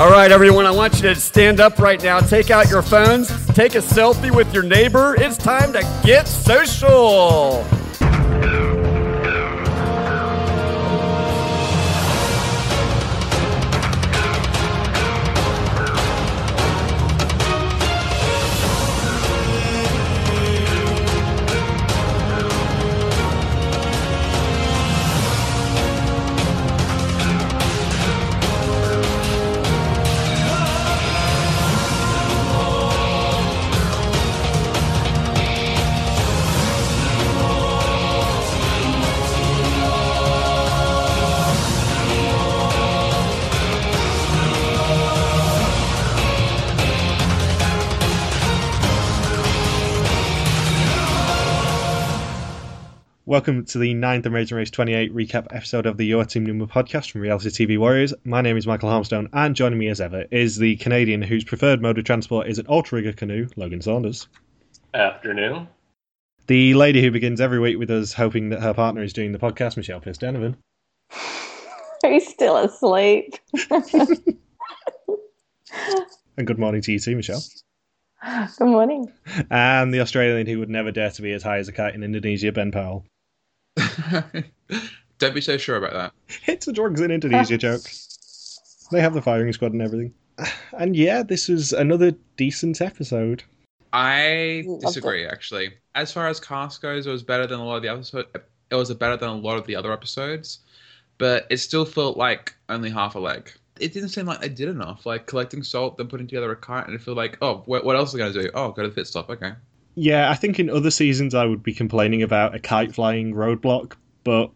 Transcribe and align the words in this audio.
All 0.00 0.10
right, 0.10 0.32
everyone, 0.32 0.64
I 0.64 0.70
want 0.70 0.94
you 0.94 1.02
to 1.02 1.14
stand 1.14 1.60
up 1.60 1.78
right 1.78 2.02
now. 2.02 2.20
Take 2.20 2.50
out 2.50 2.70
your 2.70 2.80
phones, 2.80 3.28
take 3.48 3.74
a 3.74 3.80
selfie 3.80 4.34
with 4.34 4.54
your 4.54 4.62
neighbor. 4.62 5.14
It's 5.18 5.36
time 5.36 5.74
to 5.74 5.82
get 6.02 6.26
social. 6.26 7.66
Welcome 53.30 53.64
to 53.66 53.78
the 53.78 53.94
9th 53.94 54.26
Amazing 54.26 54.56
Race 54.56 54.72
28 54.72 55.14
recap 55.14 55.54
episode 55.54 55.86
of 55.86 55.96
the 55.96 56.04
Your 56.04 56.24
Team 56.24 56.44
Number 56.44 56.66
podcast 56.66 57.12
from 57.12 57.20
Reality 57.20 57.48
TV 57.48 57.78
Warriors. 57.78 58.12
My 58.24 58.40
name 58.40 58.56
is 58.56 58.66
Michael 58.66 58.90
Harmstone, 58.90 59.28
and 59.32 59.54
joining 59.54 59.78
me 59.78 59.86
as 59.86 60.00
ever 60.00 60.24
is 60.32 60.56
the 60.56 60.74
Canadian 60.78 61.22
whose 61.22 61.44
preferred 61.44 61.80
mode 61.80 61.96
of 61.96 62.04
transport 62.04 62.48
is 62.48 62.58
an 62.58 62.66
outrigger 62.68 63.12
canoe, 63.12 63.46
Logan 63.54 63.82
Saunders. 63.82 64.26
Afternoon. 64.94 65.68
The 66.48 66.74
lady 66.74 67.02
who 67.02 67.12
begins 67.12 67.40
every 67.40 67.60
week 67.60 67.78
with 67.78 67.88
us 67.92 68.12
hoping 68.12 68.48
that 68.48 68.62
her 68.62 68.74
partner 68.74 69.00
is 69.00 69.12
doing 69.12 69.30
the 69.30 69.38
podcast, 69.38 69.76
Michelle 69.76 70.00
Pierce 70.00 70.18
Donovan. 70.18 70.56
He's 72.04 72.26
still 72.26 72.56
asleep. 72.56 73.36
And 76.36 76.48
good 76.48 76.58
morning 76.58 76.82
to 76.82 76.90
you 76.90 76.98
too, 76.98 77.14
Michelle. 77.14 77.42
Good 78.58 78.66
morning. 78.66 79.12
And 79.50 79.94
the 79.94 80.00
Australian 80.00 80.48
who 80.48 80.58
would 80.58 80.68
never 80.68 80.90
dare 80.90 81.10
to 81.10 81.22
be 81.22 81.32
as 81.32 81.44
high 81.44 81.58
as 81.58 81.68
a 81.68 81.72
kite 81.72 81.94
in 81.94 82.02
Indonesia, 82.02 82.50
Ben 82.50 82.72
Powell. 82.72 83.04
Don't 85.18 85.34
be 85.34 85.40
so 85.40 85.58
sure 85.58 85.76
about 85.76 85.92
that. 85.92 86.12
It's 86.46 86.66
a 86.66 86.72
drugs 86.72 87.00
in 87.00 87.10
Indonesia 87.10 87.58
joke. 87.58 87.82
They 88.90 89.00
have 89.00 89.14
the 89.14 89.22
firing 89.22 89.52
squad 89.52 89.72
and 89.72 89.82
everything. 89.82 90.14
And 90.78 90.96
yeah, 90.96 91.22
this 91.22 91.48
was 91.48 91.72
another 91.72 92.12
decent 92.36 92.80
episode. 92.80 93.42
I 93.92 94.64
disagree. 94.80 95.26
Actually, 95.26 95.74
as 95.94 96.12
far 96.12 96.28
as 96.28 96.40
cast 96.40 96.80
goes, 96.80 97.06
it 97.06 97.10
was 97.10 97.22
better 97.22 97.46
than 97.46 97.60
a 97.60 97.64
lot 97.64 97.76
of 97.76 97.82
the 97.82 97.88
episode. 97.88 98.26
It 98.70 98.74
was 98.74 98.92
better 98.94 99.16
than 99.16 99.28
a 99.28 99.36
lot 99.36 99.58
of 99.58 99.66
the 99.66 99.76
other 99.76 99.92
episodes, 99.92 100.60
but 101.18 101.46
it 101.50 101.58
still 101.58 101.84
felt 101.84 102.16
like 102.16 102.54
only 102.68 102.88
half 102.88 103.14
a 103.16 103.18
leg. 103.18 103.52
It 103.80 103.92
didn't 103.92 104.10
seem 104.10 104.26
like 104.26 104.40
they 104.40 104.48
did 104.48 104.68
enough. 104.68 105.06
Like 105.06 105.26
collecting 105.26 105.62
salt, 105.62 105.98
then 105.98 106.06
putting 106.06 106.26
together 106.28 106.50
a 106.52 106.56
cart, 106.56 106.86
and 106.86 106.96
I 106.96 107.02
feel 107.02 107.14
like, 107.14 107.36
oh, 107.42 107.62
what, 107.66 107.84
what 107.84 107.96
else 107.96 108.14
are 108.14 108.18
they 108.18 108.22
going 108.22 108.32
to 108.32 108.42
do? 108.42 108.50
Oh, 108.54 108.70
go 108.70 108.82
to 108.82 108.88
the 108.88 108.94
pit 108.94 109.06
stop. 109.06 109.28
Okay. 109.28 109.52
Yeah, 109.94 110.30
I 110.30 110.34
think 110.34 110.58
in 110.58 110.70
other 110.70 110.90
seasons 110.90 111.34
I 111.34 111.44
would 111.44 111.62
be 111.62 111.74
complaining 111.74 112.22
about 112.22 112.54
a 112.54 112.58
kite 112.58 112.94
flying 112.94 113.34
roadblock, 113.34 113.94
but 114.24 114.50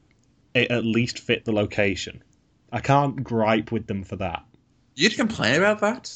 it 0.54 0.70
at 0.70 0.84
least 0.84 1.18
fit 1.18 1.44
the 1.44 1.52
location. 1.52 2.22
I 2.72 2.80
can't 2.80 3.22
gripe 3.22 3.72
with 3.72 3.86
them 3.86 4.04
for 4.04 4.16
that. 4.16 4.44
You'd 4.94 5.16
complain 5.16 5.56
about 5.56 5.80
that? 5.80 6.12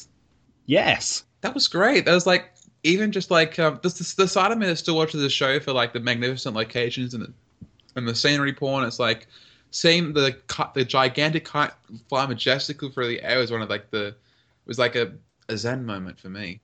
Yes. 0.66 1.24
That 1.40 1.54
was 1.54 1.68
great. 1.68 2.04
That 2.04 2.14
was 2.14 2.26
like 2.26 2.52
even 2.82 3.12
just 3.12 3.30
like 3.30 3.58
um, 3.58 3.80
the, 3.82 3.88
the, 3.88 4.14
the 4.18 4.28
side 4.28 4.52
of 4.52 4.58
me 4.58 4.66
that 4.66 4.76
still 4.76 4.96
watches 4.96 5.20
the 5.20 5.30
show 5.30 5.60
for 5.60 5.72
like 5.72 5.92
the 5.92 6.00
magnificent 6.00 6.54
locations 6.54 7.14
and 7.14 7.24
the 7.24 7.32
and 7.96 8.08
the 8.08 8.14
scenery 8.14 8.52
porn. 8.52 8.84
It's 8.84 8.98
like 8.98 9.26
seeing 9.70 10.12
the 10.12 10.36
the 10.74 10.84
gigantic 10.84 11.44
kite 11.44 11.72
fly 12.08 12.26
majestically 12.26 12.90
through 12.90 13.08
the 13.08 13.22
air 13.22 13.38
was 13.38 13.50
one 13.50 13.62
of 13.62 13.68
like 13.68 13.90
the 13.90 14.08
it 14.08 14.16
was 14.66 14.78
like 14.78 14.96
a, 14.96 15.12
a 15.48 15.56
zen 15.56 15.84
moment 15.84 16.18
for 16.18 16.28
me. 16.28 16.60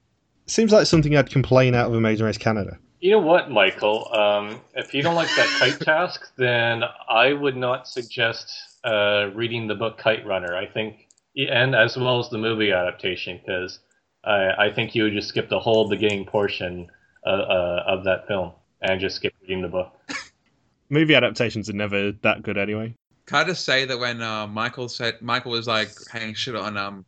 Seems 0.47 0.72
like 0.72 0.87
something 0.87 1.16
I'd 1.16 1.31
complain 1.31 1.75
out 1.75 1.87
of 1.87 1.94
a 1.94 1.97
Amazing 1.97 2.27
Race 2.27 2.38
Canada. 2.38 2.78
You 3.00 3.12
know 3.12 3.21
what, 3.21 3.50
Michael? 3.50 4.12
Um, 4.15 4.60
if 4.75 4.94
you 4.94 5.03
don't 5.03 5.15
like 5.15 5.28
that 5.37 5.49
kite 5.59 5.81
task, 5.81 6.32
then 6.37 6.84
I 7.09 7.32
would 7.32 7.56
not 7.56 7.88
suggest 7.88 8.53
uh, 8.84 9.31
reading 9.34 9.66
the 9.66 9.75
book 9.75 9.99
Kite 9.99 10.25
Runner. 10.27 10.54
I 10.54 10.66
think, 10.66 11.09
and 11.37 11.75
as 11.75 11.97
well 11.97 12.19
as 12.19 12.28
the 12.31 12.38
movie 12.38 12.72
adaptation, 12.72 13.41
because 13.44 13.81
I, 14.25 14.66
I 14.66 14.72
think 14.72 14.94
you 14.94 15.04
would 15.04 15.12
just 15.12 15.28
skip 15.28 15.49
the 15.49 15.60
whole 15.60 15.88
beginning 15.88 16.27
portion 16.27 16.88
uh, 17.27 17.31
uh, 17.31 17.84
of 17.87 18.04
that 18.04 18.27
film 18.27 18.53
and 18.83 19.00
just 19.00 19.16
skip 19.16 19.34
reading 19.43 19.62
the 19.62 19.69
book. 19.69 19.93
Movie 20.91 21.15
adaptations 21.15 21.71
are 21.71 21.75
never 21.75 22.12
that 22.12 22.43
good 22.43 22.59
anyway. 22.59 22.94
Can 23.27 23.38
I 23.38 23.44
just 23.44 23.65
say 23.65 23.87
that 23.87 23.99
when 23.99 24.21
uh, 24.21 24.47
Michael 24.47 24.88
said 24.88 25.21
Michael 25.22 25.53
was 25.53 25.66
like 25.66 25.91
hanging 26.10 26.34
shit 26.34 26.54
on 26.54 26.77
um, 26.77 27.04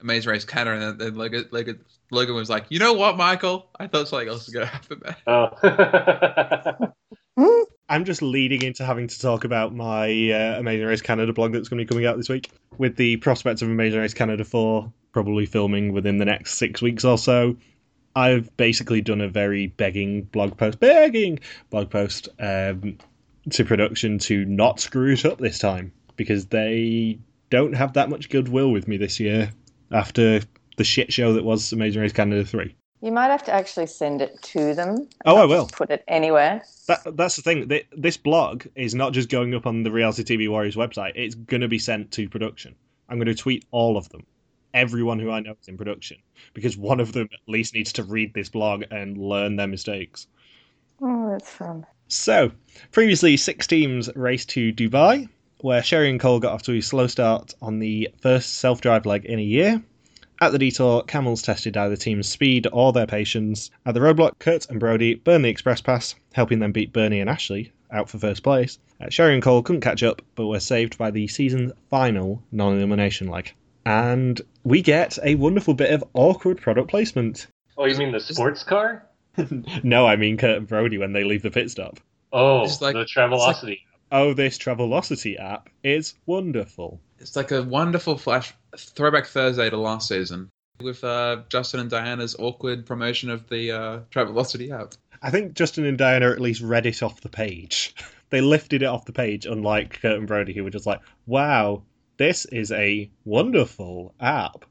Amazing 0.00 0.30
Race 0.30 0.44
Canada, 0.44 0.72
and 0.72 1.00
then, 1.00 1.08
then 1.08 1.14
Logan, 1.16 1.48
Logan, 1.50 1.80
Logan 2.14 2.34
was 2.34 2.50
like, 2.50 2.66
"You 2.68 2.78
know 2.78 2.94
what, 2.94 3.16
Michael? 3.16 3.66
I 3.78 3.86
thought 3.86 4.08
something 4.08 4.28
else 4.28 4.46
was 4.46 4.54
gonna 4.54 4.66
happen 4.66 5.02
there." 5.02 5.16
Oh. 5.26 6.92
I'm 7.88 8.04
just 8.06 8.22
leading 8.22 8.62
into 8.62 8.84
having 8.84 9.08
to 9.08 9.20
talk 9.20 9.44
about 9.44 9.74
my 9.74 10.30
uh, 10.30 10.58
Amazing 10.58 10.86
Race 10.86 11.02
Canada 11.02 11.32
blog 11.32 11.52
that's 11.52 11.68
going 11.68 11.78
to 11.78 11.84
be 11.84 11.88
coming 11.88 12.06
out 12.06 12.16
this 12.16 12.30
week, 12.30 12.50
with 12.78 12.96
the 12.96 13.18
prospects 13.18 13.60
of 13.60 13.68
Amazing 13.68 14.00
Race 14.00 14.14
Canada 14.14 14.44
4 14.44 14.90
probably 15.14 15.46
filming 15.46 15.92
within 15.92 16.18
the 16.18 16.24
next 16.24 16.54
six 16.54 16.82
weeks 16.82 17.04
or 17.04 17.16
so. 17.16 17.56
I've 18.16 18.54
basically 18.56 19.00
done 19.00 19.20
a 19.20 19.28
very 19.28 19.68
begging 19.68 20.24
blog 20.24 20.58
post, 20.58 20.80
begging 20.80 21.38
blog 21.70 21.88
post 21.88 22.28
um, 22.38 22.98
to 23.50 23.64
production 23.64 24.18
to 24.18 24.44
not 24.44 24.80
screw 24.80 25.12
it 25.12 25.24
up 25.24 25.38
this 25.38 25.58
time 25.58 25.92
because 26.16 26.46
they 26.46 27.18
don't 27.48 27.74
have 27.74 27.94
that 27.94 28.10
much 28.10 28.28
goodwill 28.28 28.70
with 28.70 28.88
me 28.88 28.96
this 28.96 29.18
year 29.20 29.52
after 29.90 30.40
the 30.76 30.84
shit 30.84 31.12
show 31.12 31.32
that 31.32 31.44
was 31.44 31.72
Amazing 31.72 32.02
Race 32.02 32.12
Canada 32.12 32.44
3. 32.44 32.74
You 33.00 33.12
might 33.12 33.30
have 33.30 33.44
to 33.44 33.52
actually 33.52 33.86
send 33.86 34.22
it 34.22 34.40
to 34.42 34.74
them. 34.74 35.08
Oh, 35.26 35.36
I 35.36 35.44
will. 35.44 35.64
just 35.64 35.74
Put 35.74 35.90
it 35.90 36.04
anywhere. 36.08 36.62
That, 36.88 37.16
that's 37.16 37.36
the 37.36 37.42
thing. 37.42 37.70
This 37.94 38.16
blog 38.16 38.64
is 38.74 38.94
not 38.94 39.12
just 39.12 39.28
going 39.28 39.54
up 39.54 39.66
on 39.66 39.82
the 39.82 39.92
Reality 39.92 40.22
TV 40.24 40.48
Warriors 40.48 40.74
website. 40.76 41.12
It's 41.14 41.34
going 41.34 41.60
to 41.60 41.68
be 41.68 41.78
sent 41.78 42.12
to 42.12 42.28
production. 42.30 42.74
I'm 43.08 43.18
going 43.18 43.26
to 43.26 43.34
tweet 43.34 43.66
all 43.70 43.98
of 43.98 44.08
them, 44.08 44.24
everyone 44.72 45.18
who 45.18 45.30
I 45.30 45.40
know 45.40 45.54
is 45.60 45.68
in 45.68 45.76
production, 45.76 46.16
because 46.54 46.78
one 46.78 46.98
of 46.98 47.12
them 47.12 47.28
at 47.30 47.40
least 47.46 47.74
needs 47.74 47.92
to 47.94 48.04
read 48.04 48.32
this 48.32 48.48
blog 48.48 48.84
and 48.90 49.18
learn 49.18 49.56
their 49.56 49.66
mistakes. 49.66 50.26
Oh, 51.02 51.30
that's 51.30 51.50
fun. 51.50 51.84
So, 52.08 52.52
previously, 52.90 53.36
six 53.36 53.66
teams 53.66 54.08
raced 54.16 54.48
to 54.50 54.72
Dubai, 54.72 55.28
where 55.60 55.82
Sherry 55.82 56.08
and 56.08 56.20
Cole 56.20 56.40
got 56.40 56.52
off 56.52 56.62
to 56.62 56.76
a 56.76 56.80
slow 56.80 57.06
start 57.06 57.54
on 57.60 57.80
the 57.80 58.08
first 58.20 58.54
self 58.54 58.80
drive 58.80 59.04
leg 59.04 59.24
in 59.26 59.38
a 59.38 59.42
year. 59.42 59.82
At 60.40 60.52
the 60.52 60.58
detour, 60.58 61.02
Camels 61.04 61.42
tested 61.42 61.76
either 61.76 61.96
team's 61.96 62.28
speed 62.28 62.66
or 62.72 62.92
their 62.92 63.06
patience. 63.06 63.70
At 63.86 63.94
the 63.94 64.00
roadblock, 64.00 64.38
Kurt 64.38 64.68
and 64.68 64.80
Brody 64.80 65.14
burned 65.14 65.44
the 65.44 65.48
express 65.48 65.80
pass, 65.80 66.14
helping 66.32 66.58
them 66.58 66.72
beat 66.72 66.92
Bernie 66.92 67.20
and 67.20 67.30
Ashley 67.30 67.72
out 67.92 68.08
for 68.10 68.18
first 68.18 68.42
place. 68.42 68.78
Uh, 69.00 69.08
Sherry 69.08 69.34
and 69.34 69.42
Cole 69.42 69.62
couldn't 69.62 69.80
catch 69.82 70.02
up, 70.02 70.22
but 70.34 70.46
were 70.46 70.60
saved 70.60 70.98
by 70.98 71.10
the 71.10 71.28
season's 71.28 71.72
final 71.90 72.42
non 72.52 72.76
elimination 72.76 73.28
leg. 73.28 73.52
And 73.86 74.40
we 74.64 74.82
get 74.82 75.18
a 75.22 75.34
wonderful 75.36 75.74
bit 75.74 75.90
of 75.92 76.02
awkward 76.14 76.60
product 76.60 76.88
placement. 76.88 77.46
oh, 77.78 77.84
you 77.84 77.96
mean 77.96 78.12
the 78.12 78.20
sports 78.20 78.62
car? 78.64 79.06
no, 79.82 80.06
I 80.06 80.16
mean 80.16 80.36
Kurt 80.36 80.58
and 80.58 80.66
Brody 80.66 80.98
when 80.98 81.12
they 81.12 81.24
leave 81.24 81.42
the 81.42 81.50
pit 81.50 81.70
stop. 81.70 82.00
Oh, 82.32 82.64
It's 82.64 82.80
like- 82.80 82.94
the 82.94 83.04
Travelocity. 83.04 83.80
Oh, 84.12 84.32
this 84.32 84.58
Travelocity 84.58 85.40
app 85.40 85.68
is 85.82 86.14
wonderful. 86.26 87.00
It's 87.18 87.34
like 87.36 87.50
a 87.50 87.62
wonderful 87.62 88.16
flash 88.16 88.54
throwback 88.76 89.26
Thursday 89.26 89.70
to 89.70 89.76
last 89.76 90.08
season 90.08 90.50
with 90.80 91.04
uh, 91.04 91.42
Justin 91.48 91.80
and 91.80 91.90
Diana's 91.90 92.36
awkward 92.38 92.86
promotion 92.86 93.30
of 93.30 93.48
the 93.48 93.72
uh, 93.72 94.00
Travelocity 94.10 94.70
app. 94.70 94.94
I 95.22 95.30
think 95.30 95.54
Justin 95.54 95.84
and 95.84 95.96
Diana 95.96 96.30
at 96.30 96.40
least 96.40 96.60
read 96.60 96.86
it 96.86 97.02
off 97.02 97.20
the 97.20 97.28
page. 97.28 97.94
they 98.30 98.40
lifted 98.40 98.82
it 98.82 98.86
off 98.86 99.04
the 99.04 99.12
page, 99.12 99.46
unlike 99.46 100.00
Kurt 100.00 100.18
and 100.18 100.26
Brody, 100.26 100.52
who 100.52 100.64
were 100.64 100.70
just 100.70 100.86
like, 100.86 101.00
wow, 101.26 101.82
this 102.16 102.44
is 102.46 102.72
a 102.72 103.10
wonderful 103.24 104.14
app. 104.20 104.64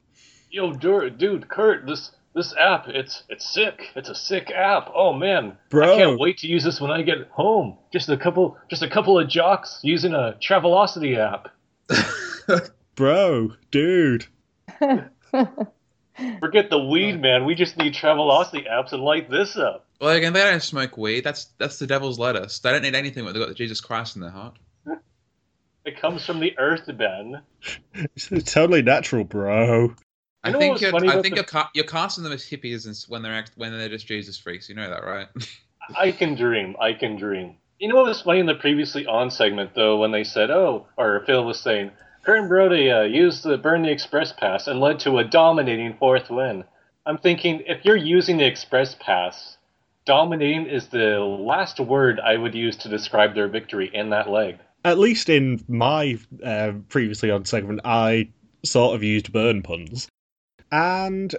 Yo, 0.50 0.72
dur- 0.72 1.10
dude, 1.10 1.48
Kurt, 1.48 1.86
this 1.86 2.12
this 2.34 2.54
app, 2.56 2.88
it's 2.88 3.22
it's 3.28 3.52
sick. 3.52 3.90
It's 3.94 4.08
a 4.08 4.14
sick 4.14 4.50
app. 4.50 4.90
Oh 4.94 5.12
man, 5.12 5.56
Bro. 5.70 5.94
I 5.94 5.96
can't 5.96 6.18
wait 6.18 6.38
to 6.38 6.48
use 6.48 6.64
this 6.64 6.80
when 6.80 6.90
I 6.90 7.02
get 7.02 7.28
home. 7.30 7.78
Just 7.92 8.08
a 8.08 8.16
couple, 8.16 8.56
just 8.68 8.82
a 8.82 8.90
couple 8.90 9.18
of 9.18 9.28
jocks 9.28 9.80
using 9.82 10.14
a 10.14 10.36
Travelocity 10.40 11.16
app. 11.18 11.48
Bro, 12.94 13.54
dude. 13.70 14.26
Forget 16.40 16.70
the 16.70 16.78
weed, 16.78 17.20
man. 17.20 17.44
We 17.44 17.54
just 17.54 17.76
need 17.76 17.92
Travelocity 17.94 18.70
apps 18.70 18.92
and 18.92 19.02
light 19.02 19.28
this 19.30 19.56
up. 19.56 19.86
Well, 20.00 20.10
again, 20.14 20.32
they 20.32 20.42
don't 20.42 20.62
smoke 20.62 20.96
weed. 20.96 21.24
That's 21.24 21.46
that's 21.58 21.78
the 21.78 21.86
devil's 21.86 22.18
lettuce. 22.18 22.58
They 22.60 22.70
don't 22.70 22.82
need 22.82 22.94
anything 22.94 23.24
when 23.24 23.32
they've 23.34 23.42
got 23.42 23.48
the 23.48 23.54
Jesus 23.54 23.80
Christ 23.80 24.16
in 24.16 24.22
their 24.22 24.30
heart. 24.30 24.56
It 25.86 26.00
comes 26.00 26.24
from 26.24 26.40
the 26.40 26.58
earth, 26.58 26.88
Ben. 26.96 27.42
It's 28.16 28.50
totally 28.50 28.80
natural, 28.80 29.22
bro. 29.24 29.94
I 30.42 30.48
You 30.48 30.52
know 30.54 30.58
think 30.58 30.80
you're, 30.80 30.90
funny 30.90 31.08
I 31.10 31.20
think 31.20 31.34
the- 31.34 31.34
you're, 31.34 31.44
ca- 31.44 31.70
you're 31.74 31.84
casting 31.84 32.24
them 32.24 32.32
as 32.32 32.42
hippies 32.42 32.86
and 32.86 32.96
when 33.12 33.20
they're 33.20 33.34
act- 33.34 33.52
when 33.56 33.70
they're 33.76 33.90
just 33.90 34.06
Jesus 34.06 34.38
freaks. 34.38 34.70
You 34.70 34.76
know 34.76 34.88
that, 34.88 35.04
right? 35.04 35.26
I 35.94 36.10
can 36.12 36.36
dream. 36.36 36.74
I 36.80 36.94
can 36.94 37.16
dream. 37.16 37.56
You 37.78 37.88
know 37.88 37.96
what 37.96 38.06
was 38.06 38.22
funny 38.22 38.40
in 38.40 38.46
the 38.46 38.54
previously 38.54 39.04
on 39.04 39.30
segment 39.30 39.74
though 39.74 39.98
when 39.98 40.10
they 40.10 40.24
said, 40.24 40.50
"Oh," 40.50 40.86
or 40.96 41.22
Phil 41.26 41.44
was 41.44 41.60
saying, 41.60 41.90
"Kern 42.24 42.48
Brody 42.48 42.90
uh, 42.90 43.02
used 43.02 43.44
the 43.44 43.58
burn 43.58 43.82
the 43.82 43.90
express 43.90 44.32
pass 44.32 44.66
and 44.66 44.80
led 44.80 45.00
to 45.00 45.18
a 45.18 45.24
dominating 45.24 45.94
fourth 45.94 46.30
win." 46.30 46.64
I'm 47.06 47.18
thinking 47.18 47.62
if 47.66 47.84
you're 47.84 47.96
using 47.96 48.38
the 48.38 48.46
express 48.46 48.96
pass, 48.98 49.58
dominating 50.06 50.66
is 50.66 50.88
the 50.88 51.18
last 51.20 51.78
word 51.78 52.18
I 52.18 52.36
would 52.36 52.54
use 52.54 52.76
to 52.78 52.88
describe 52.88 53.34
their 53.34 53.48
victory 53.48 53.90
in 53.92 54.10
that 54.10 54.30
leg. 54.30 54.58
At 54.84 54.98
least 54.98 55.28
in 55.28 55.62
my 55.68 56.18
uh, 56.42 56.72
previously 56.88 57.30
on 57.30 57.44
segment, 57.44 57.80
I 57.84 58.28
sort 58.64 58.94
of 58.94 59.02
used 59.02 59.32
burn 59.32 59.62
puns. 59.62 60.08
And 60.72 61.34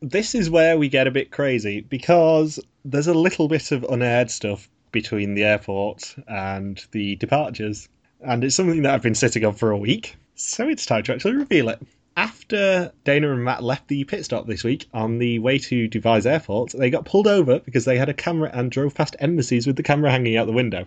this 0.00 0.34
is 0.34 0.50
where 0.50 0.76
we 0.76 0.88
get 0.88 1.06
a 1.06 1.12
bit 1.12 1.30
crazy 1.30 1.80
because 1.80 2.60
there's 2.84 3.06
a 3.06 3.14
little 3.14 3.48
bit 3.48 3.72
of 3.72 3.84
unaired 3.84 4.30
stuff 4.30 4.68
between 4.92 5.34
the 5.34 5.44
airport 5.44 6.16
and 6.28 6.84
the 6.92 7.16
departures. 7.16 7.88
And 8.20 8.44
it's 8.44 8.56
something 8.56 8.82
that 8.82 8.94
I've 8.94 9.02
been 9.02 9.14
sitting 9.14 9.44
on 9.44 9.54
for 9.54 9.70
a 9.70 9.78
week. 9.78 10.16
So 10.34 10.68
it's 10.68 10.86
time 10.86 11.02
to 11.04 11.14
actually 11.14 11.36
reveal 11.36 11.68
it. 11.68 11.80
After 12.16 12.92
Dana 13.04 13.32
and 13.32 13.44
Matt 13.44 13.62
left 13.62 13.88
the 13.88 14.04
pit 14.04 14.24
stop 14.24 14.46
this 14.46 14.64
week 14.64 14.86
on 14.94 15.18
the 15.18 15.38
way 15.38 15.58
to 15.58 15.88
Dubai's 15.88 16.26
airport, 16.26 16.72
they 16.72 16.88
got 16.88 17.04
pulled 17.04 17.26
over 17.26 17.60
because 17.60 17.84
they 17.84 17.98
had 17.98 18.08
a 18.08 18.14
camera 18.14 18.50
and 18.54 18.70
drove 18.70 18.94
past 18.94 19.16
embassies 19.20 19.66
with 19.66 19.76
the 19.76 19.82
camera 19.82 20.10
hanging 20.10 20.36
out 20.36 20.46
the 20.46 20.52
window. 20.52 20.86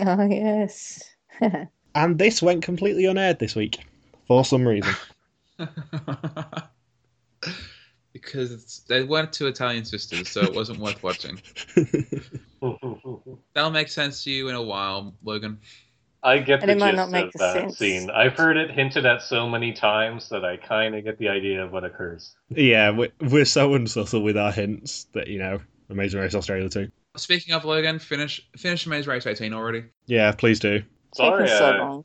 Oh, 0.00 0.26
yes. 0.26 1.02
And 1.96 2.18
this 2.18 2.42
went 2.42 2.64
completely 2.64 3.04
unaired 3.04 3.38
this 3.38 3.54
week 3.54 3.78
for 4.26 4.44
some 4.44 4.66
reason. 4.66 4.92
because 8.12 8.82
they 8.88 9.04
weren't 9.04 9.32
two 9.32 9.46
Italian 9.46 9.84
sisters, 9.84 10.28
so 10.28 10.40
it 10.42 10.54
wasn't 10.54 10.80
worth 10.80 11.02
watching. 11.02 11.40
That'll 13.54 13.70
make 13.70 13.88
sense 13.88 14.24
to 14.24 14.30
you 14.30 14.48
in 14.48 14.56
a 14.56 14.62
while, 14.62 15.14
Logan. 15.22 15.60
I 16.24 16.38
get 16.38 16.60
And 16.62 16.70
the 16.70 16.72
it 16.72 16.78
might 16.78 16.92
gist 16.92 16.96
not 16.96 17.10
make 17.10 17.26
of 17.26 17.32
that 17.40 17.52
sense. 17.52 17.78
scene. 17.78 18.10
I've 18.10 18.32
heard 18.34 18.56
it 18.56 18.70
hinted 18.70 19.04
at 19.06 19.20
so 19.22 19.48
many 19.48 19.72
times 19.74 20.30
that 20.30 20.44
I 20.44 20.56
kind 20.56 20.94
of 20.94 21.04
get 21.04 21.18
the 21.18 21.28
idea 21.28 21.62
of 21.62 21.70
what 21.72 21.84
occurs. 21.84 22.34
yeah, 22.48 22.90
we're, 22.90 23.12
we're 23.20 23.44
so 23.44 23.74
unsubtle 23.74 24.22
with 24.22 24.36
our 24.36 24.50
hints 24.50 25.04
that, 25.12 25.28
you 25.28 25.38
know, 25.38 25.60
Amazing 25.90 26.20
Race 26.20 26.34
Australia 26.34 26.68
too. 26.70 26.90
Speaking 27.16 27.54
of 27.54 27.64
Logan, 27.64 27.98
finish 27.98 28.40
finish 28.56 28.86
Amazing 28.86 29.10
Race 29.10 29.26
18 29.26 29.52
already. 29.52 29.84
Yeah, 30.06 30.32
please 30.32 30.58
do. 30.58 30.82
Sorry, 31.14 31.46
so 31.46 31.74
uh, 31.74 31.78
long. 31.78 32.04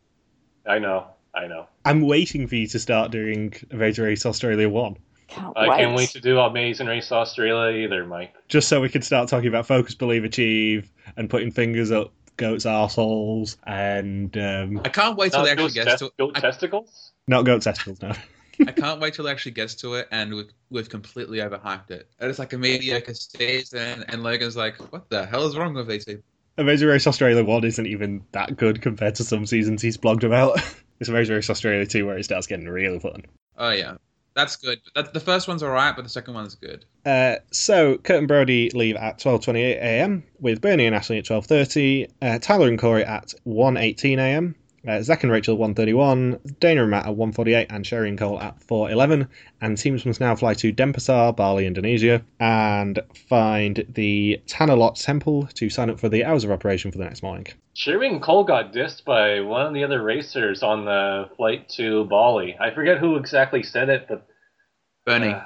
I 0.67 0.77
know, 0.79 1.07
I 1.33 1.47
know. 1.47 1.67
I'm 1.85 2.01
waiting 2.01 2.45
for 2.47 2.55
you 2.55 2.67
to 2.67 2.77
start 2.79 3.11
doing 3.11 3.53
Amazing 3.71 4.03
Race 4.03 4.25
Australia 4.25 4.67
1, 4.69 4.97
Can't 5.29 5.57
I 5.57 5.67
wait. 5.69 5.77
can't 5.79 5.95
wait 5.95 6.09
to 6.09 6.19
do 6.19 6.37
Amazing 6.39 6.87
Race 6.87 7.11
Australia 7.11 7.85
either, 7.85 8.05
Mike. 8.05 8.35
just 8.49 8.67
so 8.67 8.81
we 8.81 8.89
can 8.89 9.01
start 9.01 9.29
talking 9.29 9.47
about 9.47 9.65
Focus, 9.65 9.95
Believe, 9.95 10.25
Achieve, 10.25 10.91
and 11.17 11.27
putting 11.29 11.49
fingers 11.51 11.89
up 11.89 12.11
goats' 12.39 12.65
arseholes, 12.65 13.57
and 13.67 14.35
um, 14.37 14.81
I 14.83 14.89
can't 14.89 15.15
wait 15.17 15.31
till 15.31 15.41
Not 15.41 15.45
they 15.45 15.51
actually 15.51 15.67
goat, 15.67 15.73
gets 15.75 15.89
test- 15.91 15.99
to 15.99 16.11
goat 16.17 16.31
I, 16.35 16.39
testicles? 16.39 17.11
not 17.27 17.45
goat 17.45 17.61
testicles 17.61 18.01
no. 18.01 18.13
I 18.67 18.71
can't 18.73 18.99
wait 18.99 19.13
till 19.13 19.27
it 19.27 19.31
actually 19.31 19.51
gets 19.53 19.75
to 19.75 19.93
it, 19.93 20.07
and 20.11 20.33
we've, 20.33 20.51
we've 20.69 20.89
completely 20.89 21.37
overhyped 21.37 21.91
it. 21.91 22.09
And 22.19 22.29
it's 22.29 22.39
like 22.39 22.51
a 22.53 22.57
mediocre 22.57 23.13
season, 23.13 24.03
and 24.09 24.23
Logan's 24.23 24.57
like, 24.57 24.75
"What 24.91 25.09
the 25.09 25.25
hell 25.25 25.45
is 25.45 25.55
wrong 25.55 25.75
with 25.75 25.87
these 25.87 26.05
people?" 26.05 26.23
Amazing 26.57 26.89
Race 26.89 27.07
Australia 27.07 27.41
1 27.41 27.63
isn't 27.63 27.85
even 27.85 28.21
that 28.33 28.57
good 28.57 28.81
compared 28.81 29.15
to 29.15 29.23
some 29.23 29.45
seasons 29.45 29.81
he's 29.81 29.97
blogged 29.97 30.23
about. 30.25 30.59
it's 30.99 31.07
Amazing 31.07 31.35
Race 31.35 31.49
Australia 31.49 31.85
2 31.85 32.05
where 32.05 32.17
it 32.17 32.25
starts 32.25 32.47
getting 32.47 32.67
really 32.67 32.99
fun. 32.99 33.23
Oh 33.57 33.69
yeah, 33.69 33.95
that's 34.35 34.55
good. 34.55 34.79
That, 34.95 35.13
the 35.13 35.19
first 35.19 35.47
one's 35.47 35.63
alright, 35.63 35.95
but 35.95 36.03
the 36.03 36.09
second 36.09 36.33
one's 36.33 36.55
good. 36.55 36.85
Uh, 37.05 37.35
so 37.51 37.97
Kurt 37.97 38.19
and 38.19 38.27
Brody 38.27 38.69
leave 38.71 38.95
at 38.95 39.19
12:28 39.19 39.55
a.m. 39.77 40.23
with 40.39 40.61
Bernie 40.61 40.85
and 40.85 40.95
Ashley 40.95 41.17
at 41.17 41.25
12:30, 41.25 42.09
uh, 42.21 42.39
Tyler 42.39 42.67
and 42.67 42.79
Korey 42.79 43.07
at 43.07 43.33
1:18 43.45 44.17
a.m. 44.17 44.55
Uh, 44.87 45.01
Zach 45.01 45.23
and 45.23 45.31
Rachel 45.31 45.57
131, 45.57 46.39
Dana 46.59 46.81
and 46.83 46.91
Matt 46.91 47.05
at 47.05 47.15
1:48, 47.15 47.67
and 47.69 47.85
Sherry 47.85 48.09
and 48.09 48.17
Cole 48.17 48.39
at 48.39 48.59
4:11. 48.61 49.27
And 49.61 49.77
teams 49.77 50.05
must 50.05 50.19
now 50.19 50.35
fly 50.35 50.53
to 50.55 50.71
Denpasar, 50.71 51.35
Bali, 51.35 51.65
Indonesia, 51.65 52.23
and 52.39 52.99
find 53.27 53.85
the 53.89 54.41
Tanah 54.47 54.77
Lot 54.77 54.95
Temple 54.95 55.47
to 55.55 55.69
sign 55.69 55.89
up 55.89 55.99
for 55.99 56.09
the 56.09 56.23
hours 56.23 56.43
of 56.43 56.51
operation 56.51 56.91
for 56.91 56.97
the 56.97 57.03
next 57.03 57.23
morning. 57.23 57.47
Sherry 57.73 58.07
and 58.07 58.21
Cole 58.21 58.43
got 58.43 58.73
dissed 58.73 59.05
by 59.05 59.41
one 59.41 59.65
of 59.65 59.73
the 59.73 59.83
other 59.83 60.01
racers 60.01 60.63
on 60.63 60.85
the 60.85 61.29
flight 61.37 61.69
to 61.69 62.05
Bali. 62.05 62.57
I 62.59 62.71
forget 62.71 62.97
who 62.97 63.17
exactly 63.17 63.63
said 63.63 63.89
it, 63.89 64.05
but 64.07 64.27
Bernie, 65.05 65.29
uh, 65.29 65.41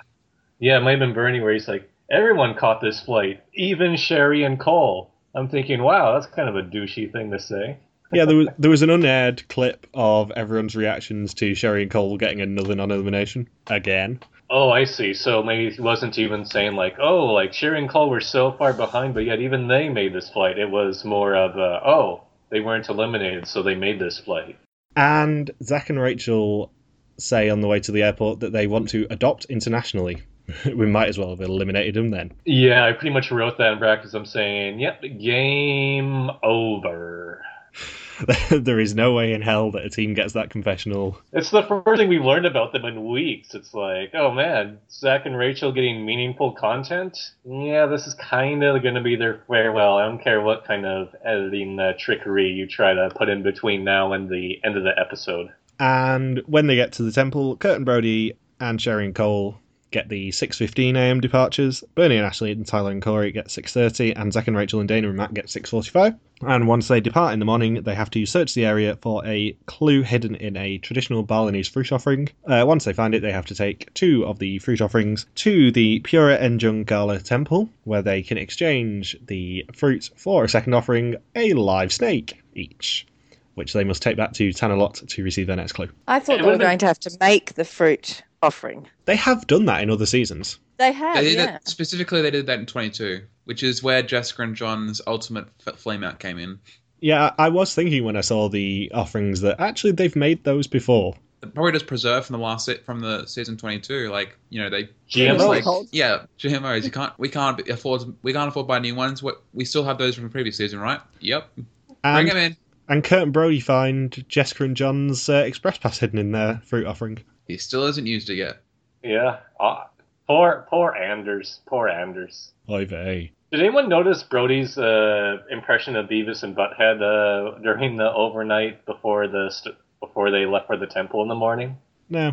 yeah, 0.60 0.78
it 0.78 0.82
might 0.82 0.92
have 0.92 1.00
been 1.00 1.14
Bernie 1.14 1.42
where 1.42 1.54
he's 1.54 1.68
like, 1.68 1.90
everyone 2.10 2.56
caught 2.56 2.82
this 2.82 3.02
flight, 3.02 3.44
even 3.54 3.98
Sherry 3.98 4.44
and 4.44 4.60
Cole. 4.60 5.12
I'm 5.36 5.50
thinking, 5.50 5.82
wow, 5.82 6.14
that's 6.14 6.32
kind 6.34 6.48
of 6.48 6.56
a 6.56 6.62
douchey 6.62 7.12
thing 7.12 7.32
to 7.32 7.40
say. 7.40 7.80
Yeah, 8.14 8.26
there 8.26 8.38
was, 8.38 8.48
there 8.58 8.72
was 8.72 8.82
an 8.82 8.90
unaired 8.90 9.48
clip 9.48 9.88
of 9.94 10.32
everyone's 10.32 10.76
reactions 10.76 11.34
to 11.36 11.56
Sherry 11.56 11.84
and 11.84 11.92
Cole 11.92 12.18
getting 12.18 12.42
another 12.42 12.76
non-elimination 12.76 13.50
again. 13.68 14.20
Oh, 14.50 14.70
I 14.70 14.84
see. 14.84 15.14
So 15.14 15.42
maybe 15.42 15.74
he 15.74 15.82
wasn't 15.82 16.20
even 16.20 16.46
saying 16.46 16.76
like, 16.76 16.98
oh, 17.00 17.26
like 17.26 17.54
Sherry 17.54 17.80
and 17.80 17.90
Cole 17.90 18.10
were 18.10 18.22
so 18.22 18.52
far 18.52 18.74
behind, 18.74 19.14
but 19.14 19.26
yet 19.26 19.40
even 19.40 19.68
they 19.68 19.90
made 19.90 20.14
this 20.14 20.30
flight. 20.30 20.60
It 20.60 20.70
was 20.70 21.04
more 21.04 21.36
of 21.36 21.58
a, 21.58 21.82
oh, 21.86 22.24
they 22.50 22.60
weren't 22.60 22.88
eliminated, 22.88 23.48
so 23.48 23.64
they 23.64 23.76
made 23.76 24.00
this 24.00 24.20
flight. 24.20 24.58
And 24.96 25.50
Zach 25.64 25.90
and 25.90 26.00
Rachel 26.00 26.72
say 27.18 27.50
on 27.50 27.62
the 27.62 27.68
way 27.68 27.80
to 27.80 27.92
the 27.92 28.04
airport 28.04 28.42
that 28.42 28.52
they 28.52 28.68
want 28.68 28.90
to 28.90 29.08
adopt 29.10 29.46
internationally. 29.46 30.22
we 30.66 30.86
might 30.86 31.08
as 31.08 31.18
well 31.18 31.30
have 31.30 31.42
eliminated 31.42 31.96
them 31.96 32.12
then. 32.12 32.32
Yeah, 32.46 32.86
I 32.86 32.92
pretty 32.92 33.14
much 33.14 33.32
wrote 33.32 33.58
that 33.58 33.74
in 33.74 33.80
brackets. 33.80 34.14
I'm 34.14 34.26
saying, 34.26 34.80
yep, 34.80 35.02
game 35.02 36.30
over. 36.44 37.42
there 38.50 38.80
is 38.80 38.96
no 38.96 39.14
way 39.14 39.34
in 39.34 39.42
hell 39.42 39.72
that 39.72 39.86
a 39.86 39.90
team 39.90 40.14
gets 40.14 40.34
that 40.34 40.50
confessional. 40.50 41.18
It's 41.32 41.52
the 41.52 41.64
first 41.64 42.00
thing 42.00 42.10
we've 42.10 42.24
learned 42.24 42.46
about 42.46 42.72
them 42.72 42.86
in 42.86 43.08
weeks. 43.08 43.54
It's 43.54 43.74
like, 43.74 44.12
oh 44.14 44.32
man, 44.32 44.80
Zach 44.90 45.26
and 45.26 45.38
Rachel 45.38 45.72
getting 45.72 46.06
meaningful 46.06 46.54
content. 46.54 47.18
Yeah, 47.46 47.86
this 47.86 48.08
is 48.08 48.14
kind 48.16 48.64
of 48.64 48.82
going 48.82 48.96
to 48.96 49.02
be 49.02 49.16
their 49.16 49.44
farewell. 49.48 49.98
I 49.98 50.06
don't 50.06 50.24
care 50.24 50.42
what 50.42 50.66
kind 50.66 50.86
of 50.86 51.16
editing 51.24 51.80
uh, 51.80 51.94
trickery 51.98 52.50
you 52.50 52.68
try 52.68 52.94
to 52.94 53.12
put 53.16 53.30
in 53.30 53.44
between 53.44 53.84
now 53.84 54.14
and 54.14 54.30
the 54.30 54.60
end 54.64 54.78
of 54.78 54.84
the 54.84 54.98
episode. 54.98 55.50
And 55.80 56.40
when 56.46 56.68
they 56.68 56.76
get 56.76 56.94
to 56.94 57.04
the 57.04 57.12
temple, 57.12 57.58
Kurt 57.58 57.78
and 57.78 57.86
Brody 57.86 58.34
and 58.60 58.80
Sherry 58.82 59.06
and 59.06 59.16
Cole 59.16 59.60
get 59.94 60.10
the 60.10 60.30
6.15 60.30 60.98
a.m. 60.98 61.22
departures. 61.22 61.84
Bernie 61.96 62.18
and 62.18 62.26
Ashley 62.26 62.52
and 62.52 62.66
Tyler 62.66 62.92
and 62.92 63.02
Korey 63.02 63.34
get 63.34 63.48
6.30 63.48 64.20
and 64.20 64.34
Zach 64.34 64.48
and 64.48 64.58
Rachel 64.58 64.82
and 64.82 64.90
Dana 64.90 65.08
and 65.08 65.16
Matt 65.16 65.34
get 65.34 65.46
6.45. 65.46 66.20
And 66.42 66.68
once 66.68 66.90
they 66.90 67.00
depart 67.00 67.32
in 67.32 67.40
the 67.40 67.46
morning, 67.46 67.84
they 67.84 67.96
have 67.96 68.10
to 68.10 68.26
search 68.26 68.54
the 68.54 68.66
area 68.66 68.98
for 69.02 69.26
a 69.26 69.56
clue 69.66 70.02
hidden 70.02 70.36
in 70.36 70.58
a 70.58 70.80
traditional 70.80 71.24
Balinese 71.24 71.70
fruit 71.70 71.94
offering. 71.94 72.28
Uh, 72.46 72.66
once 72.68 72.84
they 72.84 72.92
find 72.92 73.16
it, 73.16 73.22
they 73.22 73.32
have 73.32 73.46
to 73.46 73.56
take 73.56 73.94
two 73.94 74.26
of 74.26 74.40
the 74.40 74.60
fruit 74.60 74.82
offerings 74.82 75.26
to 75.36 75.72
the 75.72 76.00
Pura 76.00 76.38
Enjung 76.38 76.84
Galuh 76.86 77.24
temple, 77.24 77.70
where 77.86 78.02
they 78.02 78.22
can 78.24 78.38
exchange 78.38 79.16
the 79.28 79.66
fruit 79.74 80.10
for 80.18 80.44
a 80.44 80.50
second 80.50 80.74
offering, 80.74 81.16
a 81.36 81.54
live 81.54 81.94
snake 81.94 82.42
each, 82.56 83.08
which 83.54 83.72
they 83.72 83.86
must 83.86 84.02
take 84.02 84.18
back 84.18 84.34
to 84.34 84.50
Tanah 84.50 84.78
Lot 84.78 84.96
to 84.96 85.24
receive 85.24 85.48
their 85.48 85.56
next 85.56 85.74
clue. 85.74 85.90
I 86.08 86.20
thought 86.20 86.40
It 86.40 86.44
they 86.44 86.52
were 86.52 86.58
going 86.58 86.80
to 86.80 86.88
have 86.88 87.00
to 87.02 87.18
make 87.22 87.54
the 87.54 87.66
fruit 87.66 88.24
offering. 88.44 88.88
They 89.06 89.16
have 89.16 89.48
done 89.48 89.66
that 89.66 89.82
in 89.82 89.90
other 89.90 90.06
seasons. 90.06 90.60
They 90.78 90.92
have, 90.92 91.16
they 91.16 91.24
did 91.24 91.38
yeah. 91.38 91.46
that, 91.46 91.68
specifically 91.68 92.22
they 92.22 92.32
did 92.32 92.48
that 92.48 92.60
in 92.60 92.66
22, 92.66 93.22
which 93.46 93.64
is 93.64 93.82
where 93.84 94.02
Jessica 94.02 94.42
and 94.44 94.56
John's 94.56 95.02
ultimate 95.08 95.48
f- 95.66 95.76
flame 95.78 96.04
out 96.04 96.20
came 96.20 96.38
in. 96.38 96.60
Yeah, 97.00 97.32
I 97.38 97.50
was 97.50 97.74
thinking 97.76 98.04
when 98.04 98.16
I 98.16 98.22
saw 98.22 98.50
the 98.50 98.92
offerings 98.94 99.42
that 99.42 99.60
actually 99.60 99.92
they've 99.92 100.16
made 100.16 100.44
those 100.44 100.68
before. 100.68 101.16
Probably 101.54 101.74
just 101.74 101.88
preserved 101.88 102.28
from 102.28 102.38
the 102.38 102.42
last 102.44 102.66
se- 102.66 102.80
from 102.86 103.02
the 103.02 103.26
season 103.26 103.58
22. 103.58 104.10
Like 104.10 104.38
you 104.50 104.62
know 104.62 104.70
they 104.70 104.88
GMOs. 105.10 105.66
like, 105.66 105.88
yeah 105.92 106.26
GMOs. 106.40 106.86
You 106.86 106.92
can't 106.92 107.12
we 107.20 107.28
can't 107.28 107.68
afford 107.68 108.04
we 108.22 108.32
can't 108.32 108.48
afford 108.48 108.66
buy 108.68 108.80
new 108.80 108.96
ones. 108.96 109.22
What 109.22 109.44
we 109.54 109.66
still 109.66 109.84
have 109.84 109.98
those 109.98 110.16
from 110.16 110.24
the 110.24 110.30
previous 110.30 110.56
season, 110.56 110.80
right? 110.80 111.02
Yep. 111.20 111.50
Bring 111.56 111.66
And, 112.06 112.30
them 112.30 112.38
in. 112.38 112.58
and 112.88 113.04
Kurt 113.04 113.24
and 113.24 113.34
Brody 113.34 113.60
find 113.60 114.24
Jessica 114.30 114.64
and 114.64 114.78
John's 114.78 115.28
uh, 115.28 115.44
express 115.46 115.78
pass 115.78 116.00
hidden 116.00 116.18
in 116.18 116.32
their 116.32 116.62
fruit 116.66 116.88
offering. 116.88 117.20
He 117.48 117.58
still 117.58 117.86
hasn't 117.86 118.08
used 118.08 118.30
it 118.30 118.36
yet. 118.36 118.62
Yeah. 119.04 119.40
Uh, 119.60 119.84
poor, 120.28 120.66
poor 120.70 120.96
Anders. 120.96 121.60
Poor 121.66 121.88
Anders. 121.88 122.52
Oy 122.70 122.86
vey. 122.86 123.32
Did 123.52 123.60
anyone 123.60 123.88
notice 123.90 124.24
Brody's 124.24 124.78
uh, 124.78 125.38
impression 125.52 125.96
of 125.96 126.08
Beavis 126.08 126.42
and 126.44 126.56
Butthead 126.56 127.02
uh, 127.02 127.60
during 127.60 127.98
the 127.98 128.12
overnight 128.12 128.86
before 128.86 129.28
the 129.28 129.50
st- 129.52 129.76
before 130.00 130.32
they 130.32 130.46
left 130.46 130.68
for 130.68 130.78
the 130.78 130.88
temple 130.88 131.22
in 131.22 131.28
the 131.28 131.36
morning? 131.36 131.78
No. 132.10 132.32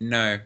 No. 0.00 0.38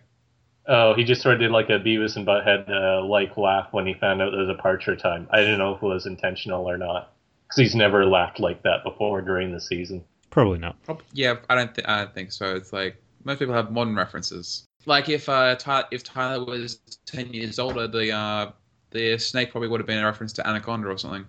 Oh, 0.67 0.95
he 0.95 1.05
just 1.05 1.23
sort 1.23 1.35
of 1.35 1.41
did 1.41 1.51
like 1.51 1.69
a 1.71 1.79
Beavis 1.79 2.17
and 2.17 2.27
Butthead 2.27 2.69
uh, 2.71 3.05
like 3.05 3.37
laugh 3.37 3.69
when 3.73 3.87
he 3.87 3.95
found 3.95 4.23
out 4.23 4.33
it 4.33 4.37
was 4.37 4.49
departure 4.49 4.97
time. 4.97 5.29
I 5.31 5.39
didn't 5.41 5.59
know 5.59 5.75
if 5.75 5.83
it 5.83 5.87
was 5.87 6.07
intentional 6.07 6.69
or 6.69 6.77
not 6.79 7.13
because 7.47 7.59
he's 7.61 7.75
never 7.75 8.05
laughed 8.07 8.41
like 8.41 8.63
that 8.63 8.83
before 8.85 9.21
during 9.23 9.53
the 9.53 9.61
season. 9.61 10.05
Probably 10.31 10.59
not. 10.59 10.77
Yeah, 11.13 11.37
I 11.51 11.55
don't. 11.55 11.75
Th- 11.75 11.87
I 11.87 11.99
don't 12.05 12.15
think 12.15 12.33
so. 12.33 12.55
It's 12.57 12.73
like 12.73 12.97
most 13.25 13.39
people 13.39 13.55
have 13.55 13.71
modern 13.73 13.95
references. 13.97 14.67
Like 14.87 15.09
if 15.09 15.29
uh, 15.29 15.55
Ty- 15.57 15.85
if 15.91 16.03
Tyler 16.03 16.45
was 16.45 16.81
ten 17.07 17.33
years 17.33 17.59
older, 17.59 17.87
the 17.87 18.11
uh, 18.13 18.51
the 18.91 19.19
snake 19.19 19.51
probably 19.51 19.69
would 19.69 19.81
have 19.81 19.87
been 19.87 19.99
a 19.99 20.05
reference 20.05 20.33
to 20.35 20.47
Anaconda 20.47 20.89
or 20.89 20.99
something 20.99 21.27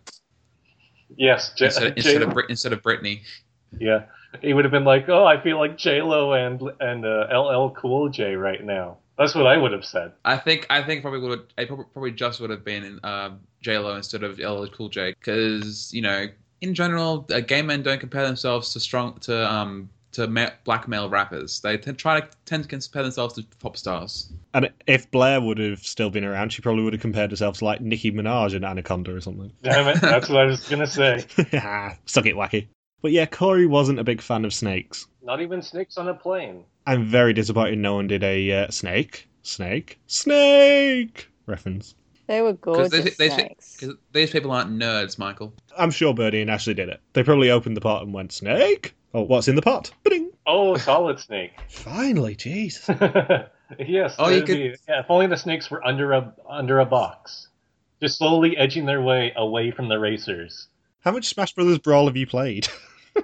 Yes, 1.15 1.53
J- 1.55 1.65
instead, 1.65 1.83
J- 1.89 1.93
instead 1.97 2.21
of 2.23 2.33
Brit- 2.33 2.49
instead 2.49 2.73
of 2.73 2.81
Britney. 2.81 3.21
yeah. 3.79 4.03
He 4.41 4.53
would 4.53 4.65
have 4.65 4.71
been 4.71 4.83
like, 4.83 5.07
"Oh, 5.09 5.25
I 5.25 5.39
feel 5.39 5.59
like 5.59 5.77
J 5.77 6.01
Lo 6.01 6.33
and 6.33 6.59
and 6.79 7.05
uh, 7.05 7.27
LL 7.31 7.69
Cool 7.69 8.09
J 8.09 8.35
right 8.35 8.63
now." 8.63 8.97
That's 9.17 9.35
what 9.35 9.45
I 9.45 9.57
would 9.57 9.71
have 9.73 9.85
said. 9.85 10.13
I 10.25 10.37
think 10.37 10.65
I 10.71 10.81
think 10.81 11.03
probably 11.03 11.19
would 11.19 11.53
it 11.55 11.67
probably, 11.67 11.85
probably 11.93 12.11
just 12.11 12.41
would 12.41 12.49
have 12.49 12.63
been 12.65 12.99
um, 13.03 13.41
J 13.61 13.77
Lo 13.77 13.95
instead 13.95 14.23
of 14.23 14.39
LL 14.39 14.65
Cool 14.67 14.89
J 14.89 15.13
because 15.19 15.93
you 15.93 16.01
know 16.01 16.25
in 16.61 16.73
general 16.73 17.27
uh, 17.31 17.41
gay 17.41 17.61
men 17.61 17.83
don't 17.83 17.99
compare 17.99 18.25
themselves 18.25 18.73
to 18.73 18.79
strong 18.79 19.19
to 19.19 19.51
um 19.51 19.87
to 20.13 20.27
ma- 20.27 20.49
black 20.63 20.87
male 20.87 21.09
rappers. 21.09 21.59
They 21.59 21.77
t- 21.77 21.91
try 21.93 22.21
to 22.21 22.27
tend 22.45 22.63
to 22.63 22.69
compare 22.69 23.03
themselves 23.03 23.35
to 23.35 23.43
pop 23.59 23.77
stars. 23.77 24.31
And 24.53 24.71
if 24.87 25.09
Blair 25.11 25.41
would 25.41 25.57
have 25.57 25.79
still 25.79 26.09
been 26.09 26.23
around, 26.23 26.53
she 26.53 26.61
probably 26.61 26.83
would 26.83 26.93
have 26.93 27.01
compared 27.01 27.31
herself 27.31 27.57
to 27.59 27.65
like 27.65 27.81
Nicki 27.81 28.11
Minaj 28.11 28.55
and 28.55 28.63
Anaconda 28.65 29.15
or 29.15 29.21
something. 29.21 29.51
Damn 29.63 29.87
it, 29.87 30.01
that's 30.01 30.29
what 30.29 30.39
I 30.41 30.45
was 30.45 30.67
gonna 30.67 30.87
say. 30.87 31.25
Suck 32.05 32.25
it, 32.25 32.35
wacky. 32.35 32.67
But 33.01 33.11
yeah, 33.11 33.25
Korey 33.25 33.67
wasn't 33.67 33.99
a 33.99 34.03
big 34.03 34.21
fan 34.21 34.45
of 34.45 34.53
snakes. 34.53 35.07
Not 35.21 35.41
even 35.41 35.61
snakes 35.61 35.97
on 35.97 36.07
a 36.07 36.13
plane. 36.13 36.63
I'm 36.87 37.05
very 37.05 37.33
disappointed 37.33 37.77
no 37.77 37.95
one 37.95 38.07
did 38.07 38.23
a 38.23 38.51
uh, 38.63 38.71
snake, 38.71 39.27
snake, 39.41 39.99
snake 40.07 41.29
reference. 41.45 41.95
They 42.27 42.41
were 42.41 42.53
Because 42.53 42.89
gorgeous 42.89 43.17
they, 43.17 43.27
they, 43.27 43.33
snakes. 43.33 43.77
cause 43.77 43.93
these 44.13 44.31
people 44.31 44.51
aren't 44.51 44.71
nerds, 44.71 45.17
Michael. 45.17 45.53
I'm 45.77 45.91
sure 45.91 46.13
Bernie 46.13 46.41
and 46.41 46.49
Ashley 46.49 46.73
did 46.73 46.87
it. 46.89 47.01
They 47.13 47.23
probably 47.23 47.49
opened 47.49 47.75
the 47.75 47.81
pot 47.81 48.03
and 48.03 48.13
went, 48.13 48.31
snake? 48.31 48.95
Oh, 49.13 49.21
what's 49.21 49.47
in 49.47 49.55
the 49.55 49.61
pot? 49.61 49.91
Ba-ding. 50.03 50.31
Oh, 50.45 50.75
solid 50.77 51.19
snake. 51.19 51.53
Finally, 51.69 52.35
jeez. 52.35 52.87
yes. 53.79 54.15
Oh, 54.19 54.27
you 54.29 54.39
that'd 54.41 54.45
be- 54.47 54.75
yeah, 54.87 54.99
if 55.01 55.05
only 55.09 55.27
the 55.27 55.37
snakes 55.37 55.69
were 55.69 55.85
under 55.85 56.13
a 56.13 56.33
under 56.49 56.79
a 56.79 56.85
box, 56.85 57.47
just 58.01 58.17
slowly 58.17 58.57
edging 58.57 58.85
their 58.85 59.01
way 59.01 59.31
away 59.35 59.71
from 59.71 59.87
the 59.87 59.99
racers. 59.99 60.67
How 61.01 61.11
much 61.11 61.27
Smash 61.27 61.53
Brothers 61.53 61.79
Brawl 61.79 62.07
have 62.07 62.17
you 62.17 62.27
played? 62.27 62.67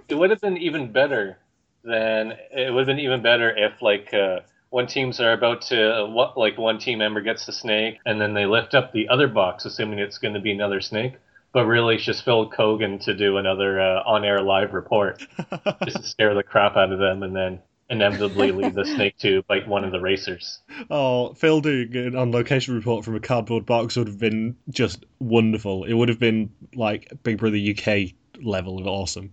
It 0.07 0.13
would 0.15 0.29
have 0.29 0.39
been 0.39 0.57
even 0.57 0.91
better 0.91 1.39
than 1.83 2.33
it 2.55 2.71
would 2.71 2.81
have 2.81 2.95
been 2.95 3.03
even 3.03 3.23
better 3.23 3.49
if 3.55 3.81
like 3.81 4.13
uh, 4.13 4.41
when 4.69 4.85
teams 4.85 5.19
are 5.19 5.33
about 5.33 5.63
to 5.63 6.05
what 6.07 6.37
like 6.37 6.59
one 6.59 6.77
team 6.77 6.99
member 6.99 7.21
gets 7.21 7.47
the 7.47 7.51
snake 7.51 7.97
and 8.05 8.21
then 8.21 8.35
they 8.35 8.45
lift 8.45 8.75
up 8.75 8.91
the 8.93 9.09
other 9.09 9.27
box, 9.27 9.65
assuming 9.65 9.97
it's 9.97 10.19
going 10.19 10.35
to 10.35 10.39
be 10.39 10.51
another 10.51 10.79
snake. 10.79 11.13
But 11.51 11.65
really, 11.65 11.95
it's 11.95 12.03
just 12.03 12.23
Phil 12.23 12.49
Keoghan 12.49 13.03
to 13.05 13.15
do 13.15 13.37
another 13.37 13.79
uh, 13.81 14.03
on-air 14.05 14.41
live 14.41 14.73
report, 14.73 15.25
just 15.83 15.97
to 15.97 16.03
scare 16.03 16.35
the 16.35 16.43
crap 16.43 16.77
out 16.77 16.91
of 16.91 16.99
them, 16.99 17.23
and 17.23 17.35
then 17.35 17.59
inevitably 17.89 18.51
lead 18.51 18.75
the 18.75 18.85
snake 18.85 19.17
to 19.17 19.41
bite 19.47 19.67
one 19.67 19.83
of 19.83 19.91
the 19.91 19.99
racers. 19.99 20.59
oh, 20.91 21.33
Phil 21.33 21.59
doing 21.59 21.95
an 21.95 22.15
on 22.15 22.31
location 22.31 22.75
report 22.75 23.03
from 23.03 23.15
a 23.15 23.19
cardboard 23.19 23.65
box 23.65 23.95
would 23.95 24.07
have 24.07 24.19
been 24.19 24.55
just 24.69 25.05
wonderful. 25.19 25.85
It 25.85 25.93
would 25.93 26.09
have 26.09 26.19
been 26.19 26.51
like 26.75 27.11
Big 27.23 27.39
Brother 27.39 27.57
UK 27.57 28.11
level 28.41 28.79
of 28.79 28.87
awesome. 28.87 29.31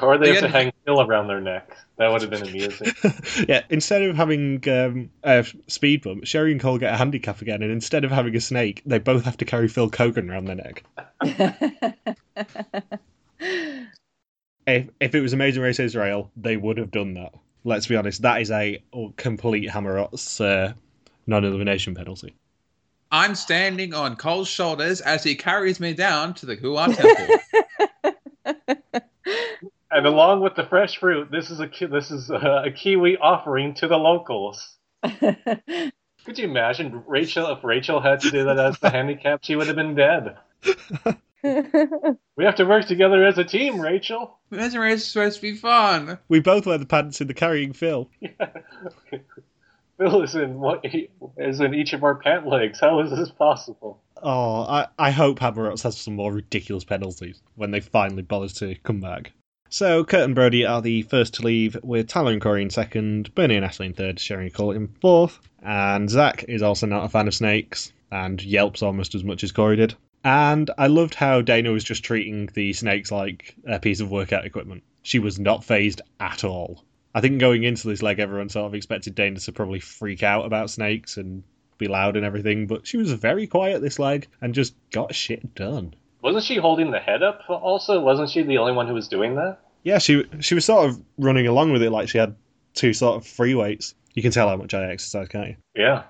Or 0.00 0.18
they 0.18 0.26
They 0.26 0.34
have 0.34 0.42
to 0.42 0.48
hang 0.48 0.72
Phil 0.84 1.00
around 1.00 1.28
their 1.28 1.40
neck. 1.40 1.76
That 1.98 2.12
would 2.12 2.22
have 2.22 2.30
been 2.30 2.46
amusing. 2.46 2.92
yeah, 3.48 3.62
instead 3.70 4.02
of 4.02 4.16
having 4.16 4.62
um, 4.68 5.10
a 5.22 5.46
speed 5.66 6.02
bump, 6.02 6.26
Sherry 6.26 6.52
and 6.52 6.60
Cole 6.60 6.78
get 6.78 6.92
a 6.92 6.96
handicap 6.96 7.40
again, 7.42 7.62
and 7.62 7.72
instead 7.72 8.04
of 8.04 8.10
having 8.10 8.36
a 8.36 8.40
snake, 8.40 8.82
they 8.86 8.98
both 8.98 9.24
have 9.24 9.36
to 9.38 9.44
carry 9.44 9.68
Phil 9.68 9.90
Keoghan 9.90 10.30
around 10.30 10.44
their 10.44 10.56
neck. 10.56 10.84
If, 14.66 14.88
if 14.98 15.14
it 15.14 15.20
was 15.20 15.32
Amazing 15.32 15.62
Race 15.62 15.78
Israel, 15.78 16.30
they 16.36 16.56
would 16.56 16.78
have 16.78 16.90
done 16.90 17.14
that. 17.14 17.32
Let's 17.64 17.86
be 17.86 17.96
honest, 17.96 18.22
that 18.22 18.40
is 18.40 18.50
a 18.50 18.82
complete 19.16 19.70
HaMerotz 19.70 20.40
uh, 20.44 20.72
non 21.26 21.44
elimination 21.44 21.94
penalty. 21.94 22.34
I'm 23.12 23.36
standing 23.36 23.94
on 23.94 24.16
Cole's 24.16 24.48
shoulders 24.48 25.00
as 25.00 25.22
he 25.22 25.36
carries 25.36 25.78
me 25.78 25.94
down 25.94 26.34
to 26.34 26.46
the 26.46 26.56
Huan 26.56 26.92
Temple. 26.92 27.36
and 29.90 30.06
along 30.06 30.40
with 30.40 30.54
the 30.54 30.64
fresh 30.64 30.98
fruit, 30.98 31.30
this 31.30 31.50
is 31.50 31.60
a 31.60 31.68
this 31.86 32.10
is 32.10 32.30
a, 32.30 32.64
a 32.66 32.70
kiwi 32.70 33.16
offering 33.16 33.74
to 33.74 33.88
the 33.88 33.96
locals. 33.96 34.76
Could 35.02 36.38
you 36.38 36.44
imagine 36.44 37.04
Rachel 37.06 37.52
if 37.52 37.62
Rachel 37.62 38.00
had 38.00 38.20
to 38.20 38.30
do 38.30 38.44
that 38.44 38.58
as 38.58 38.78
the 38.78 38.90
handicap? 38.98 39.44
She 39.44 39.54
would 39.54 39.68
have 39.68 39.76
been 39.76 39.94
dead. 39.94 40.36
We 41.42 42.44
have 42.44 42.56
to 42.56 42.64
work 42.64 42.86
together 42.86 43.24
as 43.24 43.38
a 43.38 43.44
team, 43.44 43.80
Rachel. 43.80 44.38
Amazing 44.50 44.80
Race 44.80 45.02
is 45.02 45.06
supposed 45.06 45.36
to 45.36 45.42
be 45.42 45.54
fun. 45.54 46.18
We 46.28 46.40
both 46.40 46.66
wear 46.66 46.78
the 46.78 46.86
pants 46.86 47.20
in 47.20 47.28
the 47.28 47.34
carrying 47.34 47.72
Phil. 47.72 48.10
Phil 49.98 50.22
is 50.22 50.34
in 50.34 50.60
what 50.60 50.84
is 51.38 51.60
in 51.60 51.74
each 51.74 51.94
of 51.94 52.04
our 52.04 52.16
pant 52.16 52.46
legs. 52.46 52.80
How 52.80 53.00
is 53.00 53.10
this 53.10 53.30
possible? 53.30 54.02
Oh, 54.22 54.62
I, 54.62 54.88
I 54.98 55.10
hope 55.10 55.38
HaMerotz 55.38 55.82
has 55.82 55.96
some 55.96 56.16
more 56.16 56.32
ridiculous 56.32 56.84
penalties 56.84 57.40
when 57.54 57.70
they 57.70 57.80
finally 57.80 58.22
bother 58.22 58.48
to 58.48 58.74
come 58.76 59.00
back. 59.00 59.32
So, 59.68 60.04
Kurt 60.04 60.24
and 60.24 60.34
Brody 60.34 60.64
are 60.64 60.80
the 60.80 61.02
first 61.02 61.34
to 61.34 61.42
leave, 61.42 61.76
with 61.82 62.08
Tyler 62.08 62.32
and 62.32 62.40
Korey 62.40 62.62
in 62.62 62.70
second, 62.70 63.34
Bernie 63.34 63.56
and 63.56 63.64
Ashley 63.64 63.86
in 63.86 63.94
third, 63.94 64.20
Sherry 64.20 64.44
and 64.46 64.54
Cole 64.54 64.70
in 64.72 64.88
fourth, 65.00 65.40
and 65.62 66.08
Zach 66.08 66.44
is 66.46 66.62
also 66.62 66.86
not 66.86 67.04
a 67.04 67.08
fan 67.08 67.26
of 67.26 67.34
snakes 67.34 67.92
and 68.10 68.42
yelps 68.42 68.82
almost 68.82 69.14
as 69.14 69.24
much 69.24 69.42
as 69.42 69.52
Korey 69.52 69.76
did. 69.76 69.94
And 70.22 70.70
I 70.78 70.86
loved 70.86 71.14
how 71.14 71.40
Dana 71.40 71.72
was 71.72 71.84
just 71.84 72.04
treating 72.04 72.46
the 72.54 72.72
snakes 72.72 73.10
like 73.10 73.56
a 73.66 73.80
piece 73.80 74.00
of 74.00 74.10
workout 74.10 74.44
equipment. 74.44 74.82
She 75.02 75.18
was 75.18 75.38
not 75.38 75.64
phased 75.64 76.02
at 76.20 76.44
all. 76.44 76.84
I 77.16 77.22
think 77.22 77.40
going 77.40 77.64
into 77.64 77.88
this 77.88 78.02
leg, 78.02 78.18
everyone 78.18 78.50
sort 78.50 78.66
of 78.66 78.74
expected 78.74 79.14
Dana 79.14 79.40
to 79.40 79.52
probably 79.52 79.80
freak 79.80 80.22
out 80.22 80.44
about 80.44 80.68
snakes 80.68 81.16
and 81.16 81.44
be 81.78 81.88
loud 81.88 82.14
and 82.14 82.26
everything, 82.26 82.66
but 82.66 82.86
she 82.86 82.98
was 82.98 83.10
very 83.10 83.46
quiet 83.46 83.80
this 83.80 83.98
leg 83.98 84.28
and 84.42 84.54
just 84.54 84.74
got 84.90 85.14
shit 85.14 85.54
done. 85.54 85.94
Wasn't 86.20 86.44
she 86.44 86.56
holding 86.56 86.90
the 86.90 86.98
head 86.98 87.22
up? 87.22 87.40
Also, 87.48 88.00
wasn't 88.00 88.28
she 88.28 88.42
the 88.42 88.58
only 88.58 88.74
one 88.74 88.86
who 88.86 88.92
was 88.92 89.08
doing 89.08 89.34
that? 89.36 89.60
Yeah, 89.82 89.96
she 89.96 90.24
she 90.40 90.54
was 90.54 90.66
sort 90.66 90.90
of 90.90 91.00
running 91.16 91.46
along 91.46 91.72
with 91.72 91.82
it 91.82 91.90
like 91.90 92.10
she 92.10 92.18
had 92.18 92.36
two 92.74 92.92
sort 92.92 93.16
of 93.16 93.26
free 93.26 93.54
weights. 93.54 93.94
You 94.12 94.20
can 94.20 94.30
tell 94.30 94.50
how 94.50 94.56
much 94.56 94.74
I 94.74 94.84
exercise, 94.90 95.28
can't 95.28 95.48
you? 95.48 95.56
Yeah. 95.74 96.02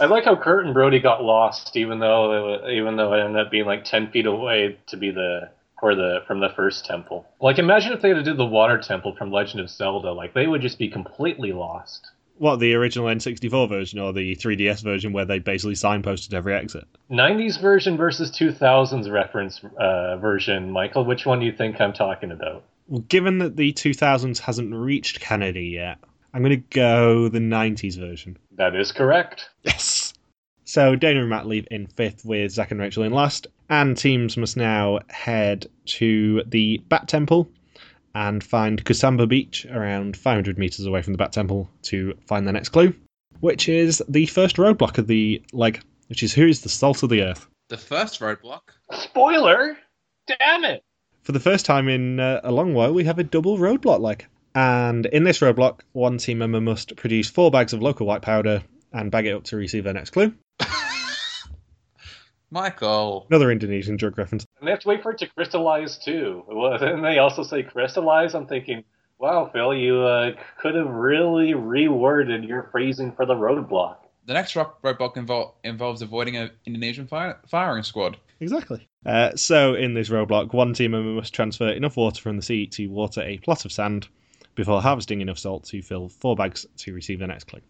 I 0.00 0.06
like 0.06 0.24
how 0.24 0.34
Kurt 0.34 0.64
and 0.64 0.74
Brody 0.74 0.98
got 0.98 1.22
lost, 1.22 1.76
even 1.76 2.00
though 2.00 2.32
it 2.32 2.62
wa- 2.62 2.68
even 2.70 2.96
though 2.96 3.12
it 3.14 3.20
ended 3.20 3.46
up 3.46 3.52
being 3.52 3.66
like 3.66 3.84
ten 3.84 4.10
feet 4.10 4.26
away 4.26 4.78
to 4.86 4.96
be 4.96 5.12
the 5.12 5.50
for 5.82 5.96
the 5.96 6.20
from 6.28 6.38
the 6.38 6.48
first 6.54 6.84
temple. 6.84 7.26
Like, 7.40 7.58
imagine 7.58 7.92
if 7.92 8.00
they 8.00 8.10
had 8.10 8.14
to 8.14 8.22
do 8.22 8.34
the 8.34 8.46
water 8.46 8.78
temple 8.78 9.16
from 9.16 9.32
Legend 9.32 9.58
of 9.58 9.68
Zelda. 9.68 10.12
Like, 10.12 10.32
they 10.32 10.46
would 10.46 10.62
just 10.62 10.78
be 10.78 10.88
completely 10.88 11.52
lost. 11.52 12.06
What 12.38 12.60
the 12.60 12.74
original 12.74 13.06
N64 13.06 13.68
version 13.68 13.98
or 13.98 14.12
the 14.12 14.36
3DS 14.36 14.84
version 14.84 15.12
where 15.12 15.24
they 15.24 15.40
basically 15.40 15.74
signposted 15.74 16.34
every 16.34 16.54
exit? 16.54 16.84
90s 17.10 17.60
version 17.60 17.96
versus 17.96 18.30
2000s 18.30 19.10
reference 19.10 19.60
uh, 19.76 20.18
version, 20.18 20.70
Michael. 20.70 21.04
Which 21.04 21.26
one 21.26 21.40
do 21.40 21.46
you 21.46 21.52
think 21.52 21.80
I'm 21.80 21.92
talking 21.92 22.30
about? 22.30 22.62
Well, 22.86 23.00
given 23.00 23.38
that 23.38 23.56
the 23.56 23.72
2000s 23.72 24.38
hasn't 24.38 24.72
reached 24.72 25.18
Canada 25.18 25.60
yet, 25.60 25.98
I'm 26.32 26.42
going 26.42 26.62
to 26.62 26.68
go 26.76 27.28
the 27.28 27.40
90s 27.40 27.98
version. 27.98 28.38
That 28.52 28.76
is 28.76 28.92
correct. 28.92 29.50
Yes. 29.64 29.91
So 30.72 30.96
Dana 30.96 31.20
and 31.20 31.28
Matt 31.28 31.46
leave 31.46 31.68
in 31.70 31.86
fifth 31.86 32.24
with 32.24 32.50
Zach 32.50 32.70
and 32.70 32.80
Rachel 32.80 33.02
in 33.02 33.12
last, 33.12 33.46
and 33.68 33.94
teams 33.94 34.38
must 34.38 34.56
now 34.56 35.00
head 35.10 35.66
to 35.98 36.42
the 36.46 36.78
Bat 36.88 37.08
Temple 37.08 37.50
and 38.14 38.42
find 38.42 38.82
Kusamba 38.82 39.28
Beach 39.28 39.66
around 39.66 40.16
500 40.16 40.56
meters 40.56 40.86
away 40.86 41.02
from 41.02 41.12
the 41.12 41.18
Bat 41.18 41.32
Temple 41.32 41.68
to 41.82 42.14
find 42.26 42.46
their 42.46 42.54
next 42.54 42.70
clue, 42.70 42.94
which 43.40 43.68
is 43.68 44.02
the 44.08 44.24
first 44.24 44.56
roadblock 44.56 44.96
of 44.96 45.08
the 45.08 45.42
leg, 45.52 45.82
which 46.06 46.22
is 46.22 46.32
who 46.32 46.46
is 46.46 46.62
the 46.62 46.70
salt 46.70 47.02
of 47.02 47.10
the 47.10 47.20
earth. 47.20 47.46
The 47.68 47.76
first 47.76 48.20
roadblock. 48.20 48.62
Spoiler! 48.92 49.76
Damn 50.26 50.64
it! 50.64 50.82
For 51.20 51.32
the 51.32 51.40
first 51.40 51.66
time 51.66 51.90
in 51.90 52.18
uh, 52.18 52.40
a 52.44 52.50
long 52.50 52.72
while, 52.72 52.94
we 52.94 53.04
have 53.04 53.18
a 53.18 53.24
double 53.24 53.58
roadblock 53.58 54.00
leg. 54.00 54.24
And 54.54 55.04
in 55.04 55.24
this 55.24 55.40
roadblock, 55.40 55.80
one 55.92 56.16
team 56.16 56.38
member 56.38 56.62
must 56.62 56.96
produce 56.96 57.28
four 57.28 57.50
bags 57.50 57.74
of 57.74 57.82
local 57.82 58.06
white 58.06 58.22
powder 58.22 58.62
and 58.94 59.10
bag 59.10 59.26
it 59.26 59.32
up 59.32 59.44
to 59.44 59.56
receive 59.56 59.84
their 59.84 59.92
next 59.92 60.10
clue. 60.10 60.32
Michael. 62.52 63.26
Another 63.30 63.50
Indonesian 63.50 63.96
drug 63.96 64.18
reference. 64.18 64.46
And 64.60 64.68
they 64.68 64.72
have 64.72 64.80
to 64.80 64.88
wait 64.88 65.02
for 65.02 65.12
it 65.12 65.18
to 65.18 65.26
crystallize 65.26 65.96
too. 65.96 66.44
Well, 66.46 66.74
And 66.74 67.02
they 67.02 67.18
also 67.18 67.42
say 67.42 67.62
crystallize. 67.62 68.34
I'm 68.34 68.46
thinking, 68.46 68.84
wow, 69.18 69.48
Phil, 69.52 69.74
you 69.74 70.02
uh, 70.02 70.32
could 70.60 70.74
have 70.74 70.88
really 70.88 71.52
reworded 71.52 72.46
your 72.46 72.68
phrasing 72.70 73.12
for 73.12 73.24
the 73.24 73.34
roadblock. 73.34 73.96
The 74.26 74.34
next 74.34 74.54
rock 74.54 74.82
roadblock 74.82 75.16
invol- 75.16 75.54
involves 75.64 76.02
avoiding 76.02 76.36
an 76.36 76.50
Indonesian 76.66 77.06
fire- 77.08 77.40
firing 77.48 77.82
squad. 77.82 78.18
Exactly. 78.38 78.86
Uh, 79.06 79.34
so, 79.34 79.74
in 79.74 79.94
this 79.94 80.10
roadblock, 80.10 80.52
one 80.52 80.74
team 80.74 80.90
member 80.92 81.10
must 81.10 81.34
transfer 81.34 81.68
enough 81.70 81.96
water 81.96 82.20
from 82.20 82.36
the 82.36 82.42
sea 82.42 82.66
to 82.66 82.86
water 82.88 83.22
a 83.22 83.38
plot 83.38 83.64
of 83.64 83.72
sand 83.72 84.08
before 84.54 84.82
harvesting 84.82 85.20
enough 85.22 85.38
salt 85.38 85.64
to 85.64 85.80
fill 85.82 86.08
four 86.08 86.36
bags 86.36 86.66
to 86.76 86.92
receive 86.92 87.18
the 87.18 87.26
next 87.26 87.44
clue. 87.44 87.60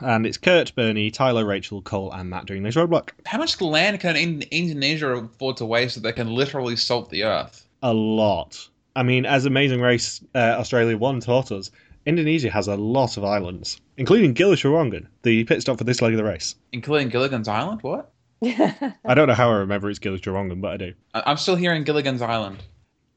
And 0.00 0.26
it's 0.26 0.36
Kurt, 0.36 0.74
Bernie, 0.74 1.10
Tyler, 1.10 1.44
Rachel, 1.44 1.82
Cole, 1.82 2.12
and 2.12 2.30
Matt 2.30 2.46
doing 2.46 2.62
this 2.62 2.74
roadblock. 2.76 3.10
How 3.26 3.38
much 3.38 3.60
land 3.60 4.00
can 4.00 4.16
in- 4.16 4.42
Indonesia 4.50 5.08
afford 5.12 5.56
to 5.58 5.64
waste 5.64 5.94
so 5.94 6.00
they 6.00 6.12
can 6.12 6.28
literally 6.34 6.76
salt 6.76 7.10
the 7.10 7.24
earth? 7.24 7.66
A 7.82 7.92
lot. 7.92 8.68
I 8.96 9.02
mean, 9.02 9.26
as 9.26 9.46
Amazing 9.46 9.80
Race 9.80 10.20
uh, 10.34 10.38
Australia 10.58 10.96
1 10.96 11.20
taught 11.20 11.52
us, 11.52 11.70
Indonesia 12.06 12.50
has 12.50 12.68
a 12.68 12.76
lot 12.76 13.16
of 13.16 13.24
islands, 13.24 13.80
including 13.96 14.32
Gili 14.32 14.56
Trawangan, 14.56 15.06
the 15.22 15.44
pit 15.44 15.60
stop 15.60 15.78
for 15.78 15.84
this 15.84 16.00
leg 16.00 16.12
of 16.14 16.16
the 16.18 16.24
race. 16.24 16.54
Including 16.72 17.08
Gilligan's 17.10 17.48
Island? 17.48 17.82
What? 17.82 18.10
I 18.42 19.14
don't 19.14 19.28
know 19.28 19.34
how 19.34 19.50
I 19.50 19.56
remember 19.58 19.90
it's 19.90 19.98
Trawangan, 19.98 20.60
but 20.60 20.72
I 20.72 20.76
do. 20.78 20.94
I- 21.14 21.22
I'm 21.26 21.36
still 21.36 21.56
hearing 21.56 21.84
Gilligan's 21.84 22.22
Island. 22.22 22.62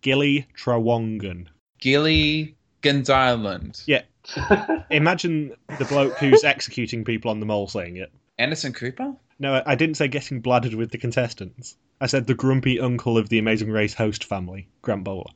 Gili 0.01 0.47
Trawangan. 0.57 1.47
Gilligan's 1.79 3.09
Island. 3.09 3.81
Yeah. 3.85 4.01
Imagine 4.89 5.55
the 5.79 5.85
bloke 5.85 6.17
who's 6.17 6.43
executing 6.43 7.03
people 7.03 7.31
on 7.31 7.39
the 7.39 7.45
mole 7.45 7.67
saying 7.67 7.97
it. 7.97 8.11
Anderson 8.37 8.73
Cooper? 8.73 9.13
No, 9.39 9.53
I- 9.55 9.71
I 9.71 9.75
didn't 9.75 9.95
say 9.95 10.07
getting 10.07 10.41
bladdered 10.41 10.73
with 10.75 10.91
the 10.91 10.97
contestants. 10.97 11.75
I 11.99 12.07
said 12.07 12.27
the 12.27 12.33
grumpy 12.33 12.79
uncle 12.79 13.17
of 13.17 13.29
the 13.29 13.39
Amazing 13.39 13.71
Race 13.71 13.93
host 13.93 14.23
family, 14.23 14.67
Grant 14.81 15.03
Bowler. 15.03 15.29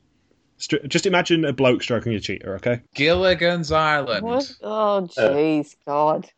Str- 0.58 0.86
just 0.88 1.06
imagine 1.06 1.44
a 1.44 1.52
bloke 1.52 1.82
stroking 1.82 2.14
a 2.14 2.20
cheater, 2.20 2.56
okay? 2.56 2.80
Gilligan's 2.94 3.70
Island. 3.70 4.24
What? 4.24 4.50
Oh, 4.62 5.06
jeez, 5.16 5.76
God. 5.86 6.28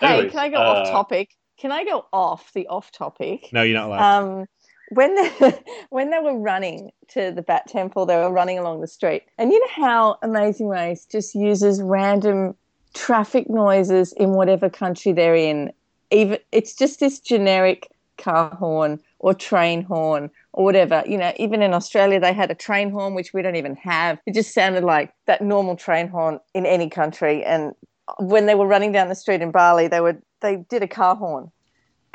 Hey, 0.00 0.14
anyways, 0.14 0.32
can 0.32 0.40
I 0.40 0.48
go 0.48 0.56
uh, 0.56 0.60
off 0.60 0.90
topic? 0.90 1.30
Can 1.58 1.70
I 1.70 1.84
go 1.84 2.04
off 2.12 2.52
the 2.54 2.66
off 2.66 2.90
topic? 2.90 3.48
No, 3.52 3.62
you're 3.62 3.78
not 3.78 3.86
allowed. 3.88 4.22
Um, 4.40 4.46
when 4.94 5.14
they, 5.14 5.58
when 5.90 6.10
they 6.10 6.18
were 6.18 6.38
running 6.38 6.92
to 7.08 7.32
the 7.32 7.42
Bat 7.42 7.68
Temple, 7.68 8.06
they 8.06 8.16
were 8.16 8.30
running 8.30 8.58
along 8.58 8.80
the 8.80 8.86
street, 8.86 9.24
and 9.38 9.52
you 9.52 9.60
know 9.60 9.84
how 9.84 10.18
Amazing 10.22 10.68
Race 10.68 11.04
just 11.04 11.34
uses 11.34 11.82
random 11.82 12.54
traffic 12.94 13.48
noises 13.48 14.12
in 14.12 14.30
whatever 14.30 14.68
country 14.68 15.12
they're 15.12 15.34
in. 15.34 15.72
Even 16.10 16.38
it's 16.52 16.74
just 16.74 17.00
this 17.00 17.18
generic 17.18 17.90
car 18.18 18.54
horn 18.54 19.00
or 19.18 19.34
train 19.34 19.82
horn 19.82 20.30
or 20.52 20.64
whatever. 20.64 21.02
You 21.06 21.16
know, 21.16 21.32
even 21.36 21.62
in 21.62 21.72
Australia, 21.72 22.20
they 22.20 22.32
had 22.32 22.50
a 22.50 22.54
train 22.54 22.90
horn 22.90 23.14
which 23.14 23.32
we 23.32 23.40
don't 23.42 23.56
even 23.56 23.76
have. 23.76 24.18
It 24.26 24.34
just 24.34 24.52
sounded 24.52 24.84
like 24.84 25.12
that 25.26 25.40
normal 25.40 25.76
train 25.76 26.08
horn 26.08 26.38
in 26.54 26.66
any 26.66 26.90
country. 26.90 27.42
And 27.44 27.74
when 28.18 28.46
they 28.46 28.54
were 28.54 28.66
running 28.66 28.92
down 28.92 29.08
the 29.08 29.14
street 29.14 29.40
in 29.40 29.50
Bali, 29.50 29.88
they 29.88 30.00
were 30.00 30.18
they 30.40 30.56
did 30.56 30.82
a 30.82 30.88
car 30.88 31.16
horn 31.16 31.50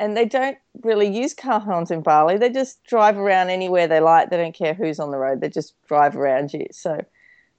and 0.00 0.16
they 0.16 0.24
don't 0.24 0.58
really 0.82 1.06
use 1.06 1.34
car 1.34 1.60
horns 1.60 1.90
in 1.90 2.02
Bali. 2.02 2.36
They 2.36 2.50
just 2.50 2.84
drive 2.84 3.16
around 3.16 3.50
anywhere 3.50 3.86
they 3.86 4.00
like. 4.00 4.30
They 4.30 4.36
don't 4.36 4.54
care 4.54 4.74
who's 4.74 5.00
on 5.00 5.10
the 5.10 5.18
road. 5.18 5.40
They 5.40 5.48
just 5.48 5.74
drive 5.86 6.16
around 6.16 6.52
you. 6.52 6.66
So 6.70 7.04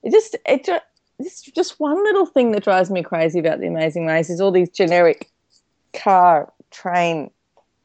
it 0.03 0.12
just 0.12 0.36
it 0.46 0.67
it's 1.19 1.41
just 1.41 1.79
one 1.79 2.01
little 2.03 2.25
thing 2.25 2.51
that 2.51 2.63
drives 2.63 2.89
me 2.89 3.03
crazy 3.03 3.39
about 3.39 3.60
the 3.60 3.67
Amazing 3.67 4.05
Race 4.05 4.29
is 4.29 4.39
all 4.39 4.51
these 4.51 4.69
generic 4.69 5.29
car 5.93 6.51
train 6.72 7.29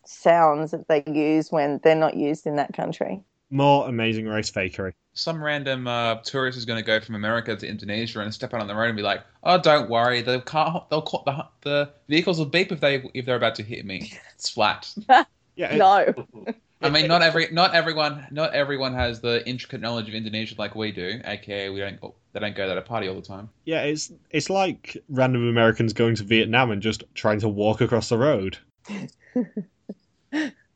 sounds 0.05 0.71
that 0.71 0.87
they 0.89 1.03
use 1.07 1.51
when 1.51 1.81
they're 1.83 1.97
not 1.97 2.17
used 2.17 2.47
in 2.47 2.57
that 2.57 2.73
country. 2.75 3.23
More 3.51 3.89
Amazing 3.89 4.27
Race 4.27 4.51
fakery. 4.51 4.93
Some 5.15 5.43
random 5.43 5.87
uh, 5.87 6.17
tourist 6.17 6.59
is 6.59 6.65
going 6.65 6.79
to 6.79 6.85
go 6.85 7.01
from 7.01 7.15
America 7.15 7.55
to 7.55 7.67
Indonesia 7.67 8.21
and 8.21 8.35
step 8.35 8.53
out 8.53 8.61
on 8.61 8.67
the 8.67 8.75
road 8.75 8.89
and 8.89 8.97
be 8.97 9.03
like, 9.03 9.23
"Oh, 9.45 9.59
don't 9.59 9.89
worry, 9.89 10.23
the 10.23 10.41
car, 10.41 10.85
they'll 10.91 11.03
call, 11.03 11.23
the 11.25 11.47
the 11.63 11.91
vehicles 12.09 12.39
will 12.39 12.47
beep 12.47 12.73
if 12.73 12.81
they 12.81 13.09
if 13.15 13.25
they're 13.25 13.37
about 13.37 13.55
to 13.57 13.63
hit 13.63 13.85
me. 13.87 14.13
It's 14.35 14.51
flat." 14.51 14.93
Yeah, 15.57 15.77
No. 15.77 16.13
I 16.83 16.91
mean, 16.91 17.07
not 17.07 17.23
every 17.23 17.49
not 17.53 17.75
everyone 17.75 18.27
not 18.31 18.53
everyone 18.55 18.93
has 18.93 19.21
the 19.21 19.47
intricate 19.49 19.81
knowledge 19.81 20.09
of 20.09 20.15
Indonesia 20.15 20.57
like 20.59 20.75
we 20.75 20.91
do. 20.91 21.21
AKA, 21.25 21.71
we 21.71 21.79
don't 21.79 21.99
they 22.33 22.41
don't 22.41 22.57
go 22.57 22.67
to 22.67 22.77
a 22.77 22.83
party 22.83 23.09
all 23.09 23.15
the 23.15 23.23
time. 23.23 23.49
yeah, 23.65 23.83
it's 23.83 24.13
it's 24.31 24.51
like 24.51 24.97
random 25.09 25.49
Americans 25.49 25.93
going 25.93 26.17
to 26.17 26.25
Vietnam 26.25 26.73
and 26.73 26.83
just 26.83 27.05
trying 27.15 27.39
to 27.41 27.49
walk 27.49 27.81
across 27.81 28.09
the 28.09 28.19
road. 28.19 28.59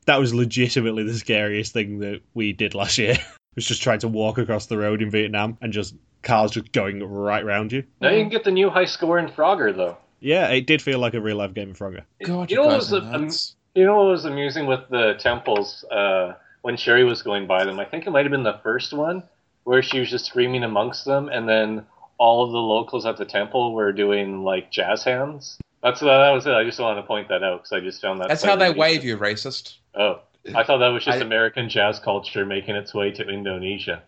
that 0.05 0.17
was 0.17 0.33
legitimately 0.33 1.03
the 1.03 1.13
scariest 1.13 1.73
thing 1.73 1.99
that 1.99 2.21
we 2.33 2.53
did 2.53 2.73
last 2.73 2.97
year. 2.97 3.17
Was 3.55 3.65
just 3.65 3.81
trying 3.81 3.99
to 3.99 4.07
walk 4.07 4.37
across 4.37 4.67
the 4.67 4.77
road 4.77 5.01
in 5.01 5.09
Vietnam 5.09 5.57
and 5.61 5.73
just 5.73 5.95
cars 6.21 6.51
just 6.51 6.71
going 6.71 7.03
right 7.03 7.45
round 7.45 7.71
you. 7.71 7.83
Now 8.01 8.09
you 8.09 8.21
can 8.21 8.29
get 8.29 8.43
the 8.43 8.51
new 8.51 8.69
high 8.69 8.85
score 8.85 9.19
in 9.19 9.27
Frogger 9.27 9.75
though. 9.75 9.97
Yeah, 10.19 10.47
it 10.47 10.65
did 10.65 10.81
feel 10.81 10.99
like 10.99 11.13
a 11.13 11.21
real 11.21 11.37
life 11.37 11.53
game 11.53 11.71
of 11.71 11.77
Frogger. 11.77 12.03
God, 12.23 12.51
you 12.51 12.57
you, 12.57 12.61
know 12.61 12.67
what 12.67 12.77
was 12.77 12.93
are 12.93 12.97
a- 12.97 13.13
um, 13.13 13.25
nuts. 13.25 13.55
You 13.75 13.85
know 13.85 13.97
what 13.97 14.07
was 14.07 14.25
amusing 14.25 14.65
with 14.65 14.81
the 14.89 15.13
temples 15.19 15.85
uh, 15.91 16.33
when 16.61 16.75
Sherry 16.75 17.03
was 17.03 17.21
going 17.21 17.47
by 17.47 17.63
them? 17.65 17.79
I 17.79 17.85
think 17.85 18.07
it 18.07 18.11
might 18.11 18.25
have 18.25 18.31
been 18.31 18.43
the 18.43 18.59
first 18.63 18.93
one 18.93 19.23
where 19.63 19.83
she 19.83 19.99
was 19.99 20.09
just 20.09 20.25
screaming 20.25 20.63
amongst 20.63 21.05
them, 21.05 21.29
and 21.29 21.47
then 21.47 21.85
all 22.17 22.43
of 22.43 22.51
the 22.51 22.57
locals 22.57 23.05
at 23.05 23.17
the 23.17 23.25
temple 23.25 23.73
were 23.73 23.93
doing 23.93 24.43
like 24.43 24.71
jazz 24.71 25.03
hands. 25.03 25.59
That's 25.83 26.01
that 26.01 26.31
was 26.31 26.45
it. 26.45 26.53
I 26.53 26.63
just 26.63 26.79
wanted 26.79 27.01
to 27.01 27.07
point 27.07 27.29
that 27.29 27.43
out 27.43 27.63
because 27.63 27.71
I 27.71 27.79
just 27.79 28.01
found 28.01 28.19
that. 28.19 28.27
That's 28.27 28.43
how 28.43 28.55
they 28.55 28.71
wave 28.71 29.03
you, 29.03 29.17
racist. 29.17 29.77
Oh, 29.95 30.19
I 30.55 30.63
thought 30.63 30.77
that 30.79 30.87
was 30.89 31.03
just 31.05 31.19
I- 31.19 31.21
American 31.25 31.69
jazz 31.69 31.99
culture 31.99 32.45
making 32.45 32.75
its 32.75 32.93
way 32.93 33.11
to 33.11 33.27
Indonesia. 33.27 34.03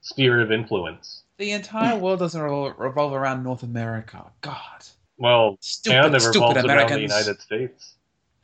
Sphere 0.00 0.40
of 0.40 0.52
influence. 0.52 1.22
The 1.38 1.52
entire 1.52 1.96
world 1.98 2.20
doesn't 2.20 2.40
revolve 2.40 3.12
around 3.12 3.42
North 3.42 3.62
America. 3.62 4.24
God, 4.40 4.84
Well, 5.18 5.56
stupid, 5.60 5.94
Canada 5.94 6.20
stupid 6.20 6.34
revolves 6.36 6.56
around 6.56 6.66
the 6.66 6.72
Americans. 6.72 7.00
United 7.12 7.40
States. 7.40 7.94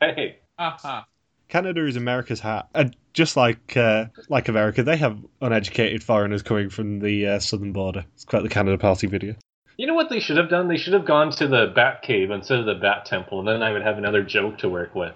Hey, 0.01 0.37
Aha. 0.59 1.05
Canada 1.47 1.85
is 1.85 1.95
America's 1.95 2.39
hat, 2.39 2.67
and 2.75 2.95
just 3.13 3.37
like 3.37 3.77
uh, 3.77 4.05
like 4.27 4.49
America, 4.49 4.83
they 4.83 4.97
have 4.97 5.17
uneducated 5.41 6.03
foreigners 6.03 6.41
coming 6.41 6.69
from 6.69 6.99
the 6.99 7.27
uh, 7.27 7.39
southern 7.39 7.71
border. 7.71 8.05
It's 8.15 8.25
quite 8.25 8.43
the 8.43 8.49
Canada 8.49 8.77
Party 8.77 9.07
video. 9.07 9.35
you 9.77 9.87
know 9.87 9.93
what 9.93 10.09
they 10.09 10.19
should 10.19 10.37
have 10.37 10.49
done? 10.49 10.67
They 10.67 10.77
should 10.77 10.93
have 10.93 11.05
gone 11.05 11.31
to 11.31 11.47
the 11.47 11.71
Bat 11.75 12.01
Cave 12.01 12.31
instead 12.31 12.59
of 12.59 12.65
the 12.65 12.75
Bat 12.75 13.05
Temple, 13.05 13.39
and 13.39 13.47
then 13.47 13.63
I 13.63 13.71
would 13.71 13.83
have 13.83 13.97
another 13.97 14.23
joke 14.23 14.57
to 14.59 14.69
work 14.69 14.93
with. 14.95 15.13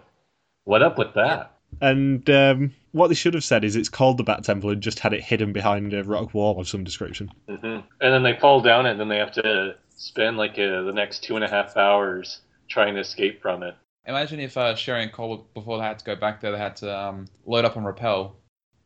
What 0.64 0.82
up 0.84 0.98
with 0.98 1.14
that? 1.16 1.57
And 1.82 2.30
um, 2.30 2.74
what 2.92 3.08
they 3.08 3.14
should 3.14 3.34
have 3.34 3.44
said 3.44 3.64
is 3.64 3.76
it's 3.76 3.90
called 3.90 4.18
the 4.18 4.24
Bat 4.24 4.44
Temple 4.44 4.72
and 4.72 4.82
just 4.82 5.00
had 5.00 5.14
it 5.14 5.24
hidden 5.24 5.54
behind 5.54 5.94
a 5.94 6.04
rock 6.04 6.34
wall 6.34 6.60
of 6.60 6.68
some 6.68 6.84
description. 6.84 7.32
hmm 7.48 7.66
And 7.66 7.86
then 8.00 8.24
they 8.24 8.38
fall 8.40 8.62
down 8.62 8.86
it, 8.86 8.92
and 8.92 9.00
then 9.00 9.10
they 9.10 9.18
have 9.18 9.34
to 9.34 9.76
spend 9.96 10.38
like 10.38 10.54
uh, 10.54 10.82
the 10.84 10.94
next 10.94 11.24
two 11.24 11.36
and 11.36 11.44
a 11.44 11.50
half 11.50 11.76
hours 11.78 12.42
trying 12.70 12.96
to 12.96 13.02
escape 13.02 13.42
from 13.42 13.64
it. 13.64 13.76
Imagine 14.06 14.40
if 14.40 14.56
uh, 14.58 14.76
Sherry 14.76 15.04
and 15.04 15.12
Cole, 15.12 15.48
before 15.54 15.78
they 15.78 15.84
had 15.84 16.00
to 16.00 16.06
go 16.06 16.16
back 16.16 16.40
there, 16.40 16.52
they 16.52 16.58
had 16.58 16.78
to 16.78 16.98
um, 16.98 17.26
load 17.46 17.66
up 17.66 17.76
on 17.76 17.84
Repel. 17.84 18.38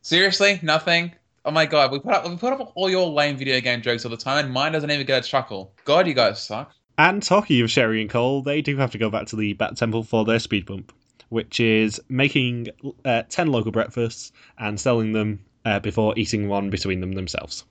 Seriously, 0.02 0.60
nothing. 0.64 1.14
Oh 1.46 1.52
my 1.52 1.66
god, 1.66 1.92
we 1.92 2.00
put 2.00 2.14
up 2.14 2.28
we 2.28 2.36
put 2.38 2.54
up 2.54 2.72
all 2.76 2.90
your 2.90 3.08
lame 3.08 3.38
video 3.38 3.60
game 3.62 3.82
jokes 3.82 4.06
all 4.06 4.12
the 4.12 4.18
time, 4.18 4.46
and 4.46 4.54
mine 4.54 4.72
doesn't 4.72 4.90
even 4.90 5.06
get 5.06 5.26
a 5.26 5.28
chuckle. 5.28 5.74
God, 5.86 6.08
you 6.08 6.14
guys 6.14 6.42
suck. 6.44 6.72
And 6.98 7.24
talking 7.24 7.62
of 7.62 7.72
Sherry 7.72 8.02
and 8.02 8.10
Cole, 8.10 8.44
they 8.44 8.62
do 8.62 8.78
have 8.78 8.92
to 8.92 8.98
go 8.98 9.10
back 9.10 9.28
to 9.28 9.36
the 9.36 9.54
Bat 9.54 9.78
Temple 9.78 10.04
for 10.04 10.24
their 10.24 10.40
speed 10.40 10.66
bump, 10.66 10.94
which 11.32 11.62
is 11.62 12.00
making 12.10 12.68
uh, 13.06 13.24
10 13.30 13.48
local 13.48 13.72
breakfasts 13.72 14.34
and 14.58 14.78
selling 14.78 15.14
them 15.14 15.40
uh, 15.64 15.80
before 15.80 16.14
eating 16.18 16.50
one 16.50 16.70
between 16.70 17.00
them 17.00 17.14
themselves. 17.14 17.64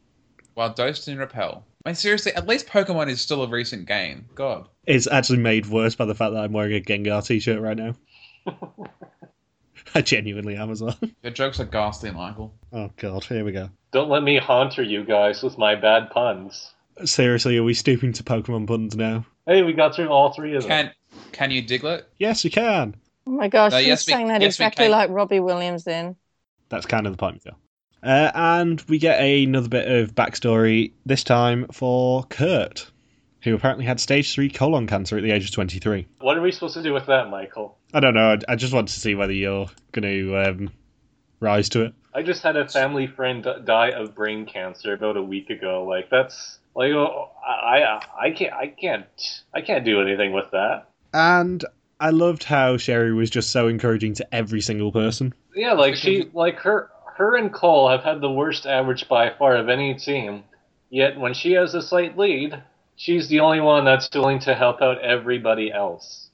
While 0.55 0.73
dosed 0.73 1.09
in 1.09 1.19
Repel. 1.19 1.65
I 1.85 1.91
mean, 1.91 1.95
seriously, 1.95 2.33
at 2.33 2.49
least 2.49 2.67
Pokemon 2.67 3.09
is 3.11 3.21
still 3.21 3.43
a 3.43 3.49
recent 3.49 3.87
game. 3.87 4.25
God. 4.35 4.67
It's 4.87 5.07
actually 5.07 5.41
made 5.41 5.67
worse 5.67 5.95
by 5.95 6.07
the 6.07 6.15
fact 6.15 6.33
that 6.33 6.43
I'm 6.43 6.53
wearing 6.53 6.75
a 6.75 6.81
Gengar 6.81 7.25
t 7.25 7.39
shirt 7.39 7.61
right 7.61 7.77
now. 7.77 7.95
I 9.95 10.01
genuinely 10.01 10.57
am 10.57 10.71
as 10.71 10.83
well. 10.83 10.99
Your 11.23 11.33
jokes 11.33 11.61
are 11.61 11.67
ghastly, 11.67 12.11
Michael. 12.13 12.55
Oh 12.73 12.91
god, 12.97 13.25
here 13.25 13.45
we 13.45 13.53
go. 13.53 13.69
Don't 13.93 14.09
let 14.09 14.23
me 14.23 14.39
haunter 14.39 14.83
you 14.83 15.05
guys 15.05 15.43
with 15.43 15.59
my 15.59 15.75
bad 15.75 16.11
puns. 16.11 16.73
Seriously, 17.05 17.59
are 17.59 17.65
we 17.65 17.75
stooping 17.75 18.15
to 18.15 18.23
Pokemon 18.23 18.67
puns 18.67 18.97
now? 18.97 19.27
Hey, 19.47 19.63
we 19.63 19.73
got 19.75 19.95
through 19.95 20.09
all 20.09 20.33
three 20.33 20.55
of 20.55 20.63
them. 20.63 20.71
Can 20.71 20.93
can 21.33 21.51
you 21.51 21.63
Diglett? 21.63 22.05
Yes, 22.19 22.45
we 22.45 22.51
can. 22.51 22.95
Oh 23.27 23.31
my 23.33 23.49
gosh, 23.49 23.75
Uh, 23.75 23.77
you're 23.77 23.89
yes, 23.89 24.07
we- 24.07 24.13
saying 24.15 24.29
that 24.29 24.43
yes, 24.43 24.55
exactly 24.55 24.89
like 24.89 25.11
Robbie 25.11 25.41
Williams 25.41 25.85
then. 25.85 26.17
That's 26.69 26.87
kind 26.87 27.07
of 27.07 27.13
the 27.13 27.19
point, 27.19 27.37
Miguel. 27.45 27.59
Uh, 28.03 28.31
and 28.35 28.81
we 28.89 28.99
get 28.99 29.21
another 29.21 29.69
bit 29.69 29.91
of 29.91 30.15
backstory, 30.15 30.93
this 31.05 31.23
time 31.23 31.67
for 31.71 32.25
Kurt, 32.25 32.91
who 33.43 33.55
apparently 33.55 33.85
had 33.85 34.01
stage 34.01 34.33
3 34.33 34.49
colon 34.49 34.87
cancer 34.87 35.17
at 35.19 35.23
the 35.23 35.33
age 35.33 35.45
of 35.45 35.51
23. 35.53 36.07
What 36.21 36.39
are 36.39 36.43
we 36.43 36.51
supposed 36.51 36.75
to 36.75 36.83
do 36.83 36.95
with 36.95 37.07
that, 37.07 37.29
Michael? 37.29 37.77
I 37.93 38.01
don't 38.01 38.15
know, 38.15 38.33
I, 38.33 38.53
I 38.53 38.57
just 38.57 38.73
wanted 38.73 38.95
to 38.95 39.01
see 39.01 39.15
whether 39.15 39.33
you're 39.33 39.69
going 39.93 40.03
to 40.05 40.37
um, 40.37 40.71
rise 41.41 41.69
to 41.71 41.83
it. 41.83 41.95
I 42.15 42.23
just 42.23 42.43
had 42.43 42.57
a 42.57 42.67
family 42.67 43.07
friend 43.07 43.47
die 43.65 43.91
of 43.91 44.15
brain 44.15 44.47
cancer 44.47 44.95
about 44.95 45.17
a 45.17 45.23
week 45.23 45.51
ago. 45.51 45.85
Like 45.85 46.11
that's 46.11 46.59
like 46.75 46.93
oh, 46.93 47.31
I 47.47 47.83
I 47.83 48.01
I 48.27 48.31
can't 48.33 48.53
I 48.53 48.67
can't 48.67 49.07
I 49.55 49.61
can't 49.61 49.85
do 49.85 50.01
anything 50.01 50.33
with 50.33 50.51
that. 50.51 50.89
And 51.15 51.65
I 52.01 52.11
loved 52.11 52.45
how 52.45 52.79
Sherry 52.79 53.13
was 53.13 53.29
just 53.29 53.51
so 53.51 53.69
encouraging 53.69 54.15
to 54.15 54.35
every 54.35 54.63
single 54.63 54.91
person. 54.91 55.35
Yeah, 55.55 55.75
like 55.75 55.97
she 55.97 56.31
like 56.33 56.57
her 56.61 56.91
her 57.17 57.37
and 57.37 57.53
Cole 57.53 57.91
have 57.91 58.03
had 58.03 58.23
the 58.23 58.31
worst 58.31 58.67
average 58.67 59.07
by 59.07 59.31
far 59.39 59.57
of 59.57 59.69
any 59.69 59.95
team. 59.95 60.45
Yet 60.89 61.21
when 61.21 61.35
she 61.35 61.53
has 61.53 61.75
a 61.75 61.83
slight 61.83 62.17
lead, 62.17 62.63
she's 62.97 63.29
the 63.29 63.41
only 63.41 63.61
one 63.61 63.85
that's 63.85 64.09
willing 64.15 64.39
to 64.41 64.55
help 64.55 64.81
out 64.81 64.99
everybody 65.03 65.71
else. 65.71 66.31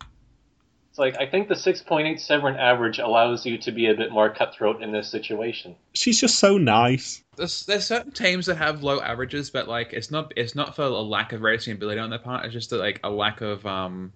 It's 0.90 0.98
like 1.00 1.18
I 1.20 1.26
think 1.26 1.48
the 1.48 1.54
6.87 1.54 2.56
average 2.56 3.00
allows 3.00 3.44
you 3.44 3.58
to 3.58 3.72
be 3.72 3.88
a 3.88 3.94
bit 3.94 4.12
more 4.12 4.30
cutthroat 4.30 4.80
in 4.82 4.92
this 4.92 5.10
situation. 5.10 5.74
She's 5.92 6.20
just 6.20 6.38
so 6.38 6.56
nice. 6.56 7.22
There's 7.34 7.66
there's 7.66 7.86
certain 7.86 8.12
teams 8.12 8.46
that 8.46 8.56
have 8.56 8.84
low 8.84 9.00
averages, 9.00 9.50
but 9.50 9.66
like 9.66 9.92
it's 9.92 10.12
not 10.12 10.32
it's 10.36 10.54
not 10.54 10.76
for 10.76 10.84
a 10.84 10.88
lack 10.88 11.32
of 11.32 11.42
racing 11.42 11.74
ability 11.74 12.00
on 12.00 12.10
their 12.10 12.20
part. 12.20 12.44
It's 12.44 12.54
just 12.54 12.70
like 12.70 13.00
a 13.02 13.10
lack 13.10 13.40
of 13.40 13.66
um 13.66 14.12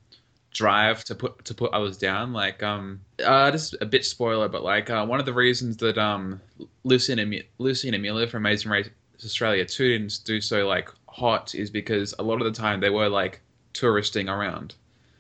drive 0.52 1.04
to 1.04 1.14
put 1.14 1.44
to 1.44 1.54
put 1.54 1.72
others 1.72 1.96
down. 1.96 2.32
Like 2.32 2.62
um 2.62 3.00
uh 3.24 3.50
this 3.50 3.72
is 3.72 3.74
a 3.80 3.86
bit 3.86 4.04
spoiler, 4.04 4.48
but 4.48 4.62
like 4.62 4.90
uh, 4.90 5.04
one 5.06 5.20
of 5.20 5.26
the 5.26 5.32
reasons 5.32 5.76
that 5.78 5.98
um 5.98 6.40
Lucy 6.84 7.12
and 7.12 7.20
Emi- 7.20 7.46
Lucy 7.58 7.88
and 7.88 7.94
Amelia 7.94 8.26
from 8.26 8.44
Amazing 8.44 8.70
Race 8.70 8.88
Australia 9.24 9.64
two 9.64 9.88
didn't 9.88 10.20
do 10.24 10.40
so 10.40 10.66
like 10.66 10.88
hot 11.08 11.54
is 11.54 11.70
because 11.70 12.14
a 12.18 12.22
lot 12.22 12.40
of 12.40 12.44
the 12.44 12.58
time 12.58 12.80
they 12.80 12.90
were 12.90 13.08
like 13.08 13.40
touristing 13.72 14.28
around. 14.28 14.74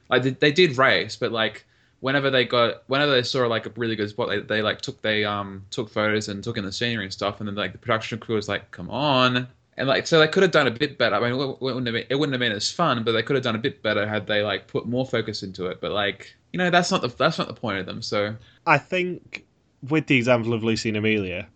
Like 0.08 0.22
they, 0.22 0.30
they 0.30 0.52
did 0.52 0.76
race, 0.76 1.16
but 1.16 1.32
like 1.32 1.66
whenever 2.00 2.30
they 2.30 2.44
got 2.44 2.82
whenever 2.88 3.12
they 3.12 3.22
saw 3.22 3.46
like 3.46 3.66
a 3.66 3.72
really 3.76 3.96
good 3.96 4.10
spot, 4.10 4.28
they, 4.28 4.40
they 4.40 4.62
like 4.62 4.80
took 4.80 5.00
they 5.02 5.24
um 5.24 5.64
took 5.70 5.88
photos 5.90 6.28
and 6.28 6.42
took 6.42 6.56
in 6.56 6.64
the 6.64 6.72
scenery 6.72 7.04
and 7.04 7.12
stuff, 7.12 7.40
and 7.40 7.48
then 7.48 7.54
like 7.54 7.72
the 7.72 7.78
production 7.78 8.18
crew 8.18 8.34
was 8.36 8.48
like, 8.48 8.70
"Come 8.70 8.90
on." 8.90 9.48
And 9.76 9.88
like, 9.88 10.06
so 10.06 10.18
they 10.18 10.28
could 10.28 10.42
have 10.42 10.52
done 10.52 10.66
a 10.66 10.70
bit 10.70 10.98
better. 10.98 11.16
I 11.16 11.20
mean, 11.20 11.40
it 11.40 11.60
wouldn't 11.60 11.86
have 11.86 11.94
been, 11.94 12.06
it 12.10 12.16
wouldn't 12.16 12.34
have 12.34 12.40
been 12.40 12.52
as 12.52 12.70
fun, 12.70 13.02
but 13.04 13.12
they 13.12 13.22
could 13.22 13.36
have 13.36 13.44
done 13.44 13.54
a 13.54 13.58
bit 13.60 13.82
better 13.82 14.06
had 14.06 14.26
they 14.26 14.42
like 14.42 14.66
put 14.66 14.86
more 14.86 15.06
focus 15.06 15.42
into 15.42 15.66
it. 15.66 15.80
But 15.80 15.92
like, 15.92 16.34
you 16.52 16.58
know, 16.58 16.70
that's 16.70 16.90
not 16.90 17.00
the 17.02 17.08
that's 17.08 17.38
not 17.38 17.48
the 17.48 17.54
point 17.54 17.78
of 17.78 17.86
them. 17.86 18.02
So 18.02 18.36
I 18.66 18.76
think 18.78 19.44
with 19.88 20.06
the 20.06 20.16
example 20.16 20.52
of 20.52 20.62
Lucy 20.62 20.90
and 20.90 20.98
Amelia, 20.98 21.48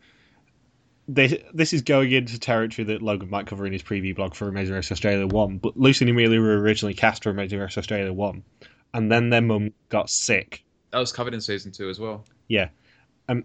this 1.06 1.34
this 1.52 1.72
is 1.74 1.82
going 1.82 2.12
into 2.12 2.38
territory 2.38 2.86
that 2.86 3.02
Logan 3.02 3.28
might 3.28 3.46
cover 3.46 3.66
in 3.66 3.72
his 3.72 3.82
preview 3.82 4.14
blog 4.16 4.34
for 4.34 4.48
Amazing 4.48 4.74
Race 4.74 4.90
Australia 4.90 5.26
One. 5.26 5.58
But 5.58 5.76
Lucy 5.76 6.04
and 6.06 6.10
Amelia 6.10 6.40
were 6.40 6.58
originally 6.58 6.94
cast 6.94 7.24
for 7.24 7.30
Amazing 7.30 7.58
Race 7.58 7.76
Australia 7.76 8.12
One, 8.12 8.42
and 8.94 9.12
then 9.12 9.28
their 9.28 9.42
mum 9.42 9.72
got 9.90 10.08
sick. 10.08 10.64
that 10.92 10.98
was 10.98 11.12
covered 11.12 11.34
in 11.34 11.40
season 11.42 11.72
two 11.72 11.90
as 11.90 12.00
well. 12.00 12.24
Yeah, 12.48 12.68
um, 13.28 13.44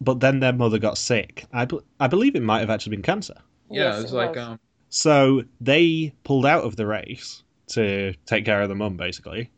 but 0.00 0.20
then 0.20 0.38
their 0.38 0.52
mother 0.52 0.78
got 0.78 0.98
sick. 0.98 1.46
I 1.52 1.64
be- 1.64 1.80
I 1.98 2.06
believe 2.06 2.36
it 2.36 2.42
might 2.42 2.60
have 2.60 2.70
actually 2.70 2.90
been 2.90 3.02
cancer. 3.02 3.34
Yeah, 3.70 3.82
Yes, 3.84 3.98
it 3.98 4.02
was 4.02 4.12
it 4.12 4.16
like 4.16 4.34
was. 4.36 4.38
um, 4.38 4.60
So 4.88 5.42
they 5.60 6.12
pulled 6.24 6.46
out 6.46 6.64
of 6.64 6.76
the 6.76 6.86
race 6.86 7.42
to 7.68 8.14
take 8.26 8.44
care 8.44 8.62
of 8.62 8.68
the 8.68 8.74
mum, 8.74 8.96
basically, 8.96 9.50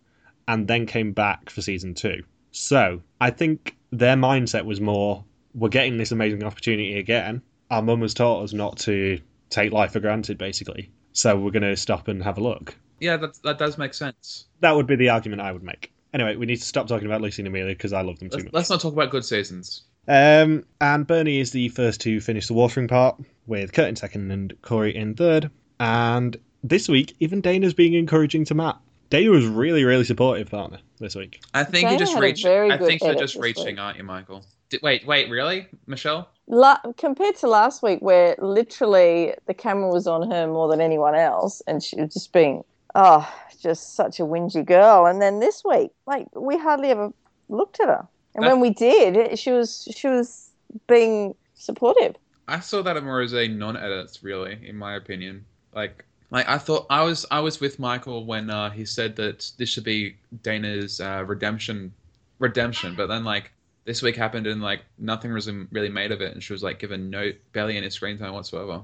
and 0.47 0.69
then 0.69 0.87
came 0.87 1.13
back 1.13 1.49
for 1.51 1.63
season 1.63 1.95
two. 1.95 2.23
So 2.51 3.03
I 3.21 3.31
think 3.31 3.77
their 3.91 4.17
mindset 4.17 4.65
was 4.65 4.81
more 4.81 5.25
we're 5.55 5.69
getting 5.69 5.97
this 5.99 6.13
amazing 6.13 6.43
opportunity 6.45 6.99
again. 6.99 7.43
Our 7.71 7.83
mum 7.83 8.01
has 8.03 8.15
taught 8.15 8.43
us 8.43 8.53
not 8.53 8.79
to 8.81 9.21
take 9.51 9.71
life 9.73 9.93
for 9.93 10.01
granted, 10.01 10.39
basically. 10.39 10.91
So 11.13 11.37
we're 11.39 11.51
going 11.51 11.63
to 11.63 11.77
stop 11.77 12.09
and 12.09 12.23
have 12.23 12.39
a 12.39 12.43
look. 12.43 12.75
yeah, 13.01 13.17
that 13.19 13.35
that 13.43 13.59
does 13.59 13.77
make 13.79 13.93
sense. 13.95 14.47
That 14.61 14.75
would 14.77 14.87
be 14.87 14.97
the 14.97 15.11
argument 15.11 15.43
I 15.43 15.53
would 15.53 15.63
make. 15.63 15.93
Anyway, 16.15 16.37
we 16.37 16.47
need 16.47 16.57
to 16.57 16.65
stop 16.65 16.87
talking 16.89 17.07
about 17.07 17.21
Lucy 17.23 17.43
and 17.43 17.49
Amelia 17.49 17.75
because 17.75 17.93
I 17.95 18.03
love 18.03 18.19
them 18.19 18.29
too 18.29 18.37
Let's, 18.37 18.45
much. 18.45 18.53
let's 18.55 18.71
not 18.71 18.81
talk 18.81 18.93
about 18.93 19.11
good 19.11 19.25
seasons. 19.25 19.83
Um, 20.09 20.65
and 20.81 21.07
Bernie 21.07 21.39
is 21.39 21.53
the 21.53 21.69
first 21.69 22.01
to 22.03 22.21
finish 22.21 22.47
the 22.47 22.55
watering 22.55 22.89
part, 22.89 23.17
with 23.47 23.73
Kurt 23.73 23.89
in 23.89 23.97
second 23.97 24.31
and 24.31 24.55
Korey 24.63 24.95
in 24.95 25.15
third. 25.15 25.51
And 25.81 26.37
this 26.63 26.89
week, 26.89 27.15
even 27.21 27.41
Dana's 27.41 27.75
being 27.75 27.95
encouraging 27.95 28.45
to 28.47 28.55
Matt. 28.55 28.79
Dana 29.11 29.31
was 29.31 29.47
really, 29.47 29.85
really 29.85 30.05
supportive 30.05 30.51
partner 30.51 30.79
this 30.99 31.15
week. 31.15 31.43
I 31.53 31.65
think 31.65 31.87
Dana 31.87 31.91
you're 31.91 31.99
just 31.99 32.13
had 32.15 32.23
a 32.23 32.27
reaching. 32.27 32.73
I 32.73 32.79
think 32.79 33.03
you're 33.03 33.15
just 33.15 33.37
reaching, 33.37 33.67
week. 33.67 33.79
aren't 33.79 33.99
you, 33.99 34.05
Michael? 34.05 34.45
Did, 34.71 34.81
wait, 34.81 35.07
wait, 35.07 35.29
really, 35.29 35.69
Michelle? 35.87 36.31
La- 36.47 36.81
compared 36.97 37.37
to 37.37 37.47
last 37.47 37.83
week, 37.83 38.01
where 38.01 38.37
literally 38.39 39.35
the 39.47 39.55
camera 39.55 39.89
was 39.89 40.07
on 40.07 40.31
her 40.31 40.47
more 40.47 40.69
than 40.69 40.81
anyone 40.81 41.15
else, 41.15 41.61
and 41.67 41.83
she 41.83 42.01
was 42.01 42.15
just 42.15 42.33
being, 42.33 42.65
oh, 42.95 43.31
just 43.61 43.95
such 43.95 44.19
a 44.19 44.23
whingy 44.23 44.65
girl. 44.65 45.05
And 45.05 45.21
then 45.21 45.41
this 45.41 45.63
week, 45.63 45.91
like 46.07 46.27
we 46.35 46.57
hardly 46.57 46.89
ever 46.89 47.13
looked 47.51 47.81
at 47.81 47.89
her, 47.89 48.09
and 48.35 48.45
That- 48.45 48.51
when 48.51 48.61
we 48.61 48.71
did, 48.71 49.39
she 49.39 49.51
was 49.51 49.89
she 49.95 50.09
was 50.09 50.51
being 50.87 51.35
supportive. 51.55 52.17
I 52.49 52.61
saw 52.61 52.83
that 52.83 53.03
more 53.05 53.21
as 53.21 53.35
a 53.35 53.47
non-edit, 53.47 54.19
really, 54.23 54.59
in 54.67 54.77
my 54.77 54.97
opinion. 54.97 55.45
Like, 55.75 56.05
like 56.31 56.49
I 56.49 56.59
thought 56.59 56.87
I 56.91 57.03
was 57.03 57.25
I 57.31 57.41
was 57.41 57.61
with 57.61 57.79
Michael 57.79 58.25
when 58.27 58.51
uh, 58.51 58.71
he 58.71 58.85
said 58.85 59.17
that 59.17 59.51
this 59.59 59.69
should 59.69 59.85
be 59.85 60.17
Dana's 60.43 61.01
uh, 61.01 61.25
redemption, 61.27 61.93
redemption. 62.39 62.95
But 62.97 63.07
then 63.07 63.25
like 63.25 63.53
this 63.85 64.03
week 64.03 64.17
happened 64.17 64.47
and 64.47 64.61
like 64.63 64.83
nothing 64.99 65.33
was 65.33 65.51
really 65.71 65.89
made 65.89 66.13
of 66.13 66.21
it, 66.21 66.33
and 66.33 66.43
she 66.43 66.53
was 66.53 66.63
like 66.63 66.79
given 66.79 67.11
no 67.11 67.33
barely 67.53 67.77
any 67.77 67.91
screen 67.91 68.19
time 68.19 68.33
whatsoever. 68.33 68.83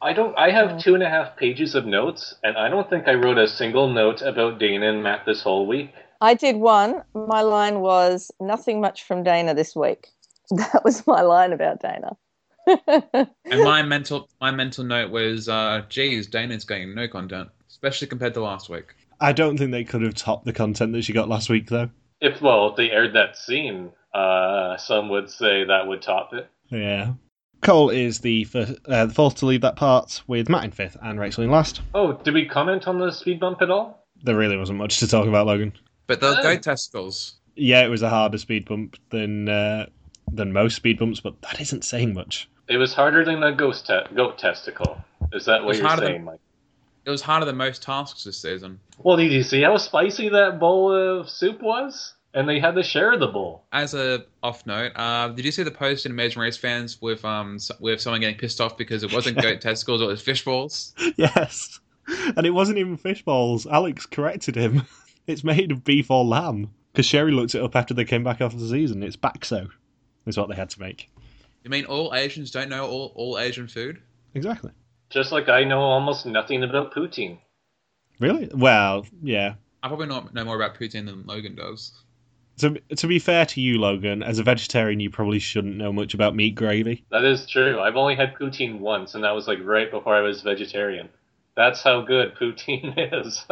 I 0.00 0.12
don't. 0.12 0.36
I 0.38 0.50
have 0.50 0.78
two 0.78 0.94
and 0.94 1.02
a 1.02 1.08
half 1.10 1.36
pages 1.36 1.74
of 1.74 1.84
notes, 1.84 2.34
and 2.42 2.56
I 2.56 2.68
don't 2.68 2.88
think 2.88 3.08
I 3.08 3.14
wrote 3.14 3.38
a 3.38 3.48
single 3.48 3.88
note 3.88 4.22
about 4.22 4.58
Dana 4.58 4.88
and 4.90 5.02
Matt 5.02 5.26
this 5.26 5.42
whole 5.42 5.66
week. 5.66 5.92
I 6.20 6.34
did 6.34 6.56
one. 6.56 7.02
My 7.14 7.42
line 7.42 7.80
was 7.80 8.30
nothing 8.40 8.80
much 8.80 9.04
from 9.04 9.22
Dana 9.22 9.54
this 9.54 9.74
week. 9.74 10.08
That 10.50 10.82
was 10.82 11.06
my 11.06 11.20
line 11.20 11.52
about 11.52 11.82
Dana. 11.82 12.16
And 13.50 13.64
my 13.64 13.82
mental 13.82 14.30
my 14.40 14.50
mental 14.50 14.82
note 14.82 15.10
was, 15.10 15.48
uh, 15.48 15.82
geez, 15.90 16.26
Dana's 16.26 16.64
getting 16.64 16.94
no 16.94 17.06
content, 17.06 17.50
especially 17.68 18.06
compared 18.06 18.32
to 18.34 18.40
last 18.40 18.70
week. 18.70 18.94
I 19.20 19.32
don't 19.32 19.58
think 19.58 19.72
they 19.72 19.84
could 19.84 20.02
have 20.02 20.14
topped 20.14 20.44
the 20.46 20.52
content 20.52 20.92
that 20.92 21.02
she 21.02 21.12
got 21.12 21.28
last 21.28 21.50
week, 21.50 21.68
though. 21.68 21.90
If 22.20 22.40
well, 22.40 22.70
if 22.70 22.76
they 22.76 22.90
aired 22.90 23.14
that 23.14 23.36
scene, 23.36 23.92
uh, 24.14 24.76
some 24.76 25.08
would 25.10 25.30
say 25.30 25.64
that 25.64 25.86
would 25.86 26.02
top 26.02 26.32
it. 26.32 26.48
Yeah. 26.70 27.12
Cole 27.60 27.90
is 27.90 28.20
the, 28.20 28.44
first, 28.44 28.74
uh, 28.86 29.06
the 29.06 29.14
fourth 29.14 29.36
to 29.36 29.46
leave 29.46 29.62
that 29.62 29.76
part, 29.76 30.22
with 30.26 30.48
Matt 30.48 30.64
in 30.64 30.70
fifth 30.70 30.96
and 31.02 31.18
Rachel 31.18 31.44
in 31.44 31.50
last. 31.50 31.80
Oh, 31.94 32.12
did 32.12 32.34
we 32.34 32.46
comment 32.46 32.86
on 32.86 32.98
the 32.98 33.10
speed 33.10 33.40
bump 33.40 33.60
at 33.62 33.70
all? 33.70 34.06
There 34.22 34.36
really 34.36 34.56
wasn't 34.56 34.78
much 34.78 34.98
to 34.98 35.08
talk 35.08 35.26
about, 35.26 35.46
Logan. 35.46 35.72
But 36.08 36.20
they'll 36.20 36.34
Oh. 36.36 36.42
go 36.42 36.56
testicles. 36.56 37.36
Yeah, 37.54 37.84
it 37.84 37.88
was 37.88 38.02
a 38.02 38.08
harder 38.10 38.38
speed 38.38 38.66
bump 38.66 38.96
than 39.10 39.48
uh, 39.48 39.86
than 40.32 40.52
most 40.52 40.74
speed 40.74 40.98
bumps, 40.98 41.20
but 41.20 41.40
that 41.42 41.60
isn't 41.60 41.84
saying 41.84 42.14
much. 42.14 42.48
It 42.68 42.76
was 42.78 42.92
harder 42.94 43.24
than 43.24 43.42
a 43.42 43.52
ghost 43.54 43.86
te- 43.86 44.14
goat 44.14 44.38
testicle. 44.38 44.98
Is 45.32 45.44
that 45.46 45.64
what 45.64 45.76
you're 45.76 45.88
saying, 45.88 46.00
than- 46.00 46.24
Mike? 46.24 46.40
It 47.04 47.10
was 47.10 47.22
harder 47.22 47.46
than 47.46 47.56
most 47.56 47.82
tasks 47.82 48.24
this 48.24 48.36
season. 48.42 48.80
Well, 48.98 49.16
did 49.16 49.32
you 49.32 49.42
see 49.42 49.62
how 49.62 49.76
spicy 49.78 50.28
that 50.28 50.58
bowl 50.60 50.92
of 50.92 51.30
soup 51.30 51.62
was? 51.62 52.14
And 52.34 52.46
they 52.46 52.60
had 52.60 52.74
to 52.74 52.82
share 52.82 53.16
the 53.16 53.26
bowl. 53.28 53.64
As 53.72 53.94
a 53.94 54.24
off 54.42 54.66
note, 54.66 54.92
uh, 54.94 55.28
did 55.28 55.46
you 55.46 55.50
see 55.50 55.62
the 55.62 55.70
post 55.70 56.04
in 56.04 56.12
Amazing 56.12 56.42
Race 56.42 56.58
fans 56.58 57.00
with 57.00 57.24
um 57.24 57.58
with 57.80 58.00
someone 58.02 58.20
getting 58.20 58.36
pissed 58.36 58.60
off 58.60 58.76
because 58.76 59.02
it 59.02 59.12
wasn't 59.12 59.40
goat 59.40 59.60
testicles, 59.62 60.02
it 60.02 60.06
was 60.06 60.20
fish 60.20 60.44
balls? 60.44 60.94
Yes. 61.16 61.80
And 62.36 62.46
it 62.46 62.50
wasn't 62.50 62.78
even 62.78 62.96
fish 62.98 63.22
balls. 63.24 63.66
Alex 63.66 64.04
corrected 64.06 64.54
him. 64.56 64.82
It's 65.28 65.44
made 65.44 65.70
of 65.70 65.84
beef 65.84 66.10
or 66.10 66.24
lamb. 66.24 66.70
Because 66.92 67.06
Sherry 67.06 67.30
looked 67.30 67.54
it 67.54 67.62
up 67.62 67.76
after 67.76 67.94
they 67.94 68.04
came 68.04 68.24
back 68.24 68.40
after 68.40 68.58
the 68.58 68.68
season. 68.68 69.02
It's 69.02 69.16
bakso, 69.16 69.68
is 70.26 70.36
what 70.36 70.48
they 70.48 70.56
had 70.56 70.70
to 70.70 70.80
make. 70.80 71.08
You 71.62 71.70
mean 71.70 71.84
all 71.84 72.14
Asians 72.14 72.50
don't 72.50 72.70
know 72.70 72.88
all, 72.88 73.12
all 73.14 73.38
Asian 73.38 73.68
food? 73.68 74.00
Exactly. 74.34 74.72
Just 75.10 75.30
like 75.30 75.48
I 75.48 75.64
know 75.64 75.80
almost 75.80 76.26
nothing 76.26 76.62
about 76.62 76.92
poutine. 76.92 77.38
Really? 78.18 78.50
Well, 78.52 79.06
yeah. 79.22 79.54
I 79.82 79.88
probably 79.88 80.06
not 80.06 80.34
know 80.34 80.44
more 80.44 80.56
about 80.56 80.76
poutine 80.76 81.06
than 81.06 81.24
Logan 81.26 81.54
does. 81.54 81.92
To, 82.58 82.80
to 82.96 83.06
be 83.06 83.20
fair 83.20 83.46
to 83.46 83.60
you, 83.60 83.78
Logan, 83.78 84.22
as 84.22 84.40
a 84.40 84.42
vegetarian, 84.42 84.98
you 84.98 85.10
probably 85.10 85.38
shouldn't 85.38 85.76
know 85.76 85.92
much 85.92 86.14
about 86.14 86.34
meat 86.34 86.56
gravy. 86.56 87.04
That 87.10 87.24
is 87.24 87.46
true. 87.46 87.78
I've 87.78 87.96
only 87.96 88.16
had 88.16 88.34
poutine 88.34 88.80
once, 88.80 89.14
and 89.14 89.22
that 89.22 89.34
was 89.34 89.46
like 89.46 89.58
right 89.62 89.90
before 89.90 90.16
I 90.16 90.22
was 90.22 90.42
vegetarian. 90.42 91.08
That's 91.58 91.82
how 91.82 92.02
good 92.02 92.36
poutine 92.36 92.94
is. 93.26 93.44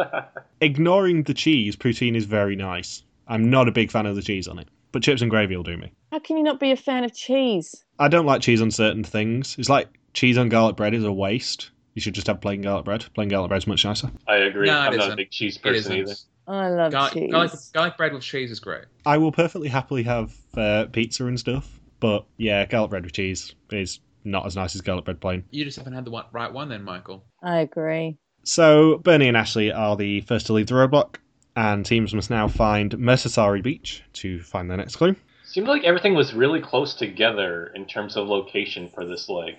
Ignoring 0.61 1.23
the 1.23 1.33
cheese, 1.33 1.75
poutine 1.75 2.15
is 2.15 2.23
very 2.23 2.55
nice. 2.55 3.03
I'm 3.27 3.49
not 3.49 3.67
a 3.67 3.71
big 3.73 3.91
fan 3.91 4.05
of 4.05 4.15
the 4.15 4.21
cheese 4.21 4.47
on 4.47 4.59
it, 4.59 4.69
but 4.93 5.03
chips 5.03 5.21
and 5.21 5.29
gravy 5.29 5.57
will 5.57 5.63
do 5.63 5.75
me. 5.75 5.91
How 6.13 6.19
can 6.19 6.37
you 6.37 6.43
not 6.43 6.57
be 6.57 6.71
a 6.71 6.77
fan 6.77 7.03
of 7.03 7.13
cheese? 7.13 7.83
I 7.99 8.07
don't 8.07 8.25
like 8.25 8.39
cheese 8.39 8.61
on 8.61 8.71
certain 8.71 9.03
things. 9.03 9.57
It's 9.59 9.67
like 9.67 9.89
cheese 10.13 10.37
on 10.37 10.47
garlic 10.47 10.77
bread 10.77 10.93
is 10.93 11.03
a 11.03 11.11
waste. 11.11 11.71
You 11.95 12.01
should 12.01 12.13
just 12.13 12.27
have 12.27 12.39
plain 12.39 12.61
garlic 12.61 12.85
bread. 12.85 13.05
Plain 13.13 13.27
garlic 13.27 13.49
bread's 13.49 13.67
much 13.67 13.83
nicer. 13.83 14.09
I 14.25 14.37
agree. 14.37 14.67
No, 14.67 14.77
I'm 14.79 14.95
not 14.95 15.11
a 15.11 15.15
big 15.17 15.29
cheese 15.29 15.57
person 15.57 15.91
either. 15.97 16.13
I 16.47 16.69
love 16.69 16.93
Garlic, 16.93 17.11
cheese. 17.11 17.29
garlic, 17.29 17.51
garlic 17.73 17.97
bread 17.97 18.13
with 18.13 18.23
cheese 18.23 18.51
is 18.51 18.61
great. 18.61 18.85
I 19.05 19.17
will 19.17 19.33
perfectly 19.33 19.67
happily 19.67 20.03
have 20.03 20.33
uh, 20.55 20.85
pizza 20.93 21.25
and 21.25 21.37
stuff, 21.37 21.77
but 21.99 22.25
yeah, 22.37 22.65
garlic 22.67 22.91
bread 22.91 23.03
with 23.03 23.11
cheese 23.11 23.53
is 23.69 23.99
not 24.31 24.45
as 24.45 24.55
nice 24.55 24.75
as 24.75 24.81
garlic 24.81 25.05
bread 25.05 25.19
plain. 25.19 25.43
You 25.51 25.65
just 25.65 25.77
haven't 25.77 25.93
had 25.93 26.05
the 26.05 26.11
one, 26.11 26.25
right 26.31 26.51
one 26.51 26.69
then, 26.69 26.83
Michael. 26.83 27.23
I 27.41 27.59
agree. 27.59 28.17
So 28.43 28.97
Bernie 28.99 29.27
and 29.27 29.37
Ashley 29.37 29.71
are 29.71 29.95
the 29.95 30.21
first 30.21 30.45
to 30.47 30.53
leave 30.53 30.67
the 30.67 30.75
roadblock, 30.75 31.15
and 31.55 31.85
teams 31.85 32.13
must 32.13 32.29
now 32.29 32.47
find 32.47 32.91
Mertasari 32.93 33.61
Beach 33.61 34.03
to 34.13 34.41
find 34.41 34.69
their 34.69 34.77
next 34.77 34.95
clue. 34.95 35.15
Seemed 35.45 35.67
like 35.67 35.83
everything 35.83 36.13
was 36.13 36.33
really 36.33 36.61
close 36.61 36.93
together 36.93 37.71
in 37.73 37.85
terms 37.85 38.15
of 38.15 38.27
location 38.27 38.89
for 38.89 39.05
this 39.05 39.29
leg. 39.29 39.55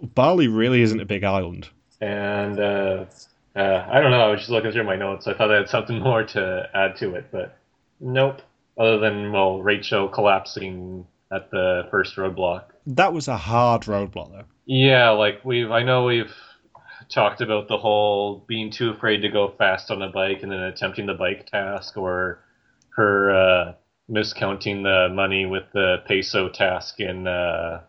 Bali 0.00 0.48
really 0.48 0.82
isn't 0.82 1.00
a 1.00 1.04
big 1.04 1.24
island. 1.24 1.68
And 2.00 2.58
uh, 2.58 3.04
uh, 3.54 3.86
I 3.88 4.00
don't 4.00 4.10
know. 4.10 4.20
I 4.22 4.30
was 4.30 4.40
just 4.40 4.50
looking 4.50 4.72
through 4.72 4.84
my 4.84 4.96
notes. 4.96 5.26
I 5.26 5.34
thought 5.34 5.52
I 5.52 5.56
had 5.56 5.68
something 5.68 5.98
more 6.02 6.24
to 6.24 6.68
add 6.74 6.96
to 6.96 7.14
it, 7.14 7.26
but 7.30 7.58
nope. 8.00 8.42
Other 8.78 8.98
than 8.98 9.32
well, 9.32 9.60
Rachel 9.62 10.08
collapsing 10.08 11.06
at 11.32 11.50
the 11.50 11.86
first 11.90 12.16
roadblock. 12.16 12.64
That 12.86 13.12
was 13.12 13.28
a 13.28 13.36
hard 13.36 13.82
roadblock, 13.82 14.30
though. 14.30 14.44
Yeah, 14.66 15.10
like 15.10 15.44
we've. 15.44 15.70
I 15.70 15.82
know 15.82 16.04
we've 16.04 16.34
talked 17.08 17.40
about 17.40 17.68
the 17.68 17.78
whole 17.78 18.44
being 18.46 18.70
too 18.70 18.90
afraid 18.90 19.22
to 19.22 19.28
go 19.28 19.54
fast 19.58 19.90
on 19.90 20.02
a 20.02 20.10
bike 20.10 20.42
and 20.42 20.52
then 20.52 20.60
attempting 20.60 21.06
the 21.06 21.14
bike 21.14 21.46
task, 21.46 21.96
or 21.96 22.40
her 22.96 23.30
uh, 23.30 23.72
miscounting 24.10 24.82
the 24.82 25.12
money 25.12 25.46
with 25.46 25.64
the 25.72 25.96
peso 26.06 26.48
task 26.48 27.00
in 27.00 27.26
uh, 27.26 27.82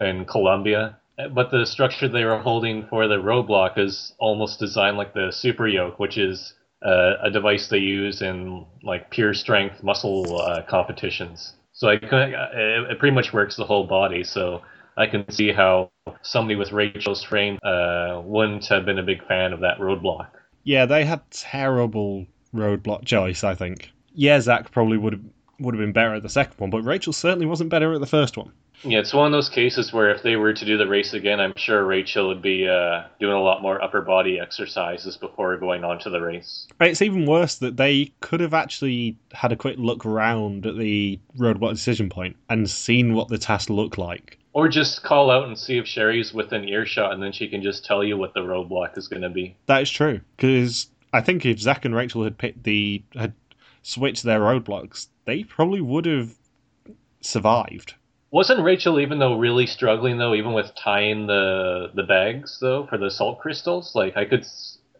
in 0.00 0.24
Colombia. 0.24 0.98
But 1.34 1.50
the 1.50 1.64
structure 1.64 2.08
they 2.08 2.24
were 2.24 2.38
holding 2.38 2.86
for 2.88 3.08
the 3.08 3.16
roadblock 3.16 3.78
is 3.78 4.12
almost 4.18 4.58
designed 4.58 4.98
like 4.98 5.14
the 5.14 5.30
super 5.30 5.66
yoke, 5.66 5.98
which 5.98 6.18
is 6.18 6.52
uh, 6.84 7.14
a 7.22 7.30
device 7.30 7.68
they 7.68 7.78
use 7.78 8.20
in 8.20 8.66
like 8.82 9.10
pure 9.10 9.32
strength 9.32 9.82
muscle 9.82 10.40
uh, 10.40 10.62
competitions. 10.68 11.54
So 11.76 11.88
I, 11.88 11.98
could- 11.98 12.32
it, 12.32 12.90
it 12.90 12.98
pretty 12.98 13.14
much 13.14 13.32
works 13.34 13.54
the 13.56 13.64
whole 13.64 13.86
body. 13.86 14.24
So 14.24 14.62
I 14.96 15.06
can 15.06 15.30
see 15.30 15.52
how 15.52 15.90
somebody 16.22 16.56
with 16.56 16.72
Rachel's 16.72 17.22
frame 17.22 17.58
uh, 17.62 18.22
wouldn't 18.24 18.66
have 18.68 18.86
been 18.86 18.98
a 18.98 19.02
big 19.02 19.24
fan 19.28 19.52
of 19.52 19.60
that 19.60 19.78
roadblock. 19.78 20.28
Yeah, 20.64 20.86
they 20.86 21.04
had 21.04 21.20
terrible 21.30 22.26
roadblock 22.54 23.04
choice. 23.04 23.44
I 23.44 23.54
think. 23.54 23.90
Yeah, 24.14 24.40
Zach 24.40 24.70
probably 24.72 24.96
would 24.96 25.12
have 25.12 25.22
would 25.60 25.74
have 25.74 25.80
been 25.80 25.92
better 25.92 26.14
at 26.14 26.22
the 26.22 26.28
second 26.30 26.58
one, 26.58 26.70
but 26.70 26.82
Rachel 26.82 27.12
certainly 27.12 27.46
wasn't 27.46 27.70
better 27.70 27.92
at 27.92 28.00
the 28.00 28.06
first 28.06 28.36
one. 28.38 28.52
Yeah, 28.82 28.98
it's 28.98 29.14
one 29.14 29.26
of 29.26 29.32
those 29.32 29.48
cases 29.48 29.92
where 29.92 30.10
if 30.10 30.22
they 30.22 30.36
were 30.36 30.52
to 30.52 30.64
do 30.64 30.76
the 30.76 30.86
race 30.86 31.12
again, 31.12 31.40
I'm 31.40 31.54
sure 31.56 31.84
Rachel 31.84 32.28
would 32.28 32.42
be 32.42 32.68
uh, 32.68 33.04
doing 33.18 33.32
a 33.32 33.42
lot 33.42 33.62
more 33.62 33.82
upper 33.82 34.00
body 34.02 34.38
exercises 34.38 35.16
before 35.16 35.56
going 35.56 35.82
on 35.82 35.98
to 36.00 36.10
the 36.10 36.20
race. 36.20 36.68
It's 36.80 37.02
even 37.02 37.26
worse 37.26 37.56
that 37.56 37.76
they 37.76 38.12
could 38.20 38.40
have 38.40 38.54
actually 38.54 39.18
had 39.32 39.50
a 39.50 39.56
quick 39.56 39.76
look 39.78 40.04
around 40.04 40.66
at 40.66 40.76
the 40.76 41.18
roadblock 41.38 41.72
decision 41.72 42.08
point 42.08 42.36
and 42.48 42.68
seen 42.68 43.14
what 43.14 43.28
the 43.28 43.38
task 43.38 43.70
looked 43.70 43.98
like. 43.98 44.38
Or 44.52 44.68
just 44.68 45.02
call 45.02 45.30
out 45.30 45.46
and 45.46 45.58
see 45.58 45.78
if 45.78 45.86
Sherry's 45.86 46.32
within 46.32 46.68
earshot, 46.68 47.12
and 47.12 47.22
then 47.22 47.32
she 47.32 47.48
can 47.48 47.62
just 47.62 47.84
tell 47.84 48.02
you 48.02 48.16
what 48.16 48.34
the 48.34 48.40
roadblock 48.40 48.96
is 48.96 49.08
going 49.08 49.22
to 49.22 49.28
be. 49.28 49.56
That 49.66 49.82
is 49.82 49.90
true, 49.90 50.20
because 50.36 50.88
I 51.12 51.20
think 51.20 51.44
if 51.44 51.58
Zach 51.58 51.84
and 51.84 51.94
Rachel 51.94 52.24
had 52.24 52.38
picked 52.38 52.62
the 52.62 53.02
had 53.14 53.34
switched 53.82 54.22
their 54.22 54.40
roadblocks, 54.40 55.08
they 55.26 55.44
probably 55.44 55.80
would 55.80 56.06
have 56.06 56.34
survived. 57.20 57.94
Wasn't 58.30 58.60
Rachel 58.60 59.00
even 59.00 59.18
though 59.18 59.38
really 59.38 59.66
struggling 59.66 60.18
though, 60.18 60.34
even 60.34 60.52
with 60.52 60.74
tying 60.74 61.26
the 61.26 61.90
the 61.94 62.02
bags 62.02 62.58
though 62.60 62.86
for 62.86 62.98
the 62.98 63.10
salt 63.10 63.38
crystals? 63.38 63.94
Like 63.94 64.16
I 64.16 64.24
could 64.24 64.46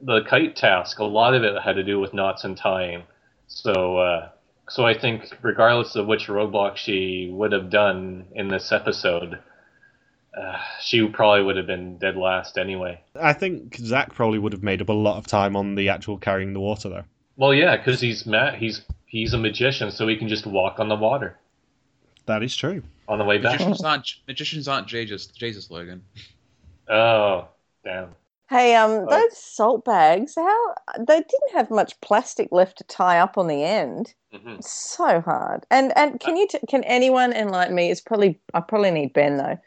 the 0.00 0.22
kite 0.22 0.56
task, 0.56 0.98
a 0.98 1.04
lot 1.04 1.34
of 1.34 1.42
it 1.42 1.60
had 1.62 1.74
to 1.76 1.84
do 1.84 1.98
with 1.98 2.14
knots 2.14 2.44
and 2.44 2.56
tying. 2.56 3.02
So 3.48 3.98
uh, 3.98 4.28
so 4.68 4.84
I 4.84 4.98
think 4.98 5.36
regardless 5.42 5.96
of 5.96 6.06
which 6.06 6.26
roadblock 6.26 6.76
she 6.76 7.30
would 7.32 7.52
have 7.52 7.70
done 7.70 8.26
in 8.34 8.48
this 8.48 8.72
episode, 8.72 9.38
uh, 10.36 10.58
she 10.80 11.06
probably 11.08 11.42
would 11.42 11.56
have 11.56 11.66
been 11.66 11.98
dead 11.98 12.16
last 12.16 12.58
anyway. 12.58 13.00
I 13.20 13.32
think 13.32 13.76
Zach 13.76 14.14
probably 14.14 14.38
would 14.38 14.52
have 14.52 14.62
made 14.62 14.82
up 14.82 14.88
a 14.88 14.92
lot 14.92 15.18
of 15.18 15.26
time 15.26 15.56
on 15.56 15.74
the 15.74 15.88
actual 15.88 16.18
carrying 16.18 16.52
the 16.52 16.60
water 16.60 16.88
though. 16.88 17.04
Well, 17.36 17.54
yeah, 17.54 17.76
because 17.76 18.00
he's 18.00 18.24
Matt. 18.24 18.54
he's 18.56 18.82
he's 19.04 19.34
a 19.34 19.38
magician, 19.38 19.90
so 19.90 20.06
he 20.06 20.16
can 20.16 20.28
just 20.28 20.46
walk 20.46 20.78
on 20.78 20.88
the 20.88 20.96
water. 20.96 21.38
That 22.26 22.42
is 22.42 22.54
true. 22.56 22.82
On 23.08 23.18
the 23.18 23.24
way 23.24 23.38
back. 23.38 23.52
Magicians 23.52 23.84
aren't 23.84 24.14
magicians 24.26 24.68
aren't 24.68 24.88
Jesus 24.88 25.26
Jesus 25.26 25.70
Logan. 25.70 26.02
Oh, 26.88 27.48
damn. 27.84 28.14
Hey, 28.48 28.76
um, 28.76 29.06
those 29.06 29.36
salt 29.36 29.84
bags, 29.84 30.34
how 30.36 30.74
they 30.98 31.16
didn't 31.16 31.52
have 31.54 31.68
much 31.68 32.00
plastic 32.00 32.48
left 32.52 32.78
to 32.78 32.84
tie 32.84 33.18
up 33.18 33.36
on 33.38 33.48
the 33.48 33.64
end. 33.64 34.14
hmm 34.32 34.56
So 34.60 35.20
hard. 35.20 35.64
And 35.70 35.96
and 35.96 36.20
can 36.20 36.36
you 36.36 36.46
t- 36.48 36.60
can 36.68 36.84
anyone 36.84 37.32
enlighten 37.32 37.74
me? 37.74 37.90
It's 37.90 38.00
probably 38.00 38.40
I 38.54 38.60
probably 38.60 38.90
need 38.92 39.12
Ben 39.12 39.36
though. 39.36 39.58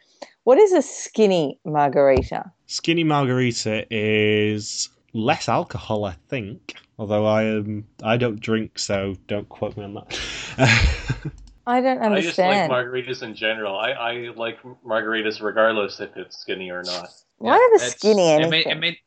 What 0.44 0.58
is 0.58 0.72
a 0.72 0.82
skinny 0.82 1.60
margarita? 1.66 2.52
Skinny 2.68 3.04
margarita 3.04 3.86
is 3.92 4.90
less 5.14 5.50
alcohol, 5.50 6.06
I 6.06 6.14
think. 6.28 6.76
Although 6.98 7.26
I 7.26 7.44
am, 7.44 7.86
I 8.04 8.18
don't 8.18 8.40
drink, 8.40 8.80
so 8.80 9.16
don't 9.28 9.48
quote 9.50 9.78
me 9.78 9.84
on 9.84 9.94
that. 9.96 10.20
I 11.68 11.82
don't 11.82 12.00
understand. 12.00 12.52
I 12.52 12.62
just 12.62 12.70
like 12.72 12.86
margaritas 12.86 13.24
in 13.24 13.36
general. 13.36 13.78
I, 13.78 13.92
I 13.92 14.14
like 14.36 14.58
margaritas 14.86 15.42
regardless 15.42 16.00
if 16.00 16.16
it's 16.18 16.38
skinny 16.40 16.70
or 16.72 16.84
not. 16.84 17.10
Why 17.38 17.52
are 17.54 17.70
the 17.78 17.84
It's- 17.86 17.92
skinny 17.92 18.30
It 18.30 18.34
anything? 18.42 18.50
made, 18.52 18.68
it 18.68 18.80
made 18.80 18.98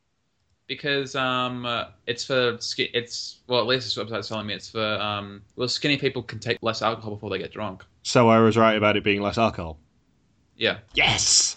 because 0.68 1.14
um 1.16 1.66
uh, 1.66 1.86
it's 2.06 2.24
for 2.24 2.56
ski- 2.60 2.90
it's 2.94 3.40
well 3.48 3.60
at 3.60 3.66
least 3.66 3.84
this 3.94 4.02
website's 4.02 4.28
telling 4.28 4.46
me 4.46 4.54
it's 4.54 4.70
for 4.70 4.82
um 5.00 5.42
well 5.56 5.68
skinny 5.68 5.96
people 5.98 6.22
can 6.22 6.38
take 6.38 6.56
less 6.62 6.80
alcohol 6.82 7.10
before 7.14 7.28
they 7.30 7.38
get 7.38 7.52
drunk. 7.52 7.84
so 8.02 8.28
I 8.28 8.38
was 8.38 8.56
right 8.56 8.76
about 8.76 8.96
it 8.96 9.04
being 9.04 9.20
less 9.20 9.38
alcohol. 9.38 9.78
Yeah. 10.56 10.78
Yes, 10.94 11.56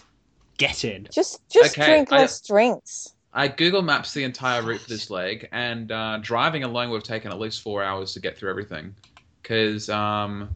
get 0.58 0.84
in. 0.84 1.06
just 1.12 1.40
just 1.48 1.78
Okay, 1.78 1.86
drink 1.86 2.12
I- 2.12 2.18
less 2.18 2.40
drinks. 2.40 3.12
I 3.32 3.48
Google 3.48 3.82
Maps 3.82 4.12
the 4.14 4.24
entire 4.24 4.62
route 4.62 4.80
for 4.80 4.88
this 4.88 5.10
leg, 5.10 5.46
and 5.52 5.92
uh, 5.92 6.18
driving 6.22 6.64
alone 6.64 6.88
would 6.90 6.96
have 7.02 7.04
taken 7.06 7.30
at 7.30 7.38
least 7.38 7.60
four 7.62 7.82
hours 7.84 8.14
to 8.14 8.20
get 8.20 8.36
through 8.38 8.48
everything. 8.48 8.94
Because 9.42 9.90
um, 9.90 10.48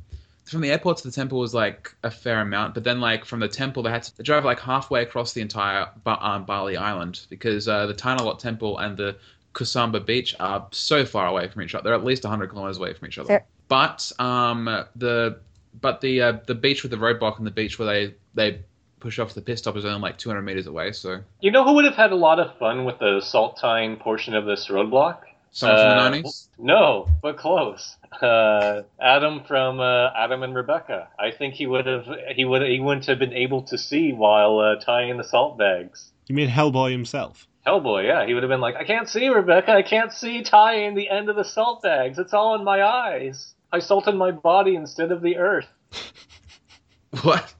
from 0.50 0.60
the 0.62 0.70
airport 0.70 0.96
to 0.98 1.04
the 1.08 1.12
temple 1.12 1.38
was 1.38 1.54
like 1.54 1.94
a 2.02 2.10
fair 2.10 2.40
amount, 2.40 2.74
but 2.74 2.84
then 2.84 3.00
like 3.00 3.24
from 3.24 3.40
the 3.40 3.48
temple 3.48 3.82
they 3.82 3.90
had 3.90 4.02
to 4.02 4.22
drive 4.22 4.44
like 4.44 4.60
halfway 4.60 5.02
across 5.02 5.32
the 5.32 5.40
entire 5.40 5.88
ba- 6.04 6.24
um, 6.26 6.44
Bali 6.44 6.76
Island 6.76 7.20
because 7.30 7.68
uh, 7.68 7.86
the 7.86 7.94
Tanah 7.94 8.22
Lot 8.22 8.40
Temple 8.40 8.78
and 8.78 8.96
the 8.96 9.16
Kusamba 9.54 10.04
Beach 10.04 10.34
are 10.40 10.66
so 10.72 11.04
far 11.04 11.26
away 11.26 11.48
from 11.48 11.62
each 11.62 11.74
other. 11.74 11.84
They're 11.84 11.94
at 11.94 12.04
least 12.04 12.24
100 12.24 12.48
kilometers 12.50 12.78
away 12.78 12.92
from 12.94 13.08
each 13.08 13.18
other. 13.18 13.28
They're- 13.28 13.44
But 13.68 14.10
um, 14.18 14.64
the 14.96 15.38
but 15.80 16.00
the 16.00 16.20
uh, 16.22 16.32
the 16.46 16.54
beach 16.54 16.82
with 16.82 16.90
the 16.90 16.98
roadblock 16.98 17.38
and 17.38 17.46
the 17.46 17.50
beach 17.52 17.78
where 17.78 17.86
they 17.86 18.14
they 18.34 18.60
push 18.98 19.18
off 19.18 19.32
the 19.34 19.40
pit 19.40 19.58
stop 19.58 19.76
is 19.76 19.84
only 19.84 20.00
like 20.00 20.18
200 20.18 20.42
meters 20.42 20.66
away. 20.66 20.92
So 20.92 21.20
You 21.40 21.50
know 21.52 21.64
who 21.64 21.74
would 21.74 21.84
have 21.84 21.94
had 21.94 22.12
a 22.12 22.16
lot 22.16 22.38
of 22.40 22.58
fun 22.58 22.84
with 22.84 22.98
the 22.98 23.20
salt 23.20 23.56
tying 23.58 23.96
portion 23.96 24.34
of 24.34 24.44
this 24.44 24.66
roadblock? 24.68 25.20
Someone 25.52 25.78
Uh, 25.78 26.10
from 26.10 26.12
the 26.12 26.28
90s. 26.28 26.48
No, 26.58 27.08
but 27.22 27.36
close. 27.36 27.96
Uh, 28.20 28.82
Adam 29.00 29.42
from 29.44 29.80
uh, 29.80 30.10
Adam 30.16 30.42
and 30.42 30.54
Rebecca. 30.54 31.08
I 31.18 31.30
think 31.30 31.54
he 31.54 31.66
would 31.66 31.86
have 31.86 32.06
he 32.34 32.44
would 32.44 32.62
he 32.62 32.80
wouldn't 32.80 33.06
have 33.06 33.18
been 33.18 33.32
able 33.32 33.62
to 33.62 33.78
see 33.78 34.12
while 34.12 34.58
uh, 34.58 34.76
tying 34.76 35.16
the 35.16 35.24
salt 35.24 35.58
bags. 35.58 36.12
You 36.28 36.34
mean 36.34 36.48
Hellboy 36.48 36.92
himself? 36.92 37.46
Hellboy, 37.66 38.06
yeah, 38.06 38.24
he 38.26 38.32
would 38.34 38.42
have 38.42 38.48
been 38.50 38.60
like, 38.60 38.76
I 38.76 38.84
can't 38.84 39.08
see 39.08 39.28
Rebecca, 39.28 39.72
I 39.72 39.82
can't 39.82 40.12
see 40.12 40.42
tying 40.42 40.94
the 40.94 41.10
end 41.10 41.28
of 41.28 41.36
the 41.36 41.44
salt 41.44 41.82
bags. 41.82 42.18
It's 42.18 42.32
all 42.32 42.54
in 42.54 42.64
my 42.64 42.82
eyes. 42.82 43.54
I 43.72 43.80
salted 43.80 44.14
my 44.14 44.30
body 44.30 44.76
instead 44.76 45.12
of 45.12 45.22
the 45.22 45.36
earth. 45.36 45.66
What? 47.22 47.52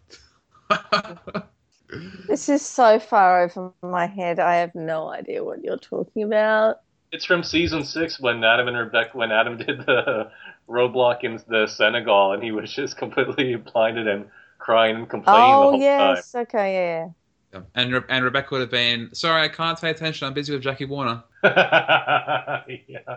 This 2.29 2.48
is 2.48 2.64
so 2.64 3.00
far 3.00 3.42
over 3.42 3.72
my 3.83 4.07
head. 4.07 4.38
I 4.38 4.57
have 4.57 4.74
no 4.76 5.09
idea 5.09 5.42
what 5.42 5.64
you're 5.64 5.76
talking 5.76 6.22
about. 6.22 6.76
It's 7.12 7.25
from 7.25 7.42
season 7.42 7.85
six 7.85 8.20
when 8.20 8.42
Adam 8.44 8.68
and 8.68 8.77
Rebecca 8.77 9.16
when 9.16 9.33
Adam 9.33 9.57
did 9.66 9.81
the 9.87 10.31
roadblock 10.68 11.25
in 11.25 11.40
the 11.49 11.66
Senegal 11.66 12.33
and 12.33 12.42
he 12.42 12.53
was 12.53 12.73
just 12.73 12.96
completely 12.96 13.57
blinded 13.73 14.07
and 14.07 14.27
crying 14.59 14.96
and 14.96 15.09
complaining 15.11 15.51
the 15.51 15.57
Oh 15.57 15.70
whole 15.70 15.81
yes, 15.81 16.35
okay, 16.35 16.75
yeah. 16.75 17.09
Yeah. 17.53 17.62
And 17.75 17.92
Re- 17.92 18.01
and 18.09 18.25
Rebecca 18.25 18.49
would 18.53 18.61
have 18.61 18.70
been 18.70 19.12
sorry, 19.12 19.42
I 19.42 19.49
can't 19.49 19.81
pay 19.81 19.90
attention. 19.90 20.27
I'm 20.27 20.35
busy 20.35 20.53
with 20.53 20.62
Jackie 20.62 20.85
Warner. 20.85 21.25
yeah. 21.42 23.16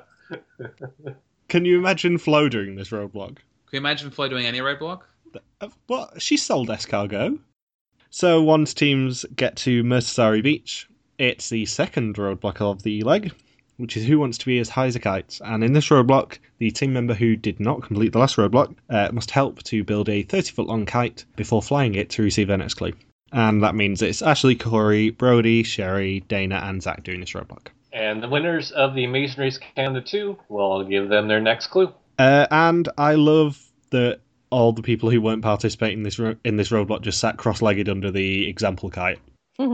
Can 1.50 1.66
you 1.66 1.78
imagine 1.78 2.18
Flo 2.18 2.50
doing 2.50 2.76
this 2.76 2.90
roadblock? 2.90 3.36
Can 3.36 3.74
you 3.74 3.80
imagine 3.80 4.10
Flo 4.10 4.28
doing 4.28 4.48
any 4.48 4.60
roadblock? 4.60 5.02
Uh, 5.62 5.68
What? 5.86 6.20
She 6.20 6.38
sold 6.38 6.70
escargot. 6.70 7.38
So 8.10 8.42
once 8.42 8.74
teams 8.74 9.26
get 9.36 9.56
to 9.58 9.84
Mertasari 9.84 10.42
Beach, 10.42 10.88
it's 11.20 11.50
the 11.50 11.66
second 11.66 12.16
roadblock 12.16 12.62
of 12.62 12.82
the 12.84 13.02
leg, 13.04 13.34
which 13.78 13.98
is 13.98 14.06
who 14.06 14.20
wants 14.20 14.38
to 14.40 14.46
be 14.46 14.60
as 14.60 14.70
high 14.70 14.86
as 14.86 14.96
a 14.96 15.00
kite. 15.00 15.40
And 15.44 15.64
in 15.64 15.74
this 15.74 15.90
roadblock, 15.90 16.38
the 16.60 16.72
team 16.72 16.94
member 16.94 17.14
who 17.14 17.36
did 17.36 17.60
not 17.60 17.84
complete 17.84 18.12
the 18.12 18.20
last 18.20 18.38
roadblock 18.38 18.76
uh, 18.90 19.10
must 19.12 19.32
help 19.32 19.64
to 19.64 19.84
build 19.84 20.10
a 20.10 20.24
30 20.24 20.52
foot 20.52 20.68
long 20.68 20.86
kite 20.86 21.26
before 21.36 21.62
flying 21.62 21.96
it 21.96 22.10
to 22.12 22.24
receive 22.24 22.48
their 22.48 22.58
next 22.58 22.76
clue. 22.76 22.94
And 23.32 23.64
that 23.64 23.74
means 23.74 24.02
it's 24.02 24.22
Ashley, 24.22 24.56
Korey, 24.56 25.18
Brody, 25.18 25.64
Sherry, 25.64 26.20
Dana, 26.22 26.62
and 26.64 26.84
Zach 26.84 27.04
doing 27.04 27.20
this 27.20 27.32
roadblock. 27.32 27.68
And 27.92 28.22
the 28.22 28.30
winners 28.30 28.72
of 28.72 28.94
the 28.96 29.06
Amazing 29.06 29.42
Race 29.42 29.60
Canada 29.76 30.02
2, 30.02 30.38
well, 30.50 30.74
I'll 30.74 30.84
give 30.84 31.10
them 31.10 31.28
their 31.28 31.42
next 31.42 31.68
clue. 31.68 31.94
Uh, 32.20 32.48
and 32.52 32.90
I 32.98 33.16
love 33.16 33.60
that 33.90 34.20
all 34.50 34.72
the 34.72 34.84
people 34.84 35.10
who 35.10 35.20
weren't 35.20 35.42
participating 35.42 36.00
in 36.00 36.04
this 36.04 36.20
ro- 36.20 36.36
in 36.44 36.58
this 36.58 36.70
roadblock 36.70 37.02
just 37.02 37.20
sat 37.20 37.38
cross-legged 37.38 37.90
under 37.90 38.12
the 38.12 38.48
example 38.48 38.90
kite. 38.92 39.20
they 39.58 39.66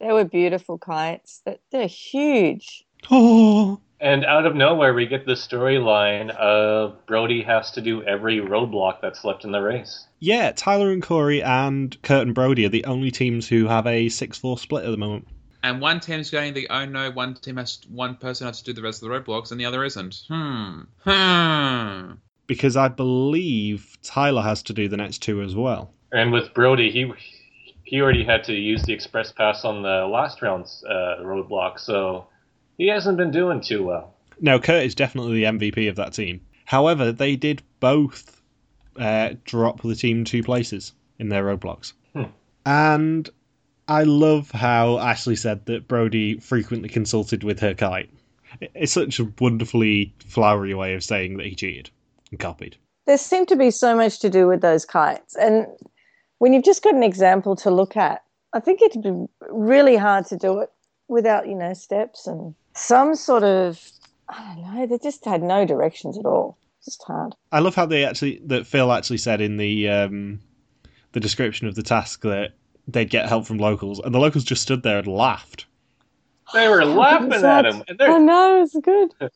were 0.00 0.24
beautiful 0.24 0.78
kites. 0.78 1.42
They're, 1.44 1.58
they're 1.70 1.86
huge. 1.86 2.84
Oh, 3.10 3.80
And 4.00 4.24
out 4.24 4.46
of 4.46 4.54
nowhere, 4.54 4.94
we 4.94 5.06
get 5.06 5.26
the 5.26 5.34
storyline 5.34 6.30
of 6.36 7.04
Brody 7.06 7.42
has 7.42 7.70
to 7.72 7.80
do 7.80 8.02
every 8.04 8.38
roadblock 8.40 9.00
that's 9.00 9.24
left 9.24 9.44
in 9.44 9.52
the 9.52 9.60
race. 9.60 10.06
yeah. 10.20 10.52
Tyler 10.54 10.90
and 10.90 11.02
Korey 11.02 11.42
and 11.44 12.00
Kurt 12.02 12.26
and 12.26 12.34
Brody 12.34 12.64
are 12.66 12.68
the 12.70 12.84
only 12.84 13.10
teams 13.10 13.48
who 13.48 13.66
have 13.66 13.86
a 13.86 14.08
six-four 14.08 14.58
split 14.58 14.84
at 14.84 14.90
the 14.90 14.96
moment. 14.96 15.28
And 15.64 15.80
one 15.80 16.00
team's 16.00 16.28
going 16.30 16.54
the 16.54 16.66
oh 16.70 16.84
no, 16.86 17.12
one 17.12 17.34
team 17.34 17.56
has 17.56 17.80
one 17.88 18.16
person 18.16 18.48
has 18.48 18.58
to 18.62 18.64
do 18.64 18.72
the 18.72 18.82
rest 18.82 19.00
of 19.02 19.08
the 19.08 19.14
roadblocks 19.14 19.52
and 19.52 19.60
the 19.60 19.64
other 19.64 19.84
isn't. 19.84 20.22
Hmm. 20.28 20.80
Hmm. 21.04 22.12
Because 22.48 22.76
I 22.76 22.88
believe 22.88 23.96
Tyler 24.02 24.42
has 24.42 24.62
to 24.64 24.72
do 24.72 24.88
the 24.88 24.96
next 24.96 25.18
two 25.18 25.40
as 25.42 25.54
well. 25.54 25.92
And 26.10 26.32
with 26.32 26.52
Brody, 26.52 26.90
he 26.90 27.12
he 27.84 28.00
already 28.00 28.24
had 28.24 28.42
to 28.44 28.52
use 28.54 28.82
the 28.82 28.92
express 28.92 29.30
pass 29.30 29.64
on 29.64 29.82
the 29.82 30.06
last 30.06 30.42
round's 30.42 30.82
uh, 30.88 31.18
roadblock, 31.22 31.78
so 31.78 32.26
he 32.82 32.88
hasn't 32.88 33.16
been 33.16 33.30
doing 33.30 33.60
too 33.60 33.84
well. 33.84 34.12
No, 34.40 34.58
Kurt 34.58 34.82
is 34.82 34.96
definitely 34.96 35.34
the 35.34 35.44
MVP 35.44 35.88
of 35.88 35.94
that 35.94 36.14
team. 36.14 36.40
However, 36.64 37.12
they 37.12 37.36
did 37.36 37.62
both 37.78 38.42
uh, 38.98 39.34
drop 39.44 39.82
the 39.82 39.94
team 39.94 40.24
two 40.24 40.42
places 40.42 40.92
in 41.20 41.28
their 41.28 41.44
roadblocks. 41.44 41.92
Hmm. 42.12 42.24
And 42.66 43.30
I 43.86 44.02
love 44.02 44.50
how 44.50 44.98
Ashley 44.98 45.36
said 45.36 45.64
that 45.66 45.86
Brody 45.86 46.40
frequently 46.40 46.88
consulted 46.88 47.44
with 47.44 47.60
her 47.60 47.72
kite. 47.72 48.10
It's 48.74 48.90
such 48.90 49.20
a 49.20 49.32
wonderfully 49.38 50.12
flowery 50.26 50.74
way 50.74 50.94
of 50.94 51.04
saying 51.04 51.36
that 51.36 51.46
he 51.46 51.54
cheated 51.54 51.88
and 52.32 52.40
copied. 52.40 52.76
There 53.06 53.16
seemed 53.16 53.46
to 53.48 53.56
be 53.56 53.70
so 53.70 53.94
much 53.94 54.18
to 54.20 54.28
do 54.28 54.48
with 54.48 54.60
those 54.60 54.84
kites. 54.84 55.36
And 55.36 55.68
when 56.38 56.52
you've 56.52 56.64
just 56.64 56.82
got 56.82 56.94
an 56.94 57.04
example 57.04 57.54
to 57.56 57.70
look 57.70 57.96
at, 57.96 58.24
I 58.52 58.58
think 58.58 58.82
it'd 58.82 59.04
be 59.04 59.24
really 59.50 59.96
hard 59.96 60.26
to 60.26 60.36
do 60.36 60.58
it 60.58 60.70
without, 61.06 61.46
you 61.46 61.54
know, 61.54 61.74
steps 61.74 62.26
and 62.26 62.56
some 62.74 63.14
sort 63.14 63.42
of, 63.42 63.80
I 64.28 64.54
don't 64.54 64.74
know, 64.74 64.86
they 64.86 64.98
just 64.98 65.24
had 65.24 65.42
no 65.42 65.64
directions 65.64 66.18
at 66.18 66.24
all. 66.24 66.58
Just 66.84 67.02
hard. 67.04 67.34
I 67.52 67.60
love 67.60 67.76
how 67.76 67.86
they 67.86 68.04
actually 68.04 68.40
that 68.46 68.66
Phil 68.66 68.90
actually 68.90 69.18
said 69.18 69.40
in 69.40 69.56
the 69.56 69.88
um, 69.88 70.40
the 71.12 71.20
description 71.20 71.68
of 71.68 71.76
the 71.76 71.82
task 71.82 72.22
that 72.22 72.54
they'd 72.88 73.08
get 73.08 73.28
help 73.28 73.46
from 73.46 73.58
locals, 73.58 74.00
and 74.00 74.12
the 74.12 74.18
locals 74.18 74.42
just 74.42 74.62
stood 74.62 74.82
there 74.82 74.98
and 74.98 75.06
laughed. 75.06 75.66
They 76.52 76.68
were 76.68 76.84
laughing 76.84 77.32
at 77.32 77.66
him. 77.66 77.84
And 77.86 78.02
I 78.02 78.06
they're, 78.06 78.18
know, 78.18 78.62
it's 78.62 78.76
good. 78.76 79.12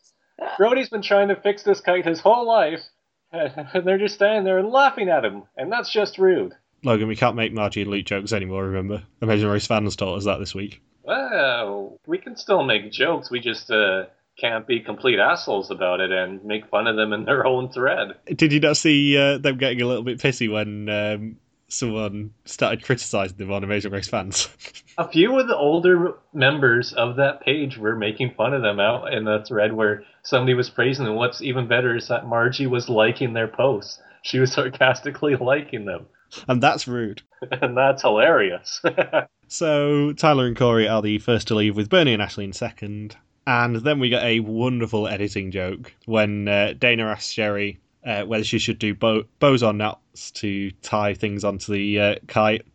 Brody's 0.57 0.89
been 0.89 1.01
trying 1.01 1.29
to 1.29 1.35
fix 1.35 1.63
this 1.63 1.79
kite 1.79 2.05
his 2.05 2.19
whole 2.19 2.45
life, 2.45 2.81
and 3.31 3.85
they're 3.85 3.97
just 3.97 4.15
standing 4.15 4.43
there 4.43 4.57
and 4.57 4.69
laughing 4.69 5.09
at 5.09 5.23
him, 5.23 5.43
and 5.55 5.71
that's 5.71 5.89
just 5.89 6.17
rude. 6.17 6.53
Logan, 6.83 7.07
we 7.07 7.15
can't 7.15 7.35
make 7.35 7.53
Margie 7.53 7.81
and 7.81 7.89
Luke 7.89 8.05
jokes 8.05 8.33
anymore. 8.33 8.65
Remember, 8.65 9.03
Amazing 9.21 9.49
Race 9.49 9.65
fans 9.65 9.95
taught 9.95 10.17
us 10.17 10.25
that 10.25 10.39
this 10.39 10.53
week. 10.53 10.81
Well, 11.07 11.99
we 12.05 12.17
can 12.17 12.35
still 12.35 12.63
make 12.63 12.91
jokes. 12.91 13.31
We 13.31 13.39
just 13.39 13.71
uh, 13.71 14.07
can't 14.37 14.67
be 14.67 14.81
complete 14.81 15.19
assholes 15.19 15.71
about 15.71 16.01
it 16.01 16.11
and 16.11 16.43
make 16.43 16.67
fun 16.69 16.85
of 16.85 16.97
them 16.97 17.13
in 17.13 17.23
their 17.23 17.45
own 17.47 17.69
thread. 17.71 18.09
Did 18.25 18.51
you 18.51 18.59
not 18.59 18.75
see 18.75 19.17
uh, 19.17 19.37
them 19.37 19.57
getting 19.57 19.81
a 19.81 19.87
little 19.87 20.03
bit 20.03 20.19
pissy 20.19 20.51
when 20.51 20.89
um, 20.89 21.37
someone 21.69 22.33
started 22.43 22.83
criticising 22.83 23.37
them 23.37 23.51
on 23.53 23.63
Amazing 23.63 23.93
Race 23.93 24.09
fans? 24.09 24.49
A 24.97 25.07
few 25.07 25.39
of 25.39 25.47
the 25.47 25.55
older 25.55 26.15
members 26.33 26.91
of 26.91 27.15
that 27.15 27.41
page 27.41 27.77
were 27.77 27.95
making 27.95 28.33
fun 28.35 28.53
of 28.53 28.61
them 28.61 28.79
out 28.79 29.13
in 29.13 29.23
the 29.23 29.43
thread 29.47 29.71
where 29.73 30.03
somebody 30.23 30.55
was 30.55 30.69
praising 30.69 31.05
them. 31.05 31.15
What's 31.15 31.41
even 31.41 31.67
better 31.67 31.95
is 31.95 32.09
that 32.09 32.27
Margie 32.27 32.67
was 32.67 32.89
liking 32.89 33.31
their 33.33 33.47
posts. 33.47 33.99
She 34.23 34.39
was 34.39 34.51
sarcastically 34.51 35.35
liking 35.39 35.85
them. 35.85 36.07
and 36.49 36.61
that's 36.61 36.87
rude. 36.87 37.21
And 37.61 37.77
that's 37.77 38.01
hilarious. 38.01 38.81
So 39.47 40.13
Tyler 40.13 40.45
and 40.45 40.55
Korey 40.55 40.91
are 40.91 41.01
the 41.01 41.19
first 41.19 41.47
to 41.47 41.55
leave, 41.55 41.75
with 41.75 41.89
Bernie 41.89 42.13
and 42.13 42.21
Ashley 42.21 42.45
in 42.45 42.53
second. 42.53 43.15
And 43.45 43.77
then 43.77 43.99
we 43.99 44.09
get 44.09 44.23
a 44.23 44.41
wonderful 44.41 45.07
editing 45.07 45.51
joke 45.51 45.93
when 46.05 46.47
uh, 46.47 46.73
Dana 46.77 47.05
asks 47.05 47.31
Sherry 47.31 47.79
uh, 48.05 48.23
whether 48.23 48.43
she 48.43 48.59
should 48.59 48.79
do 48.79 48.93
bow- 48.93 49.25
bows 49.39 49.63
or 49.63 49.73
knots 49.73 50.31
to 50.31 50.71
tie 50.81 51.13
things 51.13 51.43
onto 51.43 51.73
the 51.73 51.99
uh, 51.99 52.15
kite, 52.27 52.65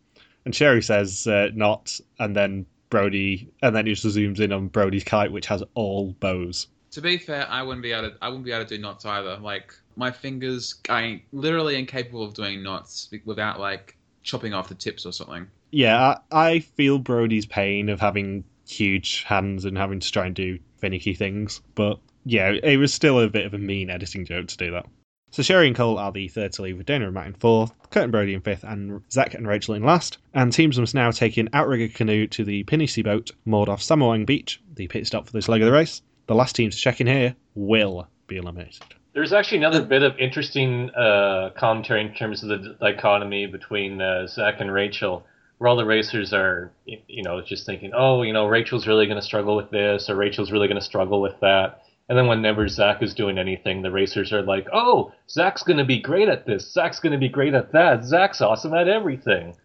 and 0.45 0.55
Sherry 0.55 0.81
says 0.81 1.27
uh, 1.27 1.49
not, 1.53 1.99
and 2.19 2.35
then 2.35 2.65
Brody, 2.89 3.49
and 3.61 3.75
then 3.75 3.87
he 3.87 3.93
just 3.93 4.05
zooms 4.15 4.39
in 4.39 4.51
on 4.51 4.67
Brody's 4.67 5.03
kite, 5.03 5.31
which 5.31 5.47
has 5.47 5.63
all 5.73 6.11
bows. 6.19 6.67
To 6.91 7.01
be 7.01 7.17
fair, 7.17 7.47
I 7.49 7.63
wouldn't 7.63 7.81
be 7.81 7.91
able 7.91 8.11
to. 8.11 8.17
I 8.21 8.27
wouldn't 8.29 8.45
be 8.45 8.51
able 8.51 8.65
to 8.65 8.75
do 8.75 8.81
knots 8.81 9.05
either. 9.05 9.37
Like 9.37 9.73
my 9.95 10.11
fingers, 10.11 10.75
I 10.89 11.23
literally 11.31 11.75
incapable 11.75 12.23
of 12.23 12.35
doing 12.35 12.61
knots 12.61 13.09
without 13.25 13.59
like 13.59 13.97
chopping 14.21 14.53
off 14.53 14.69
the 14.69 14.75
tips 14.75 15.05
or 15.05 15.11
something. 15.11 15.47
Yeah, 15.73 16.17
I, 16.31 16.49
I 16.49 16.59
feel 16.59 16.99
Brody's 16.99 17.47
pain 17.47 17.89
of 17.89 17.99
having 17.99 18.43
huge 18.67 19.23
hands 19.23 19.65
and 19.65 19.75
having 19.75 19.99
to 19.99 20.11
try 20.11 20.27
and 20.27 20.35
do 20.35 20.59
finicky 20.77 21.15
things, 21.15 21.61
but 21.73 21.99
yeah, 22.25 22.51
it 22.51 22.77
was 22.77 22.93
still 22.93 23.19
a 23.19 23.27
bit 23.27 23.47
of 23.47 23.55
a 23.55 23.57
mean 23.57 23.89
editing 23.89 24.23
joke 24.23 24.47
to 24.49 24.57
do 24.57 24.71
that. 24.71 24.85
So 25.31 25.41
Sherry 25.41 25.65
and 25.65 25.75
Cole 25.75 25.97
are 25.97 26.11
the 26.11 26.27
third 26.27 26.53
to 26.53 26.61
leave, 26.61 26.77
with 26.77 26.85
Dana 26.85 27.05
and 27.05 27.13
Matt 27.15 27.25
in 27.25 27.33
fourth, 27.33 27.73
Kurt 27.89 28.03
and 28.03 28.11
Brody 28.11 28.35
in 28.35 28.41
fifth, 28.41 28.63
and 28.63 29.01
Zach 29.11 29.33
and 29.33 29.47
Rachel 29.47 29.73
in 29.73 29.81
last. 29.81 30.19
And 30.35 30.53
teams 30.53 30.79
must 30.79 30.93
now 30.93 31.09
take 31.09 31.37
an 31.37 31.49
outrigger 31.53 31.87
canoe 31.87 32.27
to 32.27 32.43
the 32.43 32.63
Pinisi 32.65 33.03
boat 33.03 33.31
moored 33.43 33.67
off 33.67 33.81
Samoang 33.81 34.27
Beach, 34.27 34.61
the 34.75 34.87
pit 34.87 35.07
stop 35.07 35.25
for 35.25 35.31
this 35.31 35.49
leg 35.49 35.63
of 35.63 35.65
the 35.65 35.71
race. 35.71 36.03
The 36.27 36.35
last 36.35 36.55
teams 36.55 36.75
to 36.75 36.81
check 36.81 37.01
in 37.01 37.07
here 37.07 37.35
will 37.55 38.07
be 38.27 38.37
eliminated. 38.37 38.83
There's 39.13 39.33
actually 39.33 39.57
another 39.57 39.81
bit 39.83 40.03
of 40.03 40.17
interesting 40.19 40.91
uh, 40.91 41.49
commentary 41.57 42.01
in 42.01 42.13
terms 42.13 42.43
of 42.43 42.49
the 42.49 42.77
dichotomy 42.79 43.47
between 43.47 44.01
uh, 44.01 44.27
Zach 44.27 44.59
and 44.59 44.71
Rachel, 44.71 45.25
where 45.63 45.69
all 45.69 45.77
the 45.77 45.85
racers 45.85 46.33
are, 46.33 46.73
you 46.85 47.23
know, 47.23 47.41
just 47.41 47.65
thinking, 47.65 47.93
oh, 47.95 48.21
you 48.21 48.33
know, 48.33 48.47
Rachel's 48.47 48.85
really 48.85 49.05
going 49.05 49.17
to 49.17 49.25
struggle 49.25 49.55
with 49.55 49.71
this, 49.71 50.09
or 50.09 50.15
Rachel's 50.17 50.51
really 50.51 50.67
going 50.67 50.77
to 50.77 50.83
struggle 50.83 51.21
with 51.21 51.39
that. 51.39 51.83
And 52.09 52.17
then 52.17 52.27
whenever 52.27 52.67
Zach 52.67 53.01
is 53.01 53.13
doing 53.13 53.37
anything, 53.37 53.81
the 53.81 53.89
racers 53.89 54.33
are 54.33 54.41
like, 54.41 54.67
oh, 54.73 55.13
Zach's 55.29 55.63
going 55.63 55.77
to 55.77 55.85
be 55.85 56.01
great 56.01 56.27
at 56.27 56.45
this. 56.45 56.73
Zach's 56.73 56.99
going 56.99 57.13
to 57.13 57.17
be 57.17 57.29
great 57.29 57.53
at 57.53 57.71
that. 57.71 58.03
Zach's 58.03 58.41
awesome 58.41 58.73
at 58.73 58.89
everything. 58.89 59.55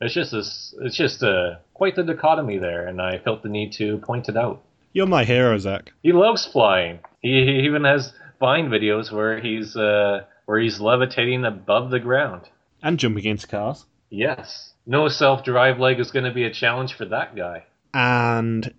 It's 0.00 0.14
just 0.14 0.32
this, 0.32 0.74
it's 0.80 0.96
just 0.96 1.22
uh, 1.22 1.58
quite 1.74 1.94
the 1.94 2.02
dichotomy 2.02 2.58
there, 2.58 2.88
and 2.88 3.00
I 3.00 3.18
felt 3.18 3.44
the 3.44 3.48
need 3.48 3.70
to 3.74 3.98
point 3.98 4.28
it 4.28 4.36
out. 4.36 4.64
You're 4.94 5.06
my 5.06 5.22
hero, 5.22 5.56
Zach. 5.58 5.92
He 6.02 6.10
loves 6.10 6.44
flying. 6.44 6.98
He, 7.22 7.44
he 7.44 7.66
even 7.66 7.84
has 7.84 8.12
Vine 8.40 8.68
videos 8.68 9.12
where 9.12 9.38
he's 9.38 9.76
uh, 9.76 10.24
where 10.46 10.58
he's 10.58 10.80
levitating 10.80 11.44
above 11.44 11.92
the 11.92 12.00
ground. 12.00 12.48
And 12.82 12.98
jumping 12.98 13.26
into 13.26 13.46
cars. 13.46 13.86
Yes, 14.10 14.72
no 14.86 15.08
self-drive 15.08 15.78
leg 15.78 16.00
is 16.00 16.10
going 16.10 16.24
to 16.24 16.32
be 16.32 16.44
a 16.44 16.52
challenge 16.52 16.94
for 16.94 17.04
that 17.06 17.34
guy. 17.36 17.64
And 17.92 18.72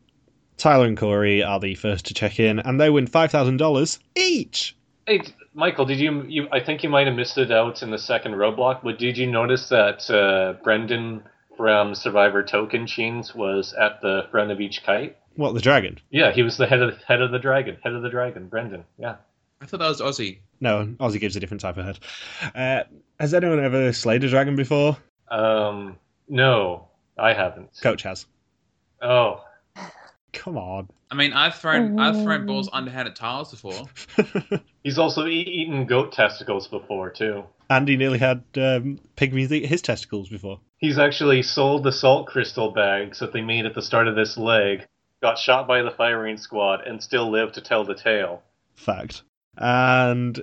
Tyler 0.58 0.86
and 0.86 0.98
Korey 0.98 1.46
are 1.46 1.60
the 1.60 1.76
first 1.76 2.06
to 2.08 2.13
check 2.13 2.39
in, 2.39 2.60
and 2.60 2.80
they 2.80 2.89
win 2.89 3.08
$5,000 3.08 4.00
each. 4.15 4.76
Hey, 5.06 5.22
Michael, 5.54 5.86
did 5.86 6.00
you, 6.00 6.24
you? 6.28 6.48
I 6.52 6.60
think 6.60 6.84
you 6.84 6.89
might 6.89 7.08
have 7.08 7.15
missed 7.15 7.38
it 7.38 7.52
out 7.52 7.82
in 7.82 7.91
the 7.91 7.98
second 7.98 8.34
roadblock, 8.34 8.84
but 8.84 9.00
did 9.00 9.17
you 9.17 9.28
notice 9.28 9.70
that 9.70 10.10
uh, 10.10 10.62
Brendan 10.63 11.24
from 11.56 11.96
Survivor 11.96 12.43
Tocantins 12.43 13.34
was 13.34 13.74
at 13.74 14.02
the 14.02 14.28
front 14.32 14.52
of 14.52 14.60
each 14.60 14.84
kite? 14.84 15.17
What, 15.36 15.54
the 15.54 15.62
dragon? 15.62 16.00
Yeah, 16.10 16.32
he 16.32 16.43
was 16.43 16.58
the 16.58 16.67
head 16.67 16.82
of 16.82 16.96
the, 16.96 17.06
head 17.06 17.22
of 17.22 17.32
the 17.32 17.39
dragon, 17.39 17.78
head 17.84 17.93
of 17.93 18.02
the 18.02 18.10
dragon, 18.10 18.48
Brendan. 18.48 18.84
Yeah. 18.98 19.15
I 19.62 19.65
thought 19.65 19.80
that 19.80 19.88
was 19.88 20.02
Ozzy. 20.02 20.39
No, 20.60 20.86
Ozzy 21.00 21.20
gives 21.20 21.36
a 21.36 21.39
different 21.39 21.62
type 21.62 21.78
of 21.78 21.86
head. 21.86 22.00
Uh, 22.54 22.84
has 23.20 23.34
anyone 23.34 23.63
ever 23.63 23.93
slayed 23.93 24.24
a 24.24 24.30
dragon 24.30 24.56
before? 24.56 24.98
Um, 25.29 25.97
no, 26.27 26.87
I 27.17 27.33
haven't. 27.33 27.69
Coach 27.81 28.03
has. 28.03 28.25
Oh, 29.01 29.43
Come 30.37 30.57
on. 30.57 30.89
I 31.09 31.15
mean, 31.15 31.33
I've 31.33 31.55
thrown 31.55 31.99
I've 31.99 32.21
thrown 32.21 32.45
balls 32.45 32.69
underhand 32.71 33.07
at 33.07 33.15
tiles 33.15 33.51
before. 33.51 33.87
he's 34.83 34.99
also 34.99 35.25
e- 35.25 35.39
eaten 35.39 35.85
goat 35.85 36.11
testicles 36.11 36.67
before 36.67 37.09
too. 37.09 37.43
Andy 37.69 37.97
nearly 37.97 38.19
had 38.19 38.43
um, 38.55 38.99
pygmies 39.15 39.51
eat 39.51 39.65
his 39.65 39.81
testicles 39.81 40.29
before. 40.29 40.59
He's 40.77 40.99
actually 40.99 41.41
sold 41.43 41.83
the 41.83 41.91
salt 41.91 42.27
crystal 42.27 42.71
bags 42.71 43.19
that 43.19 43.33
they 43.33 43.41
made 43.41 43.65
at 43.65 43.73
the 43.73 43.81
start 43.81 44.07
of 44.07 44.15
this 44.15 44.37
leg, 44.37 44.85
got 45.21 45.39
shot 45.39 45.67
by 45.67 45.81
the 45.81 45.91
firing 45.91 46.37
squad, 46.37 46.85
and 46.85 47.01
still 47.01 47.31
lived 47.31 47.55
to 47.55 47.61
tell 47.61 47.83
the 47.83 47.95
tale. 47.95 48.43
Fact. 48.75 49.23
And 49.57 50.39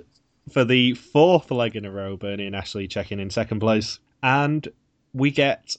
for 0.51 0.65
the 0.65 0.93
fourth 0.95 1.49
leg 1.51 1.75
in 1.75 1.85
a 1.85 1.91
row, 1.91 2.17
Bernie 2.17 2.47
and 2.47 2.55
Ashley 2.55 2.87
checking 2.87 3.19
in 3.19 3.29
second 3.29 3.59
place. 3.59 3.99
And 4.25 4.67
we 5.13 5.29
get 5.29 5.77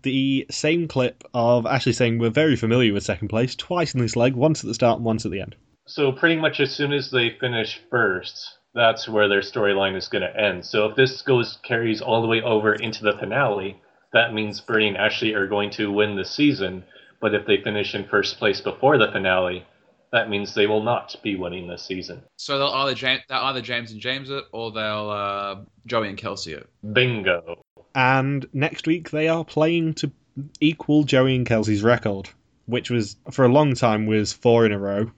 the 0.00 0.46
same 0.50 0.88
clip 0.88 1.24
of 1.34 1.66
Ashley 1.66 1.92
saying 1.92 2.18
we're 2.18 2.30
very 2.30 2.56
familiar 2.56 2.94
with 2.94 3.02
second 3.02 3.28
place 3.28 3.54
twice 3.54 3.92
in 3.92 4.00
this 4.00 4.16
leg, 4.16 4.34
once 4.34 4.64
at 4.64 4.68
the 4.68 4.72
start 4.72 4.96
and 4.96 5.04
once 5.04 5.26
at 5.26 5.30
the 5.30 5.42
end. 5.42 5.56
So 5.84 6.10
pretty 6.10 6.36
much 6.36 6.58
as 6.58 6.74
soon 6.74 6.94
as 6.94 7.10
they 7.10 7.36
finish 7.38 7.78
first, 7.90 8.54
that's 8.74 9.06
where 9.06 9.28
their 9.28 9.42
storyline 9.42 9.94
is 9.94 10.08
going 10.08 10.22
to 10.22 10.40
end. 10.40 10.64
So 10.64 10.86
if 10.86 10.96
this 10.96 11.20
goes 11.20 11.58
carries 11.64 12.00
all 12.00 12.22
the 12.22 12.28
way 12.28 12.40
over 12.40 12.72
into 12.72 13.04
the 13.04 13.12
finale, 13.12 13.78
that 14.14 14.32
means 14.32 14.58
Bernie 14.62 14.88
and 14.88 14.96
Ashley 14.96 15.34
are 15.34 15.46
going 15.46 15.68
to 15.72 15.92
win 15.92 16.16
the 16.16 16.24
season. 16.24 16.82
But 17.20 17.34
if 17.34 17.46
they 17.46 17.58
finish 17.62 17.94
in 17.94 18.08
first 18.08 18.38
place 18.38 18.62
before 18.62 18.96
the 18.96 19.12
finale, 19.12 19.66
that 20.12 20.30
means 20.30 20.54
they 20.54 20.66
will 20.66 20.82
not 20.82 21.14
be 21.22 21.36
winning 21.36 21.68
this 21.68 21.84
season. 21.84 22.22
So 22.36 22.58
they'll 22.58 22.68
either 22.68 22.94
James, 22.94 23.20
they'll 23.28 23.38
either 23.38 23.60
James 23.60 23.90
and 23.92 24.00
James 24.00 24.30
it, 24.30 24.44
or 24.52 24.72
they'll 24.72 25.10
uh, 25.10 25.56
Joey 25.84 26.08
and 26.08 26.16
Kelsey 26.16 26.54
it. 26.54 26.66
Bingo. 26.92 27.65
And 27.96 28.46
next 28.52 28.86
week 28.86 29.10
they 29.10 29.26
are 29.26 29.42
playing 29.44 29.94
to 29.94 30.12
equal 30.60 31.02
Joey 31.04 31.34
and 31.34 31.46
Kelsey's 31.46 31.82
record, 31.82 32.28
which 32.66 32.90
was 32.90 33.16
for 33.30 33.46
a 33.46 33.48
long 33.48 33.74
time 33.74 34.04
was 34.04 34.34
four 34.34 34.66
in 34.66 34.72
a 34.72 34.78
row 34.78 35.10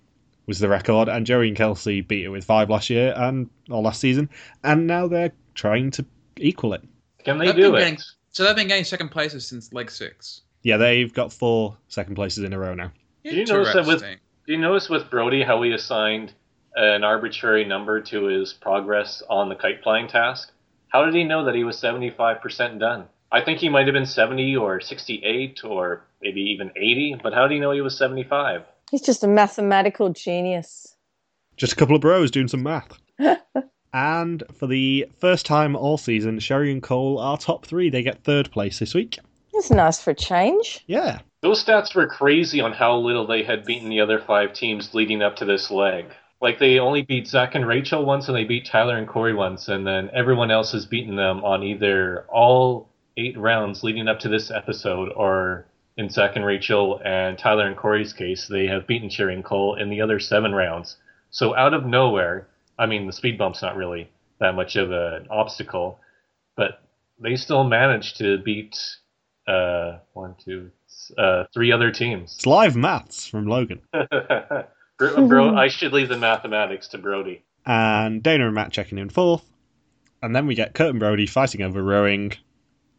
was 0.46 0.60
the 0.60 0.68
record, 0.68 1.08
and 1.08 1.26
Joey 1.26 1.48
and 1.48 1.56
Kelsey 1.56 2.00
beat 2.00 2.24
it 2.24 2.28
with 2.28 2.44
five 2.44 2.70
last 2.70 2.88
year 2.88 3.12
and 3.16 3.50
or 3.68 3.82
last 3.82 4.00
season, 4.00 4.30
and 4.64 4.86
now 4.86 5.06
they're 5.08 5.32
trying 5.54 5.90
to 5.90 6.06
equal 6.38 6.72
it. 6.72 6.82
Can 7.24 7.36
they 7.38 7.46
They've 7.46 7.56
do 7.56 7.74
it? 7.74 7.80
getting- 7.80 7.98
so 8.30 8.44
they've 8.44 8.54
been 8.56 8.68
getting 8.68 8.84
second 8.84 9.10
places 9.10 9.46
since 9.46 9.72
leg 9.72 9.90
six. 9.90 10.42
Yeah, 10.62 10.76
they've 10.76 11.12
got 11.12 11.32
four 11.32 11.76
second 11.88 12.14
places 12.14 12.44
in 12.44 12.52
a 12.52 12.58
row 12.58 12.74
now. 12.74 12.92
Do 13.24 13.34
you 13.36 13.44
notice 13.44 13.74
that 13.74 13.86
with- 13.86 14.02
Do 14.02 14.52
you 14.52 14.58
notice 14.58 14.88
with 14.88 15.10
Brody 15.10 15.42
how 15.42 15.60
he 15.62 15.72
assigned 15.72 16.32
an 16.76 17.02
arbitrary 17.02 17.64
number 17.64 18.00
to 18.00 18.24
his 18.26 18.52
progress 18.52 19.22
on 19.28 19.48
the 19.48 19.56
kite 19.56 19.82
flying 19.82 20.06
task? 20.06 20.52
How 20.88 21.04
did 21.04 21.14
he 21.14 21.24
know 21.24 21.44
that 21.44 21.54
he 21.54 21.64
was 21.64 21.76
75% 21.76 22.78
done? 22.78 23.04
I 23.30 23.42
think 23.42 23.58
he 23.58 23.68
might 23.68 23.86
have 23.86 23.92
been 23.92 24.06
70 24.06 24.56
or 24.56 24.80
68 24.80 25.62
or 25.64 26.02
maybe 26.22 26.40
even 26.40 26.70
80, 26.76 27.20
but 27.22 27.34
how 27.34 27.46
did 27.46 27.54
he 27.54 27.60
know 27.60 27.72
he 27.72 27.82
was 27.82 27.96
75? 27.98 28.62
He's 28.90 29.02
just 29.02 29.22
a 29.22 29.28
mathematical 29.28 30.10
genius. 30.10 30.96
Just 31.56 31.74
a 31.74 31.76
couple 31.76 31.94
of 31.94 32.00
bros 32.00 32.30
doing 32.30 32.48
some 32.48 32.62
math. 32.62 32.98
and 33.92 34.42
for 34.54 34.66
the 34.66 35.06
first 35.18 35.44
time 35.44 35.76
all 35.76 35.98
season, 35.98 36.38
Sherry 36.38 36.72
and 36.72 36.82
Cole 36.82 37.18
are 37.18 37.36
top 37.36 37.66
three. 37.66 37.90
They 37.90 38.02
get 38.02 38.24
third 38.24 38.50
place 38.50 38.78
this 38.78 38.94
week. 38.94 39.18
That's 39.52 39.70
nice 39.70 40.00
for 40.00 40.12
a 40.12 40.14
change. 40.14 40.84
Yeah. 40.86 41.18
Those 41.42 41.62
stats 41.64 41.94
were 41.94 42.06
crazy 42.06 42.60
on 42.60 42.72
how 42.72 42.96
little 42.96 43.26
they 43.26 43.42
had 43.42 43.64
beaten 43.64 43.90
the 43.90 44.00
other 44.00 44.20
five 44.20 44.54
teams 44.54 44.94
leading 44.94 45.22
up 45.22 45.36
to 45.36 45.44
this 45.44 45.70
leg. 45.70 46.06
Like 46.40 46.58
they 46.58 46.78
only 46.78 47.02
beat 47.02 47.26
Zach 47.26 47.54
and 47.54 47.66
Rachel 47.66 48.04
once, 48.04 48.28
and 48.28 48.36
they 48.36 48.44
beat 48.44 48.66
Tyler 48.66 48.96
and 48.96 49.08
Korey 49.08 49.36
once, 49.36 49.68
and 49.68 49.86
then 49.86 50.08
everyone 50.12 50.50
else 50.50 50.72
has 50.72 50.86
beaten 50.86 51.16
them 51.16 51.44
on 51.44 51.62
either 51.62 52.24
all 52.28 52.88
eight 53.16 53.36
rounds 53.36 53.82
leading 53.82 54.06
up 54.06 54.20
to 54.20 54.28
this 54.28 54.50
episode, 54.50 55.10
or 55.16 55.66
in 55.96 56.08
Zach 56.08 56.36
and 56.36 56.44
Rachel 56.44 57.00
and 57.04 57.36
Tyler 57.36 57.66
and 57.66 57.76
Korey's 57.76 58.12
case, 58.12 58.46
they 58.46 58.68
have 58.68 58.86
beaten 58.86 59.10
Cheering 59.10 59.42
Cole 59.42 59.74
in 59.74 59.90
the 59.90 60.00
other 60.00 60.20
seven 60.20 60.54
rounds. 60.54 60.96
So 61.30 61.56
out 61.56 61.74
of 61.74 61.84
nowhere, 61.84 62.46
I 62.78 62.86
mean, 62.86 63.06
the 63.06 63.12
speed 63.12 63.36
bump's 63.36 63.60
not 63.60 63.76
really 63.76 64.08
that 64.38 64.54
much 64.54 64.76
of 64.76 64.92
an 64.92 65.26
obstacle, 65.28 65.98
but 66.56 66.82
they 67.20 67.34
still 67.34 67.64
managed 67.64 68.18
to 68.18 68.38
beat 68.38 68.78
uh, 69.48 69.98
one, 70.12 70.36
two, 70.44 70.70
uh, 71.18 71.44
three 71.52 71.72
other 71.72 71.90
teams. 71.90 72.36
It's 72.36 72.46
live 72.46 72.76
maths 72.76 73.26
from 73.26 73.46
Logan. 73.46 73.80
Bro, 74.98 75.26
bro, 75.28 75.56
I 75.56 75.68
should 75.68 75.92
leave 75.92 76.08
the 76.08 76.18
mathematics 76.18 76.88
to 76.88 76.98
Brody. 76.98 77.44
And 77.64 78.22
Dana 78.22 78.46
and 78.46 78.54
Matt 78.54 78.72
checking 78.72 78.98
in 78.98 79.08
fourth. 79.08 79.44
And 80.22 80.34
then 80.34 80.46
we 80.46 80.54
get 80.54 80.74
Kurt 80.74 80.90
and 80.90 80.98
Brody 80.98 81.26
fighting 81.26 81.62
over 81.62 81.82
rowing. 81.82 82.32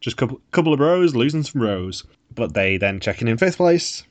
Just 0.00 0.14
a 0.14 0.16
couple, 0.16 0.40
couple 0.50 0.72
of 0.72 0.80
rows, 0.80 1.14
losing 1.14 1.42
some 1.42 1.60
rows. 1.60 2.04
But 2.34 2.54
they 2.54 2.78
then 2.78 3.00
checking 3.00 3.28
in 3.28 3.36
fifth 3.36 3.58
place. 3.58 4.04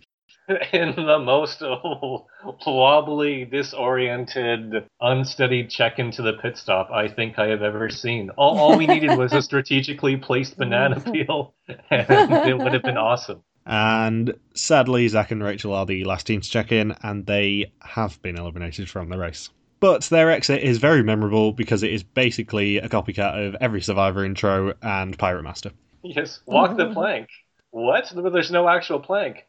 in 0.74 0.96
the 0.96 1.20
most 1.20 1.62
wobbly, 2.66 3.46
disoriented, 3.46 4.84
unsteadied 5.00 5.70
check 5.70 6.00
into 6.00 6.22
the 6.22 6.34
pit 6.34 6.58
stop 6.58 6.90
I 6.92 7.08
think 7.08 7.38
I 7.38 7.48
have 7.48 7.62
ever 7.62 7.90
seen. 7.90 8.32
All, 8.32 8.58
all 8.58 8.78
we 8.78 8.88
needed 8.88 9.18
was 9.18 9.32
a 9.34 9.42
strategically 9.42 10.18
placed 10.18 10.58
banana 10.58 11.00
peel, 11.00 11.54
and 11.68 12.48
it 12.48 12.58
would 12.58 12.74
have 12.74 12.84
been 12.84 12.98
awesome. 12.98 13.44
And 13.70 14.34
sadly, 14.56 15.08
Zach 15.08 15.30
and 15.30 15.44
Rachel 15.44 15.74
are 15.74 15.86
the 15.86 16.04
last 16.04 16.26
team 16.26 16.42
to 16.42 16.50
check 16.50 16.72
in, 16.72 16.96
and 17.04 17.28
they 17.28 17.72
have 17.82 18.20
been 18.24 18.36
eliminated 18.36 18.90
from 18.90 19.10
the 19.10 19.18
race. 19.20 19.50
But 19.80 20.04
their 20.06 20.32
exit 20.32 20.64
is 20.64 20.80
very 20.80 21.04
memorable 21.04 21.52
because 21.52 21.84
it 21.84 21.94
is 21.94 22.02
basically 22.02 22.78
a 22.78 22.90
copycat 22.90 23.48
of 23.48 23.56
every 23.62 23.82
Survivor 23.82 24.26
intro 24.26 24.74
and 24.82 25.16
Pirate 25.18 25.44
Master. 25.44 25.70
Yes, 26.02 26.42
walk 26.48 26.78
the 26.78 26.92
plank. 26.92 27.30
What? 27.70 28.12
There's 28.34 28.50
no 28.50 28.68
actual 28.68 29.00
plank. 29.00 29.46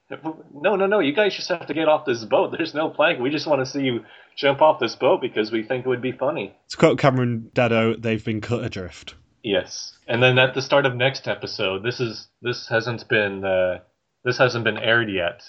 No, 0.52 0.76
no, 0.76 0.86
no. 0.86 0.98
You 0.98 1.14
guys 1.14 1.34
just 1.34 1.48
have 1.48 1.66
to 1.66 1.74
get 1.74 1.88
off 1.88 2.04
this 2.04 2.22
boat. 2.26 2.54
There's 2.54 2.74
no 2.74 2.90
plank. 2.90 3.20
We 3.20 3.30
just 3.30 3.46
want 3.46 3.64
to 3.64 3.66
see 3.66 3.80
you 3.80 4.04
jump 4.36 4.60
off 4.60 4.78
this 4.78 4.94
boat 4.94 5.22
because 5.22 5.50
we 5.50 5.62
think 5.62 5.86
it 5.86 5.88
would 5.88 6.02
be 6.02 6.12
funny. 6.12 6.54
To 6.68 6.76
quote 6.76 6.98
Cameron 6.98 7.50
Daddo, 7.54 8.00
they've 8.00 8.24
been 8.24 8.42
cut 8.42 8.62
adrift. 8.62 9.14
Yes, 9.42 9.96
and 10.06 10.22
then 10.22 10.38
at 10.38 10.52
the 10.52 10.60
start 10.60 10.84
of 10.84 10.94
next 10.94 11.26
episode, 11.26 11.82
this 11.82 11.98
is 11.98 12.28
this 12.42 12.68
hasn't 12.68 13.08
been 13.08 13.42
uh, 13.42 13.78
this 14.24 14.38
hasn't 14.38 14.64
been 14.64 14.78
aired 14.78 15.10
yet, 15.10 15.42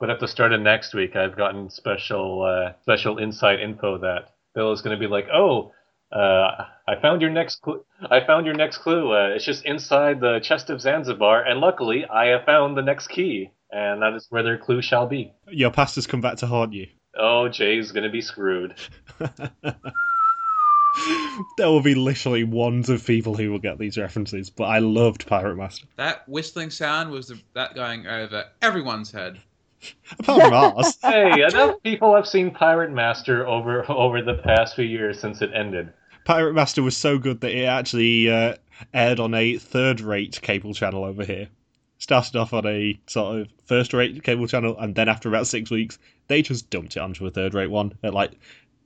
but 0.00 0.10
at 0.10 0.20
the 0.20 0.28
start 0.28 0.52
of 0.52 0.60
next 0.60 0.94
week, 0.94 1.16
I've 1.16 1.36
gotten 1.36 1.70
special 1.70 2.42
uh, 2.42 2.72
special 2.82 3.18
inside 3.18 3.60
info 3.60 3.98
that 3.98 4.34
Bill 4.54 4.72
is 4.72 4.82
going 4.82 4.96
to 4.96 5.00
be 5.00 5.10
like, 5.10 5.26
"Oh, 5.32 5.72
uh, 6.12 6.64
I 6.86 7.00
found 7.00 7.20
your 7.20 7.30
next 7.30 7.62
clue. 7.62 7.84
I 8.10 8.24
found 8.26 8.46
your 8.46 8.54
next 8.54 8.78
clue. 8.78 9.12
Uh, 9.12 9.28
it's 9.34 9.44
just 9.44 9.64
inside 9.64 10.20
the 10.20 10.40
chest 10.40 10.70
of 10.70 10.80
Zanzibar, 10.80 11.42
and 11.42 11.60
luckily, 11.60 12.04
I 12.06 12.26
have 12.26 12.44
found 12.44 12.76
the 12.76 12.82
next 12.82 13.08
key, 13.08 13.50
and 13.70 14.02
that 14.02 14.14
is 14.14 14.26
where 14.30 14.42
their 14.42 14.58
clue 14.58 14.82
shall 14.82 15.06
be." 15.06 15.32
Your 15.48 15.70
past 15.70 15.94
has 15.96 16.06
come 16.06 16.20
back 16.20 16.36
to 16.38 16.46
haunt 16.46 16.72
you. 16.72 16.86
Oh, 17.16 17.48
Jay's 17.48 17.92
going 17.92 18.04
to 18.04 18.10
be 18.10 18.20
screwed. 18.20 18.74
there 21.56 21.68
will 21.68 21.82
be 21.82 21.94
literally 21.94 22.44
ones 22.44 22.88
of 22.88 23.06
people 23.06 23.34
who 23.36 23.50
will 23.50 23.58
get 23.58 23.78
these 23.78 23.98
references, 23.98 24.50
but 24.50 24.64
I 24.64 24.78
loved 24.78 25.26
Pirate 25.26 25.56
Master. 25.56 25.86
That 25.96 26.28
whistling 26.28 26.70
sound 26.70 27.10
was 27.10 27.28
the, 27.28 27.40
that 27.54 27.74
going 27.74 28.06
over 28.06 28.44
everyone's 28.62 29.10
head. 29.10 29.38
Apart 30.18 30.42
from 30.42 30.52
ours. 30.54 30.98
hey, 31.02 31.42
enough 31.42 31.82
people 31.82 32.14
have 32.14 32.26
seen 32.26 32.50
Pirate 32.50 32.90
Master 32.90 33.46
over 33.46 33.88
over 33.90 34.22
the 34.22 34.34
past 34.34 34.74
few 34.74 34.84
years 34.84 35.20
since 35.20 35.40
it 35.42 35.50
ended. 35.54 35.92
Pirate 36.24 36.54
Master 36.54 36.82
was 36.82 36.96
so 36.96 37.18
good 37.18 37.40
that 37.40 37.52
it 37.52 37.64
actually 37.64 38.30
uh, 38.30 38.54
aired 38.92 39.20
on 39.20 39.34
a 39.34 39.56
third-rate 39.56 40.40
cable 40.42 40.74
channel 40.74 41.04
over 41.04 41.24
here. 41.24 41.48
Started 41.98 42.36
off 42.36 42.52
on 42.52 42.66
a 42.66 42.98
sort 43.06 43.40
of 43.40 43.48
first-rate 43.66 44.22
cable 44.22 44.46
channel, 44.46 44.76
and 44.78 44.94
then 44.94 45.08
after 45.08 45.28
about 45.28 45.46
six 45.46 45.70
weeks, 45.70 45.98
they 46.26 46.42
just 46.42 46.70
dumped 46.70 46.96
it 46.96 47.00
onto 47.00 47.26
a 47.26 47.30
third-rate 47.30 47.70
one 47.70 47.92
at 48.02 48.12
like 48.12 48.32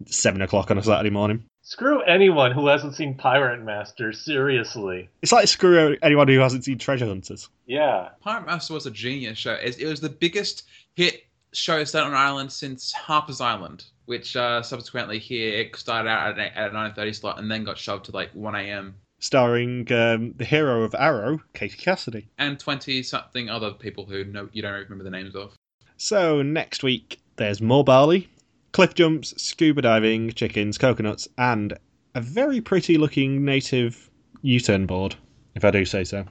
seven 0.06 0.42
o'clock 0.42 0.70
on 0.70 0.78
a 0.78 0.82
Saturday 0.82 1.10
morning. 1.10 1.44
Screw 1.64 2.02
anyone 2.02 2.50
who 2.50 2.66
hasn't 2.66 2.96
seen 2.96 3.14
Pirate 3.14 3.62
Master, 3.62 4.12
seriously. 4.12 5.08
It's 5.22 5.32
like 5.32 5.46
screw 5.46 5.96
anyone 6.02 6.26
who 6.26 6.40
hasn't 6.40 6.64
seen 6.64 6.76
Treasure 6.76 7.06
Hunters. 7.06 7.48
Yeah. 7.66 8.08
Pirate 8.20 8.46
Master 8.46 8.74
was 8.74 8.86
a 8.86 8.90
genius 8.90 9.38
show. 9.38 9.52
It, 9.54 9.78
it 9.78 9.86
was 9.86 10.00
the 10.00 10.08
biggest 10.08 10.64
hit 10.94 11.24
show 11.52 11.84
set 11.84 12.02
on 12.02 12.14
Ireland 12.14 12.50
since 12.50 12.92
Harper's 12.92 13.40
Island, 13.40 13.84
which 14.06 14.34
uh, 14.36 14.62
subsequently 14.62 15.18
here 15.18 15.60
it 15.60 15.76
started 15.76 16.08
out 16.08 16.38
at, 16.38 16.56
at 16.56 16.70
a 16.70 16.74
9.30 16.74 17.14
slot 17.14 17.38
and 17.38 17.50
then 17.50 17.64
got 17.64 17.78
shoved 17.78 18.06
to 18.06 18.12
like 18.12 18.30
1 18.32 18.54
a.m. 18.56 18.96
Starring 19.20 19.90
um, 19.92 20.34
the 20.36 20.44
hero 20.44 20.82
of 20.82 20.96
Arrow, 20.98 21.40
Katie 21.54 21.76
Cassidy. 21.76 22.28
And 22.38 22.58
20 22.58 23.04
something 23.04 23.48
other 23.48 23.70
people 23.70 24.04
who 24.04 24.24
no, 24.24 24.48
you 24.52 24.62
don't 24.62 24.72
remember 24.72 25.04
the 25.04 25.10
names 25.10 25.36
of. 25.36 25.54
So 25.96 26.42
next 26.42 26.82
week, 26.82 27.20
there's 27.36 27.62
more 27.62 27.84
Bali, 27.84 28.28
cliff 28.72 28.94
jumps, 28.94 29.34
scuba 29.42 29.82
diving, 29.82 30.30
chickens, 30.32 30.78
coconuts, 30.78 31.28
and 31.38 31.76
a 32.14 32.20
very 32.20 32.60
pretty 32.60 32.98
looking 32.98 33.44
native 33.44 34.10
U 34.42 34.60
turn 34.60 34.86
board, 34.86 35.14
if 35.54 35.64
I 35.64 35.70
do 35.70 35.84
say 35.84 36.04
so. 36.04 36.24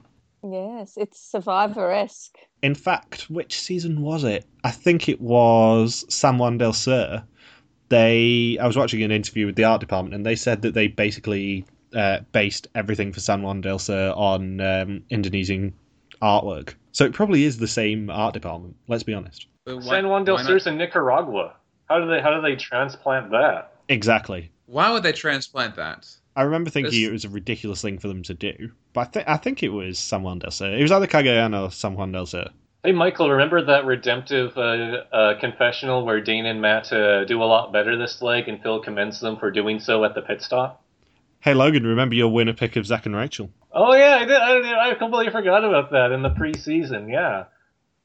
Yes, 0.44 0.94
it's 0.96 1.20
Survivor 1.20 1.90
esque. 1.92 2.36
In 2.62 2.74
fact, 2.74 3.30
which 3.30 3.60
season 3.60 4.02
was 4.02 4.24
it? 4.24 4.44
I 4.64 4.70
think 4.70 5.08
it 5.08 5.20
was 5.20 6.04
San 6.12 6.38
Juan 6.38 6.58
del 6.58 6.72
Sur. 6.72 7.22
They, 7.88 8.58
I 8.60 8.66
was 8.66 8.76
watching 8.76 9.02
an 9.02 9.10
interview 9.10 9.46
with 9.46 9.56
the 9.56 9.64
art 9.64 9.80
department, 9.80 10.14
and 10.14 10.24
they 10.26 10.36
said 10.36 10.62
that 10.62 10.74
they 10.74 10.88
basically 10.88 11.64
uh, 11.94 12.20
based 12.32 12.68
everything 12.74 13.12
for 13.12 13.20
San 13.20 13.42
Juan 13.42 13.60
del 13.60 13.78
Sur 13.78 14.12
on 14.16 14.60
um, 14.60 15.04
Indonesian 15.10 15.74
artwork. 16.22 16.74
So 16.92 17.04
it 17.04 17.12
probably 17.12 17.44
is 17.44 17.58
the 17.58 17.68
same 17.68 18.10
art 18.10 18.34
department. 18.34 18.76
Let's 18.88 19.02
be 19.02 19.14
honest. 19.14 19.46
Why- 19.64 19.80
San 19.80 20.08
Juan 20.08 20.24
del 20.24 20.38
Sur 20.38 20.56
is 20.56 20.66
in 20.66 20.76
Nicaragua. 20.78 21.54
How 21.88 22.00
do 22.00 22.06
they 22.08 22.20
how 22.20 22.34
do 22.34 22.40
they 22.42 22.56
transplant 22.56 23.30
that? 23.30 23.72
Exactly. 23.88 24.50
Why 24.66 24.90
would 24.90 25.02
they 25.02 25.12
transplant 25.12 25.76
that? 25.76 26.08
I 26.34 26.42
remember 26.42 26.70
thinking 26.70 26.92
This- 26.92 27.08
it 27.08 27.12
was 27.12 27.24
a 27.24 27.28
ridiculous 27.28 27.82
thing 27.82 27.98
for 27.98 28.08
them 28.08 28.22
to 28.22 28.34
do, 28.34 28.70
but 28.94 29.00
I, 29.00 29.04
th- 29.10 29.24
I 29.28 29.36
think 29.36 29.62
it 29.62 29.68
was 29.68 29.98
San 29.98 30.22
Juan 30.22 30.38
del 30.38 30.50
Sur. 30.50 30.74
It 30.74 30.80
was 30.82 30.90
either 30.92 31.06
Cagayan 31.06 31.54
or 31.60 31.70
San 31.70 31.94
Juan 31.94 32.12
del 32.12 32.24
Sur. 32.26 32.48
Hey 32.84 32.92
Michael, 32.92 33.30
remember 33.30 33.62
that 33.64 33.84
redemptive 33.84 34.56
uh, 34.56 35.04
uh, 35.12 35.38
confessional 35.38 36.04
where 36.04 36.20
Dane 36.20 36.46
and 36.46 36.60
Matt 36.60 36.92
uh, 36.92 37.24
do 37.24 37.40
a 37.42 37.44
lot 37.44 37.72
better 37.72 37.96
this 37.96 38.22
leg, 38.22 38.48
and 38.48 38.60
Phil 38.62 38.80
commends 38.80 39.20
them 39.20 39.36
for 39.36 39.50
doing 39.50 39.78
so 39.78 40.04
at 40.04 40.14
the 40.14 40.22
pit 40.22 40.42
stop? 40.42 40.82
Hey 41.40 41.54
Logan, 41.54 41.86
remember 41.86 42.14
your 42.14 42.28
winner 42.32 42.54
pick 42.54 42.76
of 42.76 42.86
Zach 42.86 43.04
and 43.06 43.14
Rachel? 43.14 43.50
Oh 43.72 43.94
yeah, 43.94 44.16
I 44.20 44.24
did. 44.24 44.36
I, 44.36 44.54
did, 44.54 44.74
I 44.74 44.94
completely 44.94 45.30
forgot 45.32 45.64
about 45.64 45.90
that 45.92 46.12
in 46.12 46.22
the 46.22 46.30
preseason. 46.30 47.10
Yeah, 47.10 47.44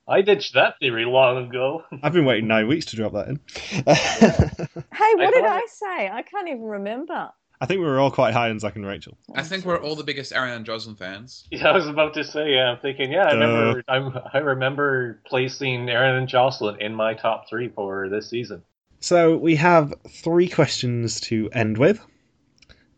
I 0.07 0.21
ditched 0.21 0.53
that 0.53 0.79
theory 0.79 1.05
long 1.05 1.47
ago. 1.47 1.83
I've 2.03 2.13
been 2.13 2.25
waiting 2.25 2.47
nine 2.47 2.67
weeks 2.67 2.85
to 2.87 2.95
drop 2.95 3.13
that 3.13 3.27
in. 3.27 3.39
Hey, 4.97 5.13
what 5.15 5.33
did 5.33 5.45
I 5.45 5.61
say? 5.67 6.09
I 6.09 6.23
can't 6.23 6.47
even 6.47 6.63
remember. 6.63 7.29
I 7.59 7.65
think 7.65 7.79
we 7.79 7.85
were 7.85 7.99
all 7.99 8.11
quite 8.11 8.33
high 8.33 8.49
on 8.49 8.59
Zach 8.59 8.75
and 8.75 8.85
Rachel. 8.85 9.17
I 9.35 9.43
think 9.43 9.65
we're 9.65 9.81
all 9.81 9.95
the 9.95 10.03
biggest 10.03 10.33
Aaron 10.33 10.53
and 10.53 10.65
Jocelyn 10.65 10.95
fans. 10.95 11.47
Yeah, 11.51 11.69
I 11.69 11.73
was 11.73 11.87
about 11.87 12.13
to 12.15 12.23
say. 12.23 12.53
Yeah, 12.53 12.71
I'm 12.71 12.79
thinking. 12.79 13.11
Yeah, 13.11 13.25
I 13.25 13.33
remember. 13.33 13.83
I'm, 13.87 14.17
I 14.33 14.37
remember 14.39 15.21
placing 15.25 15.89
Aaron 15.89 16.15
and 16.15 16.27
Jocelyn 16.27 16.81
in 16.81 16.93
my 16.93 17.13
top 17.13 17.49
three 17.49 17.69
for 17.69 18.09
this 18.09 18.29
season. 18.29 18.63
So 18.99 19.37
we 19.37 19.55
have 19.55 19.93
three 20.09 20.49
questions 20.49 21.19
to 21.21 21.49
end 21.51 21.77
with. 21.77 21.99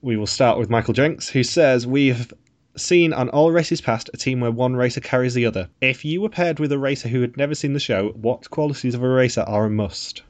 We 0.02 0.18
will 0.18 0.28
start 0.28 0.58
with 0.58 0.70
Michael 0.70 0.94
Jenks, 0.94 1.30
who 1.30 1.44
says 1.44 1.86
we've 1.86 2.32
seen 2.82 3.14
on 3.14 3.30
all 3.30 3.52
races 3.52 3.82
past 3.82 4.10
a 4.14 4.18
team 4.18 4.40
where 4.40 4.52
one 4.52 4.76
racer 4.76 5.02
carries 5.02 5.34
the 5.34 5.46
other. 5.46 5.70
If 5.82 6.04
you 6.04 6.22
were 6.22 6.30
paired 6.30 6.60
with 6.60 6.72
a 6.72 6.80
racer 6.80 7.08
who 7.08 7.22
had 7.22 7.38
never 7.38 7.56
seen 7.56 7.74
the 7.74 7.80
show, 7.80 8.10
what 8.10 8.50
qualities 8.50 8.96
of 8.96 9.04
a 9.04 9.10
racer 9.10 9.42
are 9.42 9.66
a 9.66 9.70
must? 9.70 10.24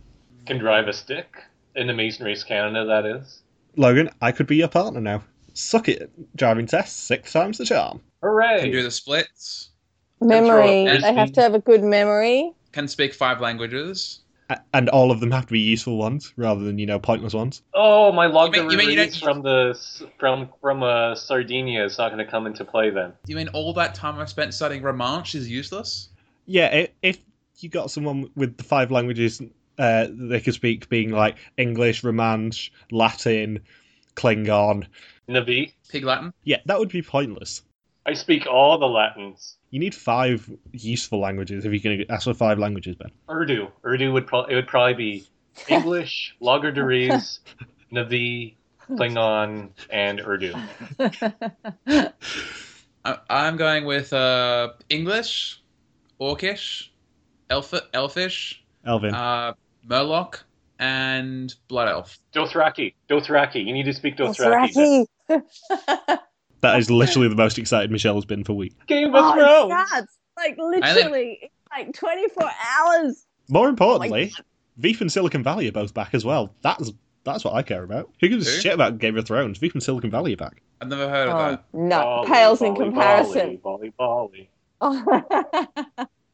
Can 0.45 0.57
drive 0.57 0.87
a 0.87 0.93
stick 0.93 1.43
in 1.75 1.87
the 1.87 1.93
Amazing 1.93 2.25
Race 2.25 2.43
Canada. 2.43 2.85
That 2.85 3.05
is. 3.05 3.41
Logan, 3.75 4.09
I 4.21 4.31
could 4.31 4.47
be 4.47 4.57
your 4.57 4.67
partner 4.67 5.01
now. 5.01 5.23
Suck 5.53 5.89
it, 5.89 6.11
driving 6.35 6.65
test, 6.65 7.05
six 7.05 7.31
times 7.31 7.57
the 7.57 7.65
charm. 7.65 8.01
Hooray! 8.21 8.61
Can 8.61 8.71
do 8.71 8.83
the 8.83 8.91
splits. 8.91 9.69
Memory. 10.21 10.85
Control. 10.85 11.01
They 11.01 11.13
have 11.13 11.31
to 11.33 11.41
have 11.41 11.53
a 11.53 11.59
good 11.59 11.83
memory. 11.83 12.53
Can 12.71 12.87
speak 12.87 13.13
five 13.13 13.39
languages. 13.39 14.19
A- 14.49 14.59
And 14.73 14.89
all 14.89 15.11
of 15.11 15.19
them 15.19 15.31
have 15.31 15.45
to 15.47 15.51
be 15.53 15.59
useful 15.59 15.97
ones 15.97 16.33
rather 16.35 16.63
than, 16.63 16.79
you 16.79 16.85
know, 16.85 16.99
pointless 16.99 17.33
ones. 17.33 17.61
Oh, 17.73 18.11
my 18.11 18.25
log 18.25 18.55
You 18.55 18.63
mean- 18.63 18.71
you 18.71 18.77
mean 18.77 18.89
you 18.91 18.95
don't- 18.95 19.15
from 19.15 19.41
the 19.43 19.79
from 20.17 20.49
from 20.61 20.83
uh, 20.83 21.15
Sardinia 21.15 21.85
is 21.85 21.97
not 21.97 22.11
going 22.11 22.23
to 22.25 22.29
come 22.29 22.47
into 22.47 22.65
play 22.65 22.89
then. 22.89 23.13
You 23.27 23.35
mean 23.35 23.49
all 23.49 23.73
that 23.73 23.95
time 23.95 24.19
I 24.19 24.25
spent 24.25 24.53
studying 24.53 24.81
Romansh 24.81 25.35
is 25.35 25.49
useless? 25.49 26.09
Yeah, 26.45 26.69
i- 26.73 26.89
if 27.03 27.19
you 27.59 27.69
got 27.69 27.91
someone 27.91 28.29
with 28.35 28.57
the 28.57 28.63
five 28.63 28.89
languages 28.91 29.41
uh, 29.77 30.07
they 30.09 30.41
could 30.41 30.53
speak, 30.53 30.89
being 30.89 31.11
like 31.11 31.37
English, 31.57 32.01
Romansh, 32.01 32.69
Latin, 32.91 33.59
Klingon, 34.15 34.85
Na'vi, 35.29 35.71
Pig 35.89 36.03
Latin? 36.03 36.33
yeah, 36.43 36.57
that 36.65 36.77
would 36.79 36.89
be 36.89 37.01
pointless. 37.01 37.61
I 38.05 38.13
speak 38.13 38.45
all 38.47 38.77
the 38.79 38.87
Latins. 38.87 39.55
You 39.71 39.79
need 39.79 39.93
five 39.93 40.49
useful 40.71 41.19
languages 41.19 41.65
if 41.65 41.71
you're 41.71 41.81
going 41.81 42.05
to 42.05 42.11
ask 42.11 42.23
for 42.23 42.33
five 42.33 42.57
languages, 42.57 42.95
Ben. 42.95 43.11
Urdu. 43.29 43.67
Urdu 43.85 44.11
would 44.13 44.25
probably 44.27 44.53
it 44.53 44.55
would 44.55 44.67
probably 44.67 44.93
be 44.93 45.27
English, 45.67 46.35
Logarderiz, 46.41 47.39
Na'vi, 47.93 48.55
Klingon, 48.89 49.69
and 49.89 50.19
Urdu. 50.19 50.53
I 50.99 51.11
I, 53.05 53.17
I'm 53.29 53.57
going 53.57 53.85
with 53.85 54.11
uh, 54.11 54.69
English, 54.89 55.61
Orcish, 56.19 56.89
Elf, 57.49 57.73
Elfish, 57.93 58.63
Elvin. 58.85 59.13
uh, 59.13 59.53
Murloc, 59.87 60.41
and 60.79 61.53
Blood 61.67 61.89
Elf. 61.89 62.17
Dothraki. 62.33 62.93
Dothraki. 63.09 63.65
You 63.65 63.73
need 63.73 63.85
to 63.85 63.93
speak 63.93 64.17
Dothraki. 64.17 65.05
Dothraki. 65.29 66.19
that 66.61 66.79
is 66.79 66.89
literally 66.91 67.27
the 67.27 67.35
most 67.35 67.57
excited 67.57 67.91
Michelle 67.91 68.15
has 68.15 68.25
been 68.25 68.43
for 68.43 68.53
weeks. 68.53 68.75
Game 68.87 69.09
of 69.15 69.23
oh, 69.23 69.33
Thrones. 69.33 69.87
it 69.93 70.09
like 70.37 70.57
literally, 70.57 71.39
it's 71.41 71.53
like 71.71 71.93
24 71.93 72.49
hours. 72.77 73.25
More 73.49 73.65
Oh 73.65 73.69
importantly, 73.69 74.27
God. 74.35 74.45
Veep 74.77 75.01
and 75.01 75.11
Silicon 75.11 75.43
Valley 75.43 75.67
are 75.67 75.71
both 75.73 75.93
back 75.93 76.13
as 76.13 76.23
well. 76.23 76.53
That's 76.61 76.91
that's 77.25 77.43
what 77.43 77.53
I 77.53 77.61
care 77.61 77.83
about. 77.83 78.09
Who 78.21 78.29
gives 78.29 78.47
a 78.47 78.61
shit 78.61 78.73
about 78.73 78.97
Game 78.97 79.17
of 79.17 79.25
Thrones? 79.25 79.57
Veep 79.57 79.73
and 79.73 79.83
Silicon 79.83 80.09
Valley 80.09 80.33
are 80.33 80.37
back. 80.37 80.61
I've 80.81 80.87
never 80.87 81.09
heard 81.09 81.27
of 81.27 81.35
Oh, 81.35 81.49
that. 81.51 81.63
no, 81.73 81.99
Bolly, 81.99 82.27
pales 82.27 82.61
in 82.61 82.73
bolly, 82.73 82.85
comparison. 82.85 83.57
Bolly, 83.57 83.93
bolly, 83.97 84.49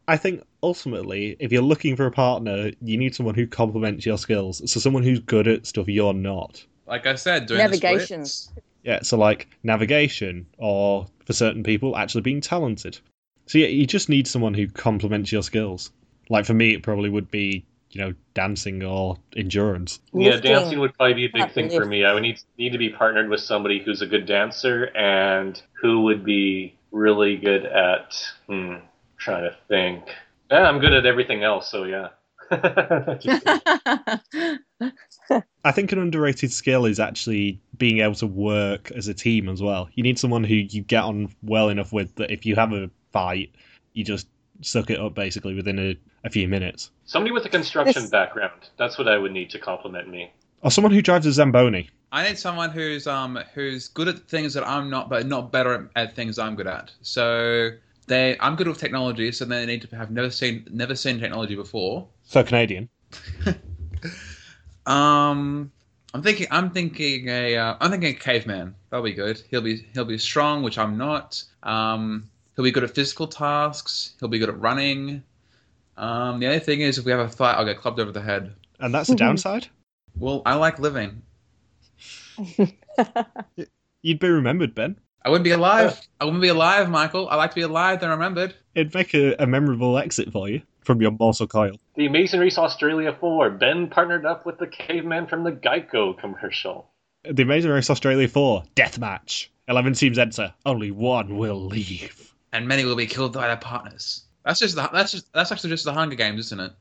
I 0.08 0.18
think 0.18 0.44
ultimately, 0.62 1.36
if 1.40 1.52
you're 1.52 1.64
looking 1.64 1.96
for 1.96 2.06
a 2.06 2.12
partner, 2.12 2.70
you 2.82 2.98
need 2.98 3.16
someone 3.16 3.34
who 3.34 3.48
complements 3.48 4.06
your 4.06 4.20
skills. 4.20 4.62
So 4.72 4.80
someone 4.80 5.02
who's 5.02 5.20
good 5.20 5.48
at 5.48 5.66
stuff 5.66 5.88
you're 5.88 6.14
not. 6.14 6.64
Like 6.86 7.08
I 7.08 7.16
said, 7.16 7.48
doing 7.48 7.58
Navigation. 7.58 8.22
The 8.22 8.28
splits. 8.28 8.65
Yeah, 8.86 9.02
so 9.02 9.18
like 9.18 9.48
navigation, 9.64 10.46
or 10.60 11.08
for 11.26 11.34
certain 11.34 11.64
people, 11.64 11.98
actually 11.98 12.22
being 12.22 12.40
talented. 12.40 13.00
So 13.48 13.58
yeah, 13.58 13.68
you 13.68 13.88
just 13.88 14.10
need 14.10 14.28
someone 14.28 14.54
who 14.54 14.68
complements 14.68 15.32
your 15.32 15.42
skills. 15.42 15.92
Like 16.30 16.46
for 16.46 16.54
me, 16.54 16.74
it 16.74 16.84
probably 16.84 17.10
would 17.10 17.32
be 17.32 17.66
you 17.90 18.02
know 18.02 18.14
dancing 18.36 18.84
or 18.84 19.18
endurance. 19.36 20.00
Yeah, 20.14 20.38
dancing 20.38 20.80
would 20.80 20.94
probably 20.94 21.16
be 21.16 21.26
a 21.26 21.30
big 21.34 21.52
thing 21.54 21.70
for 21.70 21.86
me. 21.86 22.06
I 22.06 22.14
would 22.14 22.22
need 22.22 22.40
need 22.60 22.74
to 22.74 22.78
be 22.78 22.90
partnered 22.90 23.30
with 23.30 23.40
somebody 23.40 23.80
who's 23.80 24.04
a 24.04 24.08
good 24.08 24.28
dancer 24.28 24.86
and 24.96 25.60
who 25.82 26.02
would 26.02 26.24
be 26.24 26.76
really 26.92 27.38
good 27.38 27.66
at 27.66 28.16
hmm, 28.48 28.76
trying 29.18 29.50
to 29.50 29.56
think. 29.68 30.04
Yeah, 30.52 30.70
I'm 30.70 30.80
good 30.80 30.94
at 30.94 31.08
everything 31.08 31.44
else, 31.44 31.72
so 31.72 31.86
yeah. 31.86 32.10
Just 32.52 33.46
kidding. 34.32 34.60
I 35.64 35.72
think 35.72 35.92
an 35.92 36.00
underrated 36.00 36.52
skill 36.52 36.86
is 36.86 37.00
actually 37.00 37.60
being 37.78 38.00
able 38.00 38.16
to 38.16 38.28
work 38.28 38.92
as 38.92 39.08
a 39.08 39.14
team 39.14 39.50
as 39.50 39.62
well. 39.62 39.90
You 39.94 40.04
need 40.04 40.20
someone 40.20 40.44
who 40.44 40.56
you 40.56 40.82
get 40.82 41.04
on 41.04 41.34
well 41.42 41.70
enough 41.70 41.92
with 41.92 42.16
that 42.16 42.32
if 42.32 42.46
you 42.46 42.56
have 42.56 42.72
a 42.74 42.90
fight, 43.12 43.52
you 43.94 44.04
just 44.04 44.28
suck 44.62 44.90
it 44.90 45.00
up 45.00 45.16
basically 45.16 45.56
within 45.56 45.80
a, 45.80 45.98
a 46.24 46.30
few 46.30 46.48
minutes. 46.48 46.92
Somebody 47.06 47.32
with 47.34 47.46
a 47.46 47.50
construction 47.50 48.04
This- 48.04 48.12
background. 48.12 48.70
That's 48.78 48.98
what 48.98 49.08
I 49.08 49.18
would 49.18 49.32
need 49.32 49.50
to 49.52 49.60
compliment 49.60 50.10
me. 50.10 50.32
Or 50.62 50.72
someone 50.72 50.92
who 50.94 51.02
drives 51.02 51.26
a 51.26 51.32
Zamboni. 51.32 51.90
I 52.12 52.28
need 52.28 52.38
someone 52.38 52.70
who's 52.72 53.08
um 53.08 53.38
who's 53.54 53.88
good 53.90 54.08
at 54.08 54.20
things 54.30 54.54
that 54.54 54.66
I'm 54.68 54.90
not, 54.90 55.10
but 55.10 55.26
not 55.26 55.52
better 55.52 55.74
at, 55.74 56.10
at 56.10 56.16
things 56.16 56.40
I'm 56.40 56.56
good 56.56 56.68
at. 56.68 56.92
So 57.02 57.72
they, 58.08 58.38
I'm 58.40 58.56
good 58.56 58.68
with 58.68 58.78
technology, 58.78 59.32
so 59.32 59.46
they 59.46 59.66
need 59.66 59.82
to 59.82 59.96
have 59.96 60.12
never 60.12 60.30
seen 60.30 60.68
never 60.72 60.96
seen 60.96 61.20
technology 61.20 61.56
before. 61.56 62.08
So 62.24 62.44
Canadian. 62.44 62.90
Um, 64.86 65.72
I'm 66.14 66.22
thinking, 66.22 66.48
I'm 66.52 66.72
thinking 66.72 67.28
a, 67.28 67.58
uh, 67.58 67.78
I'm 67.80 67.92
thinking 67.92 68.12
a 68.12 68.14
caveman. 68.14 68.76
That'll 68.90 69.04
be 69.04 69.14
good. 69.14 69.42
He'll 69.50 69.62
be, 69.62 69.86
he'll 69.94 70.06
be 70.06 70.18
strong, 70.18 70.64
which 70.64 70.78
I'm 70.78 70.98
not. 70.98 71.44
Um, 71.64 72.30
he'll 72.56 72.64
be 72.64 72.72
good 72.72 72.84
at 72.84 72.94
physical 72.94 73.28
tasks. 73.28 74.14
He'll 74.20 74.30
be 74.30 74.40
good 74.40 74.50
at 74.50 74.60
running. 74.60 75.24
Um, 75.98 76.40
the 76.40 76.48
only 76.48 76.60
thing 76.60 76.82
is, 76.82 76.98
if 76.98 77.06
we 77.06 77.12
have 77.12 77.22
a 77.22 77.30
fight, 77.30 77.56
I'll 77.56 77.66
get 77.66 77.80
clubbed 77.80 78.00
over 78.00 78.12
the 78.12 78.22
head. 78.22 78.54
And 78.80 78.94
that's 78.94 79.10
the 79.10 79.16
downside. 79.16 79.68
Well, 80.18 80.44
I 80.46 80.56
like 80.56 80.80
living. 80.80 81.24
You'd 84.02 84.20
be 84.20 84.30
remembered, 84.30 84.74
Ben. 84.74 84.98
I 85.26 85.30
wouldn't 85.30 85.44
be 85.44 85.52
alive. 85.52 86.00
I 86.22 86.26
wouldn't 86.26 86.44
be 86.44 86.50
alive, 86.50 86.88
Michael. 86.88 87.28
I 87.28 87.36
like 87.36 87.50
to 87.50 87.56
be 87.56 87.64
alive 87.64 88.00
than 88.00 88.12
remembered. 88.12 88.54
It'd 88.76 88.94
make 88.94 89.16
a, 89.16 89.34
a 89.40 89.48
memorable 89.48 89.98
exit 89.98 90.32
for 90.32 90.48
you 90.48 90.62
from 90.82 91.02
your 91.02 91.10
morsel 91.20 91.48
coil. 91.48 91.80
The 91.96 92.06
Amazing 92.06 92.42
Race 92.42 92.60
Australia 92.60 93.12
4. 93.20 93.50
Ben 93.50 93.88
partnered 93.90 94.28
up 94.28 94.46
with 94.46 94.60
the 94.60 94.68
caveman 94.68 95.26
from 95.26 95.44
the 95.44 95.52
Geico 95.52 96.16
commercial. 96.16 96.92
The 97.24 97.42
Amazing 97.42 97.72
Race 97.72 97.90
Australia 97.90 98.28
4, 98.28 98.66
Death 98.76 99.00
match. 99.00 99.52
11 99.68 99.94
teams 99.94 100.20
enter, 100.20 100.54
only 100.64 100.92
one 100.92 101.38
will 101.38 101.66
leave. 101.66 102.32
And 102.54 102.68
many 102.68 102.86
will 102.86 102.96
be 102.96 103.08
killed 103.08 103.34
by 103.34 103.48
their 103.48 103.58
partners. 103.58 104.26
That's 104.46 104.60
just 104.60 104.76
the, 104.76 104.88
that's 104.94 105.12
just 105.12 105.34
that's 105.34 105.52
actually 105.52 105.72
just 105.72 105.86
the 105.86 105.94
Hunger 105.94 106.16
Games, 106.16 106.46
isn't 106.46 106.60
it? 106.60 106.72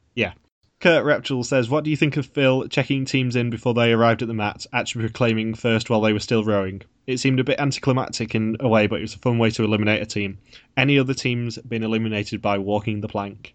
Kurt 0.85 1.07
Repchel 1.07 1.43
says, 1.45 1.71
What 1.71 1.83
do 1.83 1.89
you 1.89 1.97
think 1.97 2.19
of 2.19 2.27
Phil 2.27 2.69
checking 2.69 3.07
teams 3.07 3.37
in 3.37 3.49
before 3.49 3.73
they 3.73 3.95
arrived 3.95 4.21
at 4.21 4.29
the 4.29 4.35
mat, 4.35 4.67
actually 4.71 5.05
proclaiming 5.05 5.55
first 5.55 5.89
while 5.89 6.03
they 6.03 6.13
were 6.13 6.21
still 6.21 6.45
rowing? 6.45 6.83
It 7.07 7.17
seemed 7.17 7.41
a 7.41 7.45
bit 7.45 7.59
anticlimactic 7.59 8.35
in 8.35 8.59
a 8.61 8.69
way, 8.69 8.87
but 8.87 8.99
it 8.99 9.01
was 9.01 9.15
a 9.15 9.19
fun 9.19 9.39
way 9.39 9.49
to 9.53 9.65
eliminate 9.65 10.03
a 10.03 10.05
team. 10.05 10.37
Any 10.77 10.99
other 10.99 11.15
teams 11.15 11.57
been 11.57 11.85
eliminated 11.85 12.43
by 12.43 12.59
walking 12.59 13.01
the 13.01 13.09
plank? 13.09 13.55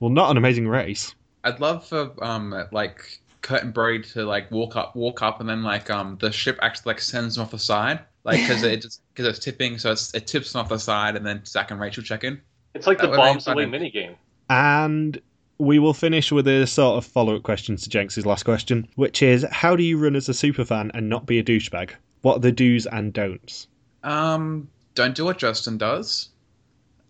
Well, 0.00 0.10
not 0.10 0.30
an 0.30 0.36
amazing 0.36 0.68
race. 0.68 1.14
I'd 1.44 1.60
love 1.60 1.88
for 1.88 2.12
um 2.22 2.54
like 2.72 3.20
Kurt 3.40 3.62
and 3.62 3.72
Brody 3.72 4.02
to 4.10 4.26
like 4.26 4.50
walk 4.50 4.76
up, 4.76 4.94
walk 4.94 5.22
up, 5.22 5.40
and 5.40 5.48
then 5.48 5.62
like 5.62 5.88
um 5.88 6.18
the 6.20 6.30
ship 6.30 6.58
actually 6.60 6.90
like 6.90 7.00
sends 7.00 7.36
them 7.36 7.44
off 7.44 7.52
the 7.52 7.58
side, 7.58 8.00
like 8.24 8.40
because 8.40 8.62
it 8.64 8.82
just 8.82 9.00
because 9.14 9.26
it's 9.26 9.38
tipping, 9.42 9.78
so 9.78 9.92
it's, 9.92 10.12
it 10.12 10.26
tips 10.26 10.52
them 10.52 10.60
off 10.60 10.68
the 10.68 10.78
side, 10.78 11.16
and 11.16 11.24
then 11.24 11.42
Zach 11.46 11.70
and 11.70 11.80
Rachel 11.80 12.02
check 12.02 12.22
in. 12.22 12.38
It's 12.74 12.86
like 12.86 12.98
That 12.98 13.04
the 13.04 13.10
would 13.12 13.16
be 13.16 13.22
bombs 13.22 13.46
fun. 13.46 13.54
away 13.54 13.64
minigame. 13.64 14.16
And 14.50 15.18
we 15.58 15.78
will 15.78 15.94
finish 15.94 16.32
with 16.32 16.48
a 16.48 16.66
sort 16.66 16.98
of 16.98 17.06
follow 17.06 17.36
up 17.36 17.42
question 17.42 17.76
to 17.76 17.88
Jenks' 17.88 18.24
last 18.24 18.44
question, 18.44 18.88
which 18.96 19.22
is 19.22 19.46
How 19.50 19.76
do 19.76 19.82
you 19.82 19.98
run 19.98 20.16
as 20.16 20.28
a 20.28 20.32
superfan 20.32 20.90
and 20.94 21.08
not 21.08 21.26
be 21.26 21.38
a 21.38 21.44
douchebag? 21.44 21.90
What 22.22 22.36
are 22.36 22.40
the 22.40 22.52
do's 22.52 22.86
and 22.86 23.12
don'ts? 23.12 23.66
Um, 24.02 24.68
don't 24.94 25.14
do 25.14 25.24
what 25.24 25.38
Justin 25.38 25.78
does. 25.78 26.30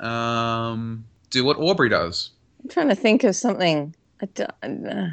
Um, 0.01 1.05
do 1.31 1.45
what 1.45 1.59
Aubrey 1.59 1.89
does. 1.89 2.31
I'm 2.63 2.69
trying 2.69 2.89
to 2.89 2.95
think 2.95 3.25
of 3.25 3.37
something. 3.37 3.95
I 4.21 4.27
don't. 4.27 4.87
Uh, 4.87 5.09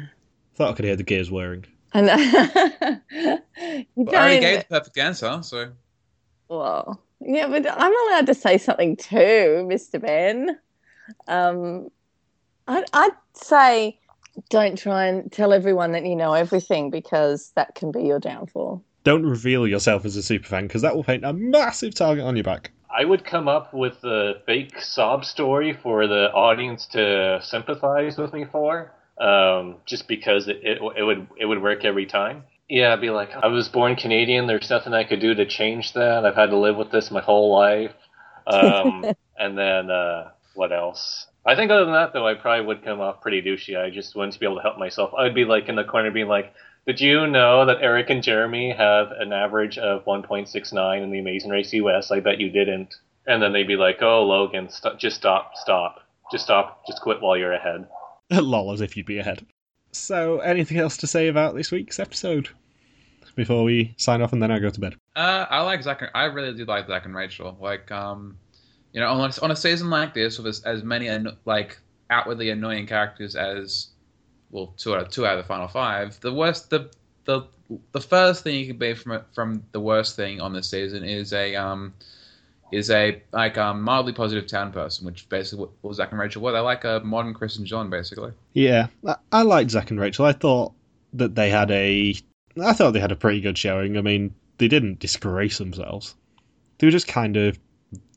Thought 0.54 0.70
I 0.70 0.72
could 0.74 0.84
hear 0.84 0.96
the 0.96 1.02
gears 1.02 1.30
whirring. 1.30 1.64
I 1.94 2.00
know. 2.00 2.16
you 3.96 4.04
But 4.04 4.14
I 4.14 4.18
already 4.18 4.40
gave 4.40 4.58
the 4.60 4.64
perfect 4.68 4.98
answer, 4.98 5.40
so 5.42 5.72
Well, 6.48 7.02
yeah, 7.20 7.46
but 7.48 7.66
I'm 7.70 8.08
allowed 8.08 8.26
to 8.26 8.34
say 8.34 8.58
something 8.58 8.96
too, 8.96 9.66
Mr. 9.70 10.00
Ben. 10.00 10.58
Um, 11.28 11.90
I'd, 12.72 12.84
I'd 12.92 13.16
say 13.34 13.98
don't 14.48 14.78
try 14.78 15.06
and 15.06 15.30
tell 15.30 15.52
everyone 15.52 15.92
that 15.92 16.04
you 16.04 16.16
know 16.16 16.32
everything 16.32 16.90
because 16.90 17.52
that 17.54 17.74
can 17.74 17.92
be 17.92 18.02
your 18.02 18.18
downfall. 18.18 18.82
Don't 19.04 19.26
reveal 19.26 19.66
yourself 19.66 20.04
as 20.04 20.16
a 20.16 20.20
superfan 20.20 20.62
because 20.62 20.82
that 20.82 20.94
will 20.94 21.04
paint 21.04 21.24
a 21.24 21.32
massive 21.32 21.94
target 21.94 22.24
on 22.24 22.36
your 22.36 22.44
back. 22.44 22.70
I 22.94 23.04
would 23.04 23.24
come 23.24 23.48
up 23.48 23.72
with 23.72 24.02
a 24.04 24.34
fake 24.46 24.80
sob 24.80 25.24
story 25.24 25.72
for 25.72 26.06
the 26.06 26.30
audience 26.32 26.86
to 26.92 27.40
sympathize 27.42 28.16
with 28.18 28.32
me 28.32 28.44
for, 28.44 28.92
um, 29.18 29.76
just 29.86 30.08
because 30.08 30.46
it, 30.48 30.60
it, 30.62 30.78
it 30.96 31.02
would 31.02 31.26
it 31.38 31.46
would 31.46 31.62
work 31.62 31.84
every 31.84 32.06
time. 32.06 32.44
Yeah, 32.68 32.92
I'd 32.92 33.00
be 33.00 33.10
like, 33.10 33.30
I 33.34 33.48
was 33.48 33.68
born 33.68 33.96
Canadian. 33.96 34.46
There's 34.46 34.70
nothing 34.70 34.94
I 34.94 35.04
could 35.04 35.20
do 35.20 35.34
to 35.34 35.46
change 35.46 35.92
that. 35.94 36.24
I've 36.24 36.36
had 36.36 36.50
to 36.50 36.56
live 36.56 36.76
with 36.76 36.90
this 36.90 37.10
my 37.10 37.20
whole 37.20 37.52
life. 37.54 37.92
Um, 38.46 39.04
and 39.38 39.58
then 39.58 39.90
uh, 39.90 40.30
what 40.54 40.72
else? 40.72 41.26
I 41.44 41.56
think 41.56 41.70
other 41.70 41.84
than 41.84 41.94
that, 41.94 42.12
though, 42.12 42.26
I 42.26 42.34
probably 42.34 42.66
would 42.66 42.84
come 42.84 43.00
off 43.00 43.20
pretty 43.20 43.42
douchey. 43.42 43.76
I 43.76 43.90
just 43.90 44.14
wouldn't 44.14 44.38
be 44.38 44.46
able 44.46 44.56
to 44.56 44.62
help 44.62 44.78
myself. 44.78 45.12
I'd 45.14 45.34
be 45.34 45.44
like 45.44 45.68
in 45.68 45.74
the 45.74 45.84
corner, 45.84 46.10
being 46.10 46.28
like, 46.28 46.54
"Did 46.86 47.00
you 47.00 47.26
know 47.26 47.66
that 47.66 47.82
Eric 47.82 48.10
and 48.10 48.22
Jeremy 48.22 48.70
have 48.70 49.10
an 49.10 49.32
average 49.32 49.76
of 49.78 50.04
1.69 50.04 51.02
in 51.02 51.10
the 51.10 51.18
Amazing 51.18 51.50
Race 51.50 51.72
US? 51.72 52.10
I 52.10 52.20
bet 52.20 52.40
you 52.40 52.50
didn't." 52.50 52.94
And 53.26 53.42
then 53.42 53.52
they'd 53.52 53.66
be 53.66 53.76
like, 53.76 54.02
"Oh, 54.02 54.24
Logan, 54.24 54.68
st- 54.70 54.98
just 54.98 55.16
stop, 55.16 55.52
stop, 55.56 56.00
just 56.30 56.44
stop, 56.44 56.86
just 56.86 57.02
quit 57.02 57.20
while 57.20 57.36
you're 57.36 57.52
ahead." 57.52 57.88
Lol, 58.30 58.72
as 58.72 58.80
if 58.80 58.96
you'd 58.96 59.06
be 59.06 59.18
ahead. 59.18 59.44
So, 59.90 60.38
anything 60.40 60.78
else 60.78 60.96
to 60.98 61.06
say 61.06 61.28
about 61.28 61.54
this 61.54 61.70
week's 61.70 61.98
episode 61.98 62.48
before 63.34 63.64
we 63.64 63.94
sign 63.98 64.22
off 64.22 64.32
and 64.32 64.42
then 64.42 64.50
I 64.50 64.58
go 64.58 64.70
to 64.70 64.80
bed? 64.80 64.94
Uh, 65.16 65.46
I 65.50 65.60
like 65.62 65.82
Zach. 65.82 66.00
And, 66.02 66.10
I 66.14 66.24
really 66.24 66.54
do 66.56 66.64
like 66.64 66.86
Zach 66.86 67.04
and 67.04 67.14
Rachel. 67.14 67.56
Like, 67.60 67.90
um, 67.90 68.38
you 68.92 69.00
know, 69.00 69.08
on 69.08 69.30
a, 69.30 69.44
on 69.44 69.50
a 69.50 69.56
season 69.56 69.90
like 69.90 70.14
this 70.14 70.38
with 70.38 70.46
as, 70.46 70.62
as 70.64 70.82
many 70.82 71.08
an, 71.08 71.36
like 71.44 71.78
outwardly 72.10 72.50
annoying 72.50 72.86
characters 72.86 73.36
as, 73.36 73.88
well, 74.50 74.74
two 74.76 74.94
out 74.94 75.02
of 75.02 75.08
two 75.08 75.26
out 75.26 75.38
of 75.38 75.44
the 75.44 75.48
final 75.48 75.68
five. 75.68 76.20
The 76.20 76.32
worst, 76.32 76.70
the 76.70 76.90
the 77.24 77.42
the 77.92 78.00
first 78.00 78.44
thing 78.44 78.58
you 78.58 78.66
can 78.66 78.76
be 78.76 78.94
from 78.94 79.22
from 79.34 79.62
the 79.72 79.80
worst 79.80 80.16
thing 80.16 80.40
on 80.40 80.52
this 80.52 80.68
season 80.68 81.04
is 81.04 81.32
a 81.32 81.56
um 81.56 81.94
is 82.70 82.90
a 82.90 83.22
like 83.32 83.56
um 83.58 83.82
mildly 83.82 84.12
positive 84.12 84.46
town 84.46 84.72
person, 84.72 85.06
which 85.06 85.28
basically 85.28 85.68
what, 85.80 85.94
Zach 85.94 86.10
and 86.10 86.20
Rachel 86.20 86.42
were. 86.42 86.52
They're 86.52 86.62
like 86.62 86.84
a 86.84 87.00
modern 87.04 87.34
Chris 87.34 87.56
and 87.56 87.66
John, 87.66 87.90
basically. 87.90 88.32
Yeah, 88.52 88.88
I, 89.06 89.16
I 89.30 89.42
liked 89.42 89.70
Zach 89.70 89.90
and 89.90 90.00
Rachel. 90.00 90.26
I 90.26 90.32
thought 90.32 90.72
that 91.14 91.34
they 91.34 91.50
had 91.50 91.70
a. 91.70 92.14
I 92.62 92.72
thought 92.72 92.92
they 92.92 93.00
had 93.00 93.12
a 93.12 93.16
pretty 93.16 93.40
good 93.40 93.56
showing. 93.56 93.96
I 93.96 94.02
mean, 94.02 94.34
they 94.58 94.68
didn't 94.68 94.98
disgrace 94.98 95.58
themselves. 95.58 96.14
They 96.78 96.86
were 96.86 96.90
just 96.90 97.08
kind 97.08 97.36
of 97.36 97.58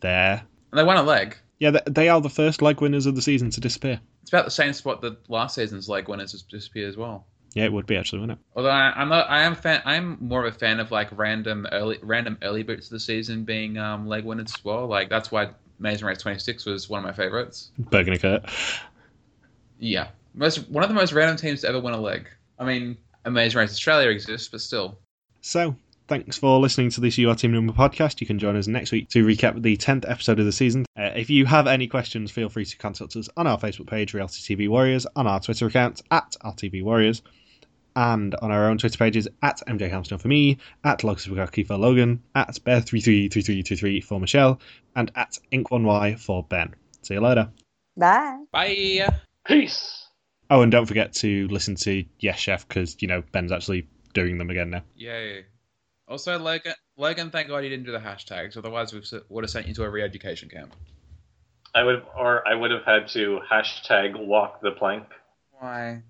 there. 0.01 0.43
And 0.75 0.81
they 0.81 0.85
won 0.85 0.97
a 0.97 1.03
leg. 1.03 1.37
Yeah, 1.57 1.71
they, 1.87 2.09
are 2.09 2.19
the 2.19 2.29
first 2.29 2.61
leg 2.61 2.81
winners 2.81 3.05
of 3.05 3.15
the 3.15 3.21
season 3.21 3.49
to 3.51 3.61
disappear. 3.61 4.01
It's 4.23 4.31
about 4.31 4.43
the 4.43 4.51
same 4.51 4.73
spot 4.73 4.99
that 5.03 5.29
last 5.29 5.55
season's 5.55 5.87
leg 5.87 6.09
winners 6.09 6.33
disappeared 6.43 6.89
as 6.89 6.97
well. 6.97 7.25
Yeah, 7.53 7.63
it 7.63 7.71
would 7.71 7.85
be 7.85 7.95
actually, 7.95 8.19
wouldn't 8.19 8.39
it? 8.39 8.45
Although 8.57 8.71
I, 8.71 8.91
I'm 8.93 9.07
not, 9.07 9.29
I 9.29 9.43
am 9.43 9.55
fan. 9.55 9.81
I'm 9.85 10.17
more 10.19 10.45
of 10.45 10.53
a 10.53 10.57
fan 10.59 10.81
of 10.81 10.91
like 10.91 11.17
random 11.17 11.65
early, 11.71 11.97
random 12.01 12.37
early 12.41 12.63
boots 12.63 12.87
of 12.87 12.91
the 12.91 12.99
season 12.99 13.45
being 13.45 13.77
um, 13.77 14.05
leg 14.05 14.25
winners 14.25 14.53
as 14.53 14.65
well. 14.65 14.85
Like 14.85 15.09
that's 15.09 15.31
why 15.31 15.51
Amazing 15.79 16.07
Race 16.07 16.17
26 16.17 16.65
was 16.65 16.89
one 16.89 16.99
of 16.99 17.05
my 17.05 17.13
favorites. 17.13 17.71
Burgundy 17.79 18.19
Kurt. 18.19 18.43
Yeah, 19.79 20.09
most 20.33 20.69
one 20.69 20.83
of 20.83 20.89
the 20.89 20.95
most 20.95 21.13
random 21.13 21.37
teams 21.37 21.61
to 21.61 21.69
ever 21.69 21.79
win 21.79 21.93
a 21.93 22.01
leg. 22.01 22.27
I 22.59 22.65
mean, 22.65 22.97
Amazing 23.23 23.59
Race 23.59 23.71
Australia 23.71 24.09
exists, 24.09 24.49
but 24.49 24.59
still. 24.59 24.99
So, 25.39 25.77
thanks 26.07 26.37
for 26.37 26.59
listening 26.59 26.89
to 26.91 27.01
this 27.01 27.17
UR 27.17 27.35
Team 27.35 27.51
Number 27.51 27.73
podcast. 27.73 28.21
You 28.21 28.27
can 28.27 28.39
join 28.39 28.55
us 28.55 28.67
next 28.67 28.91
week 28.91 29.09
to 29.09 29.25
recap 29.25 29.61
the 29.61 29.77
10th 29.77 30.09
episode 30.09 30.39
of 30.39 30.45
the 30.45 30.51
season. 30.51 30.85
Uh, 30.97 31.11
if 31.15 31.29
you 31.29 31.45
have 31.45 31.67
any 31.67 31.87
questions, 31.87 32.31
feel 32.31 32.49
free 32.49 32.65
to 32.65 32.77
contact 32.77 33.15
us 33.15 33.29
on 33.37 33.47
our 33.47 33.57
Facebook 33.57 33.87
page, 33.87 34.13
Reality 34.13 34.55
TV 34.55 34.69
Warriors, 34.69 35.07
on 35.15 35.27
our 35.27 35.39
Twitter 35.39 35.67
account, 35.67 36.01
at 36.11 36.35
RTV 36.43 36.83
Warriors, 36.83 37.21
and 37.95 38.35
on 38.35 38.51
our 38.51 38.69
own 38.69 38.77
Twitter 38.77 38.97
pages, 38.97 39.27
at 39.41 39.61
MJ 39.67 39.89
Hamilton 39.89 40.17
for 40.17 40.27
me, 40.27 40.57
at 40.83 40.99
Logsubagaki 40.99 41.65
for 41.65 41.77
Logan, 41.77 42.21
at 42.35 42.55
Bear333323 42.65 44.03
for 44.03 44.19
Michelle, 44.19 44.59
and 44.95 45.11
at 45.15 45.37
Ink1Y 45.51 46.19
for 46.19 46.43
Ben. 46.43 46.73
See 47.01 47.15
you 47.15 47.21
later. 47.21 47.49
Bye. 47.97 48.43
Bye. 48.51 49.09
Peace. 49.45 50.07
Oh, 50.49 50.61
and 50.61 50.71
don't 50.71 50.85
forget 50.85 51.13
to 51.13 51.47
listen 51.47 51.75
to 51.75 52.05
Yes 52.19 52.37
Chef 52.37 52.67
because, 52.67 52.97
you 52.99 53.07
know, 53.07 53.23
Ben's 53.31 53.51
actually 53.51 53.87
doing 54.13 54.37
them 54.37 54.49
again 54.49 54.69
now. 54.69 54.83
Yay. 54.95 55.45
Also, 56.07 56.37
Logan, 56.37 56.73
Logan, 56.97 57.31
thank 57.31 57.47
God 57.47 57.63
you 57.63 57.69
didn't 57.69 57.85
do 57.85 57.91
the 57.91 57.99
hashtags. 57.99 58.55
Otherwise, 58.57 58.93
we 58.93 59.01
would 59.29 59.43
have 59.43 59.51
sent 59.51 59.67
you 59.67 59.73
to 59.73 59.83
a 59.83 59.89
re-education 59.89 60.49
camp. 60.49 60.75
I 61.73 61.83
would, 61.83 62.03
or 62.17 62.47
I 62.47 62.55
would 62.55 62.71
have 62.71 62.83
had 62.85 63.07
to 63.09 63.39
hashtag 63.51 64.15
walk 64.15 64.61
the 64.61 64.71
plank. 64.71 65.07
Why? 65.51 66.03